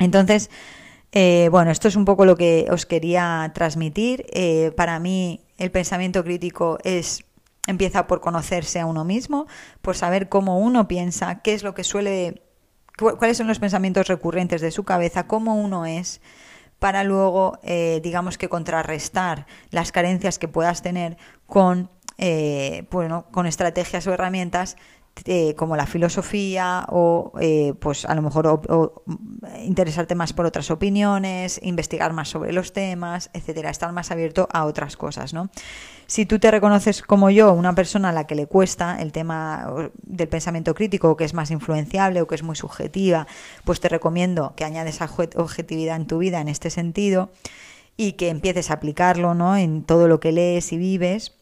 Entonces, 0.00 0.50
eh, 1.18 1.48
bueno, 1.50 1.70
esto 1.70 1.88
es 1.88 1.96
un 1.96 2.04
poco 2.04 2.26
lo 2.26 2.36
que 2.36 2.66
os 2.70 2.84
quería 2.84 3.50
transmitir. 3.54 4.26
Eh, 4.34 4.70
para 4.76 5.00
mí, 5.00 5.40
el 5.56 5.70
pensamiento 5.70 6.22
crítico 6.22 6.76
es 6.84 7.24
empieza 7.66 8.06
por 8.06 8.20
conocerse 8.20 8.80
a 8.80 8.84
uno 8.84 9.02
mismo, 9.02 9.46
por 9.80 9.96
saber 9.96 10.28
cómo 10.28 10.58
uno 10.58 10.88
piensa, 10.88 11.40
qué 11.40 11.54
es 11.54 11.62
lo 11.62 11.72
que 11.72 11.84
suele, 11.84 12.42
cuáles 12.98 13.38
son 13.38 13.46
los 13.46 13.58
pensamientos 13.58 14.08
recurrentes 14.08 14.60
de 14.60 14.70
su 14.70 14.84
cabeza, 14.84 15.26
cómo 15.26 15.54
uno 15.54 15.86
es, 15.86 16.20
para 16.78 17.02
luego, 17.02 17.60
eh, 17.62 18.00
digamos 18.02 18.36
que 18.36 18.50
contrarrestar 18.50 19.46
las 19.70 19.92
carencias 19.92 20.38
que 20.38 20.48
puedas 20.48 20.82
tener 20.82 21.16
con, 21.46 21.88
eh, 22.18 22.86
bueno, 22.90 23.24
con 23.32 23.46
estrategias 23.46 24.06
o 24.06 24.12
herramientas 24.12 24.76
eh, 25.24 25.54
como 25.56 25.76
la 25.76 25.86
filosofía 25.86 26.86
o 26.88 27.32
eh, 27.40 27.74
pues 27.80 28.04
a 28.04 28.14
lo 28.14 28.22
mejor 28.22 28.62
interesarte 29.64 30.14
más 30.14 30.32
por 30.32 30.46
otras 30.46 30.70
opiniones, 30.70 31.58
investigar 31.62 32.12
más 32.12 32.28
sobre 32.28 32.52
los 32.52 32.72
temas, 32.72 33.30
etcétera, 33.32 33.70
estar 33.70 33.90
más 33.92 34.10
abierto 34.10 34.48
a 34.52 34.64
otras 34.64 34.96
cosas, 34.96 35.32
¿no? 35.32 35.48
Si 36.06 36.26
tú 36.26 36.38
te 36.38 36.50
reconoces 36.50 37.02
como 37.02 37.30
yo, 37.30 37.52
una 37.52 37.74
persona 37.74 38.10
a 38.10 38.12
la 38.12 38.26
que 38.28 38.36
le 38.36 38.46
cuesta 38.46 39.00
el 39.00 39.10
tema 39.10 39.90
del 40.02 40.28
pensamiento 40.28 40.74
crítico, 40.74 41.16
que 41.16 41.24
es 41.24 41.34
más 41.34 41.50
influenciable 41.50 42.20
o 42.20 42.28
que 42.28 42.36
es 42.36 42.44
muy 42.44 42.54
subjetiva, 42.54 43.26
pues 43.64 43.80
te 43.80 43.88
recomiendo 43.88 44.54
que 44.54 44.64
añades 44.64 45.00
objetividad 45.36 45.96
en 45.96 46.06
tu 46.06 46.18
vida 46.18 46.40
en 46.40 46.48
este 46.48 46.70
sentido 46.70 47.30
y 47.96 48.12
que 48.12 48.28
empieces 48.28 48.70
a 48.70 48.74
aplicarlo, 48.74 49.34
¿no? 49.34 49.56
En 49.56 49.82
todo 49.82 50.06
lo 50.06 50.20
que 50.20 50.30
lees 50.30 50.72
y 50.72 50.76
vives 50.76 51.32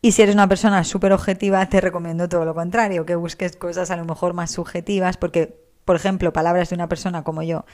y 0.00 0.12
si 0.12 0.22
eres 0.22 0.34
una 0.34 0.48
persona 0.48 0.84
súper 0.84 1.12
objetiva, 1.12 1.66
te 1.68 1.80
recomiendo 1.80 2.28
todo 2.28 2.44
lo 2.44 2.54
contrario, 2.54 3.04
que 3.04 3.16
busques 3.16 3.56
cosas 3.56 3.90
a 3.90 3.96
lo 3.96 4.04
mejor 4.04 4.32
más 4.32 4.50
subjetivas, 4.52 5.16
porque, 5.16 5.60
por 5.84 5.96
ejemplo, 5.96 6.32
palabras 6.32 6.70
de 6.70 6.76
una 6.76 6.88
persona 6.88 7.24
como 7.24 7.42
yo, 7.42 7.64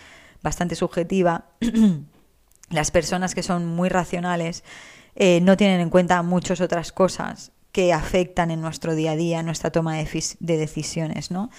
bastante 0.42 0.74
subjetiva, 0.74 1.46
las 2.70 2.90
personas 2.90 3.34
que 3.34 3.42
son 3.42 3.66
muy 3.66 3.90
racionales 3.90 4.64
eh, 5.16 5.40
no 5.42 5.56
tienen 5.56 5.80
en 5.80 5.90
cuenta 5.90 6.22
muchas 6.22 6.60
otras 6.60 6.92
cosas 6.92 7.52
que 7.72 7.92
afectan 7.92 8.50
en 8.50 8.60
nuestro 8.60 8.94
día 8.94 9.12
a 9.12 9.16
día, 9.16 9.40
en 9.40 9.46
nuestra 9.46 9.70
toma 9.70 9.96
de, 9.96 10.24
de 10.40 10.56
decisiones, 10.56 11.30
¿no? 11.30 11.50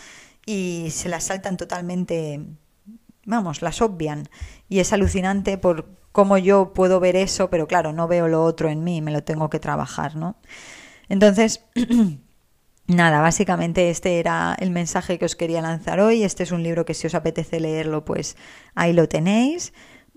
Y 0.45 0.88
se 0.91 1.09
las 1.09 1.26
saltan 1.26 1.57
totalmente, 1.57 2.41
vamos, 3.26 3.61
las 3.61 3.82
obvian. 3.82 4.30
Y 4.70 4.80
es 4.80 4.93
alucinante 4.93 5.57
por 5.57 5.89
cómo 6.16 6.38
yo 6.38 6.72
puedo 6.74 7.01
ver 7.01 7.18
eso, 7.18 7.49
pero 7.49 7.68
claro, 7.68 7.91
no 7.91 8.07
veo 8.07 8.30
lo 8.30 8.41
otro 8.41 8.70
en 8.70 8.86
mí, 8.86 9.01
me 9.01 9.11
lo 9.11 9.26
tengo 9.26 9.49
que 9.49 9.59
trabajar, 9.59 10.16
¿no? 10.16 10.38
Entonces, 11.09 11.66
nada, 12.88 13.20
básicamente 13.20 13.89
este 13.89 14.22
era 14.22 14.55
el 14.57 14.72
mensaje 14.72 15.20
que 15.20 15.26
os 15.26 15.36
quería 15.36 15.61
lanzar 15.61 15.99
hoy. 15.99 16.24
Este 16.24 16.43
es 16.43 16.53
un 16.53 16.63
libro 16.63 16.86
que 16.86 16.93
si 16.93 17.05
os 17.05 17.16
apetece 17.16 17.59
leerlo, 17.59 18.05
pues 18.05 18.38
ahí 18.76 18.93
lo 18.93 19.09
tenéis. 19.09 19.74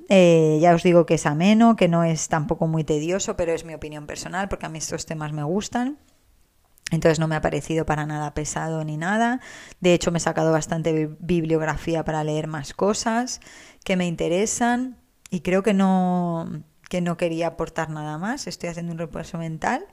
Eh, 0.08 0.58
ya 0.62 0.72
os 0.72 0.84
digo 0.84 1.04
que 1.04 1.14
es 1.14 1.26
ameno, 1.26 1.74
que 1.74 1.88
no 1.88 2.04
es 2.04 2.28
tampoco 2.28 2.68
muy 2.68 2.84
tedioso, 2.84 3.36
pero 3.36 3.52
es 3.52 3.64
mi 3.64 3.74
opinión 3.74 4.06
personal 4.06 4.48
porque 4.48 4.66
a 4.66 4.68
mí 4.68 4.78
estos 4.78 5.04
temas 5.04 5.32
me 5.32 5.42
gustan. 5.42 5.98
Entonces 6.92 7.18
no 7.18 7.26
me 7.26 7.34
ha 7.34 7.40
parecido 7.40 7.86
para 7.86 8.06
nada 8.06 8.34
pesado 8.34 8.84
ni 8.84 8.96
nada. 8.96 9.40
De 9.80 9.94
hecho, 9.94 10.12
me 10.12 10.18
he 10.18 10.20
sacado 10.20 10.52
bastante 10.52 11.10
bibliografía 11.18 12.04
para 12.04 12.22
leer 12.22 12.46
más 12.46 12.72
cosas 12.72 13.40
que 13.82 13.96
me 13.96 14.06
interesan 14.06 14.96
y 15.30 15.40
creo 15.40 15.62
que 15.62 15.74
no, 15.74 16.62
que 16.88 17.00
no 17.00 17.16
quería 17.16 17.48
aportar 17.48 17.90
nada 17.90 18.18
más. 18.18 18.46
Estoy 18.46 18.70
haciendo 18.70 18.92
un 18.92 18.98
repaso 18.98 19.38
mental. 19.38 19.84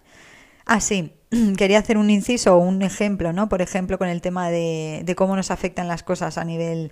Ah, 0.66 0.80
sí, 0.80 1.14
quería 1.58 1.80
hacer 1.80 1.98
un 1.98 2.10
inciso 2.10 2.56
o 2.56 2.60
un 2.60 2.82
ejemplo, 2.82 3.34
¿no? 3.34 3.50
Por 3.50 3.62
ejemplo, 3.62 3.98
con 3.98 4.08
el 4.08 4.22
tema 4.22 4.50
de, 4.50 5.14
cómo 5.16 5.36
nos 5.36 5.52
afectan 5.52 5.88
las 5.88 6.04
cosas 6.04 6.38
a 6.38 6.46
nivel 6.46 6.92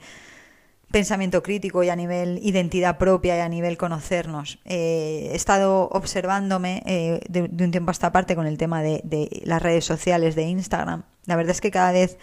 pensamiento 0.91 1.41
crítico 1.41 1.83
y 1.83 1.89
a 1.89 1.95
nivel 1.95 2.39
identidad 2.43 2.99
propia 2.99 3.35
y 3.35 3.39
a 3.39 3.49
nivel 3.49 3.77
conocernos. 3.77 4.59
Eh, 4.65 5.29
he 5.31 5.35
estado 5.35 5.89
observándome 5.89 6.83
eh, 6.85 7.19
de, 7.29 7.41
un 7.41 7.71
tiempo 7.71 7.89
a 7.89 7.93
esta 7.93 8.11
parte 8.11 8.35
con 8.35 8.45
el 8.45 8.59
tema 8.59 8.83
de, 8.83 9.01
de, 9.03 9.41
las 9.43 9.59
redes 9.59 9.85
sociales 9.85 10.35
de 10.35 10.43
Instagram. 10.43 11.03
La 11.25 11.35
verdad 11.35 11.51
es 11.51 11.61
que 11.61 11.71
cada 11.71 11.91
vez 11.93 12.19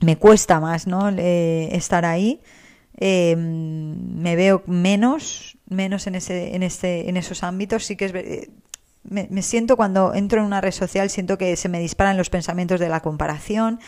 me 0.00 0.16
cuesta 0.16 0.60
más 0.60 0.86
¿no? 0.86 1.10
Eh, 1.10 1.68
estar 1.72 2.04
ahí 2.04 2.40
eh, 3.00 3.36
me 3.36 4.36
veo 4.36 4.62
menos, 4.66 5.56
menos 5.68 6.06
en, 6.06 6.16
ese, 6.16 6.54
en, 6.54 6.62
este, 6.62 7.08
en 7.08 7.16
esos 7.16 7.42
ámbitos. 7.42 7.84
Sí 7.84 7.96
que 7.96 8.04
es, 8.06 8.14
eh, 8.14 8.50
me, 9.04 9.28
me, 9.30 9.42
siento 9.42 9.76
cuando 9.76 10.14
entro 10.14 10.40
en 10.40 10.46
una 10.46 10.60
red 10.60 10.72
social, 10.72 11.08
siento 11.08 11.38
que 11.38 11.56
se 11.56 11.68
me 11.68 11.78
disparan 11.78 12.16
los 12.16 12.28
pensamientos 12.28 12.80
de 12.80 12.88
la 12.88 13.00
comparación, 13.00 13.78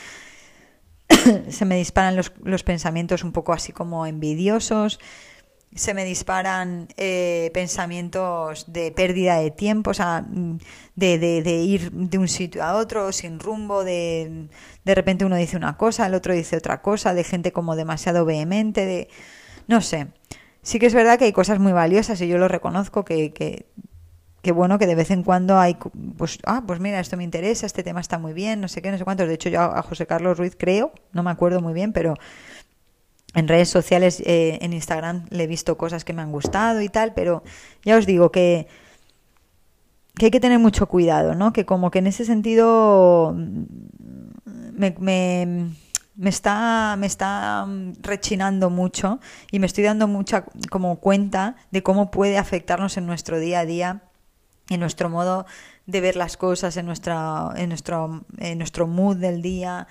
se 1.48 1.64
me 1.64 1.76
disparan 1.76 2.16
los, 2.16 2.32
los 2.42 2.62
pensamientos 2.62 3.24
un 3.24 3.32
poco 3.32 3.52
así 3.52 3.72
como 3.72 4.06
envidiosos 4.06 5.00
se 5.74 5.94
me 5.94 6.04
disparan 6.04 6.88
eh, 6.96 7.50
pensamientos 7.54 8.72
de 8.72 8.90
pérdida 8.90 9.38
de 9.38 9.50
tiempo, 9.50 9.90
o 9.90 9.94
sea, 9.94 10.26
de, 10.96 11.18
de, 11.18 11.42
de, 11.42 11.56
ir 11.58 11.92
de 11.92 12.18
un 12.18 12.28
sitio 12.28 12.64
a 12.64 12.74
otro 12.74 13.12
sin 13.12 13.38
rumbo, 13.38 13.84
de 13.84 14.48
de 14.84 14.94
repente 14.94 15.24
uno 15.24 15.36
dice 15.36 15.56
una 15.56 15.76
cosa, 15.76 16.06
el 16.06 16.14
otro 16.14 16.34
dice 16.34 16.56
otra 16.56 16.82
cosa, 16.82 17.14
de 17.14 17.24
gente 17.24 17.52
como 17.52 17.76
demasiado 17.76 18.24
vehemente, 18.24 18.86
de... 18.86 19.08
no 19.68 19.80
sé. 19.80 20.08
Sí 20.62 20.78
que 20.78 20.86
es 20.86 20.94
verdad 20.94 21.18
que 21.18 21.24
hay 21.26 21.32
cosas 21.32 21.58
muy 21.58 21.72
valiosas 21.72 22.20
y 22.20 22.28
yo 22.28 22.36
lo 22.38 22.48
reconozco 22.48 23.04
que, 23.04 23.32
que, 23.32 23.66
que 24.42 24.52
bueno, 24.52 24.78
que 24.78 24.86
de 24.86 24.94
vez 24.94 25.10
en 25.10 25.22
cuando 25.22 25.58
hay, 25.58 25.76
pues, 26.18 26.38
ah, 26.44 26.64
pues 26.66 26.80
mira, 26.80 27.00
esto 27.00 27.16
me 27.16 27.24
interesa, 27.24 27.66
este 27.66 27.82
tema 27.82 28.00
está 28.00 28.18
muy 28.18 28.32
bien, 28.34 28.60
no 28.60 28.68
sé 28.68 28.82
qué, 28.82 28.90
no 28.90 28.98
sé 28.98 29.04
cuántos. 29.04 29.28
De 29.28 29.34
hecho, 29.34 29.48
yo 29.48 29.60
a 29.60 29.82
José 29.82 30.06
Carlos 30.06 30.36
Ruiz 30.38 30.56
creo, 30.58 30.92
no 31.12 31.22
me 31.22 31.30
acuerdo 31.30 31.60
muy 31.60 31.72
bien, 31.72 31.92
pero 31.92 32.14
en 33.34 33.48
redes 33.48 33.68
sociales, 33.68 34.20
eh, 34.26 34.58
en 34.60 34.72
Instagram, 34.72 35.26
le 35.30 35.44
he 35.44 35.46
visto 35.46 35.76
cosas 35.76 36.04
que 36.04 36.12
me 36.12 36.22
han 36.22 36.32
gustado 36.32 36.80
y 36.80 36.88
tal, 36.88 37.14
pero 37.14 37.42
ya 37.84 37.96
os 37.96 38.06
digo 38.06 38.32
que, 38.32 38.66
que 40.16 40.26
hay 40.26 40.30
que 40.30 40.40
tener 40.40 40.58
mucho 40.58 40.86
cuidado, 40.86 41.34
¿no? 41.34 41.52
Que 41.52 41.64
como 41.64 41.90
que 41.90 42.00
en 42.00 42.08
ese 42.08 42.24
sentido 42.24 43.34
me, 44.44 44.94
me, 44.98 45.70
me, 46.16 46.28
está, 46.28 46.96
me 46.98 47.06
está 47.06 47.66
rechinando 48.00 48.68
mucho 48.68 49.20
y 49.50 49.60
me 49.60 49.66
estoy 49.66 49.84
dando 49.84 50.08
mucha 50.08 50.44
como 50.70 50.98
cuenta 50.98 51.56
de 51.70 51.82
cómo 51.82 52.10
puede 52.10 52.36
afectarnos 52.36 52.96
en 52.96 53.06
nuestro 53.06 53.38
día 53.38 53.60
a 53.60 53.66
día, 53.66 54.02
en 54.70 54.80
nuestro 54.80 55.08
modo 55.08 55.46
de 55.86 56.00
ver 56.00 56.16
las 56.16 56.36
cosas, 56.36 56.76
en, 56.76 56.86
nuestra, 56.86 57.50
en, 57.56 57.68
nuestro, 57.68 58.24
en 58.38 58.58
nuestro 58.58 58.86
mood 58.88 59.16
del 59.16 59.40
día 59.40 59.86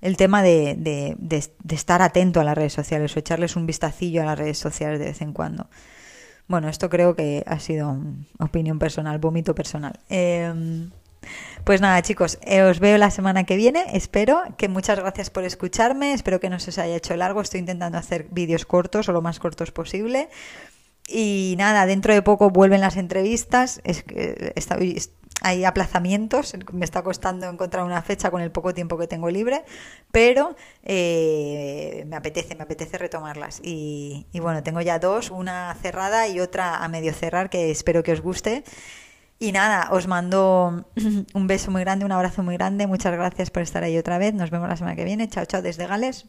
el 0.00 0.16
tema 0.16 0.42
de, 0.42 0.76
de, 0.78 1.16
de, 1.18 1.74
estar 1.74 2.02
atento 2.02 2.40
a 2.40 2.44
las 2.44 2.56
redes 2.56 2.72
sociales 2.72 3.14
o 3.16 3.18
echarles 3.18 3.56
un 3.56 3.66
vistacillo 3.66 4.22
a 4.22 4.26
las 4.26 4.38
redes 4.38 4.58
sociales 4.58 4.98
de 4.98 5.06
vez 5.06 5.22
en 5.22 5.32
cuando. 5.32 5.68
Bueno, 6.46 6.68
esto 6.68 6.88
creo 6.88 7.14
que 7.14 7.42
ha 7.46 7.58
sido 7.58 7.98
opinión 8.38 8.78
personal, 8.78 9.18
vómito 9.18 9.54
personal. 9.54 10.00
Eh, 10.08 10.88
pues 11.64 11.80
nada, 11.80 12.00
chicos, 12.02 12.38
eh, 12.42 12.62
os 12.62 12.80
veo 12.80 12.96
la 12.96 13.10
semana 13.10 13.44
que 13.44 13.56
viene. 13.56 13.84
Espero 13.92 14.42
que 14.56 14.68
muchas 14.68 14.98
gracias 14.98 15.30
por 15.30 15.44
escucharme. 15.44 16.12
Espero 16.12 16.40
que 16.40 16.48
no 16.48 16.58
se 16.58 16.70
os 16.70 16.78
haya 16.78 16.96
hecho 16.96 17.14
largo. 17.16 17.40
Estoy 17.40 17.60
intentando 17.60 17.98
hacer 17.98 18.28
vídeos 18.30 18.64
cortos 18.64 19.08
o 19.08 19.12
lo 19.12 19.20
más 19.20 19.38
cortos 19.38 19.72
posible. 19.72 20.28
Y 21.06 21.54
nada, 21.58 21.86
dentro 21.86 22.14
de 22.14 22.22
poco 22.22 22.50
vuelven 22.50 22.80
las 22.80 22.96
entrevistas. 22.96 23.80
Es 23.84 24.04
está, 24.54 24.78
hay 25.40 25.64
aplazamientos, 25.64 26.54
me 26.72 26.84
está 26.84 27.02
costando 27.02 27.48
encontrar 27.48 27.84
una 27.84 28.02
fecha 28.02 28.30
con 28.30 28.40
el 28.40 28.50
poco 28.50 28.74
tiempo 28.74 28.98
que 28.98 29.06
tengo 29.06 29.30
libre, 29.30 29.64
pero 30.10 30.56
eh, 30.82 32.04
me 32.08 32.16
apetece, 32.16 32.56
me 32.56 32.64
apetece 32.64 32.98
retomarlas. 32.98 33.60
Y, 33.62 34.26
y, 34.32 34.40
bueno, 34.40 34.62
tengo 34.62 34.80
ya 34.80 34.98
dos, 34.98 35.30
una 35.30 35.76
cerrada 35.80 36.28
y 36.28 36.40
otra 36.40 36.82
a 36.82 36.88
medio 36.88 37.12
cerrar, 37.12 37.50
que 37.50 37.70
espero 37.70 38.02
que 38.02 38.12
os 38.12 38.20
guste. 38.20 38.64
Y 39.38 39.52
nada, 39.52 39.88
os 39.92 40.08
mando 40.08 40.86
un 41.34 41.46
beso 41.46 41.70
muy 41.70 41.82
grande, 41.82 42.04
un 42.04 42.12
abrazo 42.12 42.42
muy 42.42 42.54
grande, 42.56 42.86
muchas 42.86 43.12
gracias 43.12 43.50
por 43.50 43.62
estar 43.62 43.84
ahí 43.84 43.96
otra 43.96 44.18
vez, 44.18 44.34
nos 44.34 44.50
vemos 44.50 44.68
la 44.68 44.76
semana 44.76 44.96
que 44.96 45.04
viene, 45.04 45.28
chao, 45.28 45.44
chao 45.46 45.62
desde 45.62 45.86
Gales, 45.86 46.26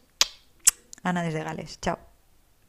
Ana 1.02 1.22
desde 1.22 1.42
Gales, 1.42 1.80
chao. 1.80 2.09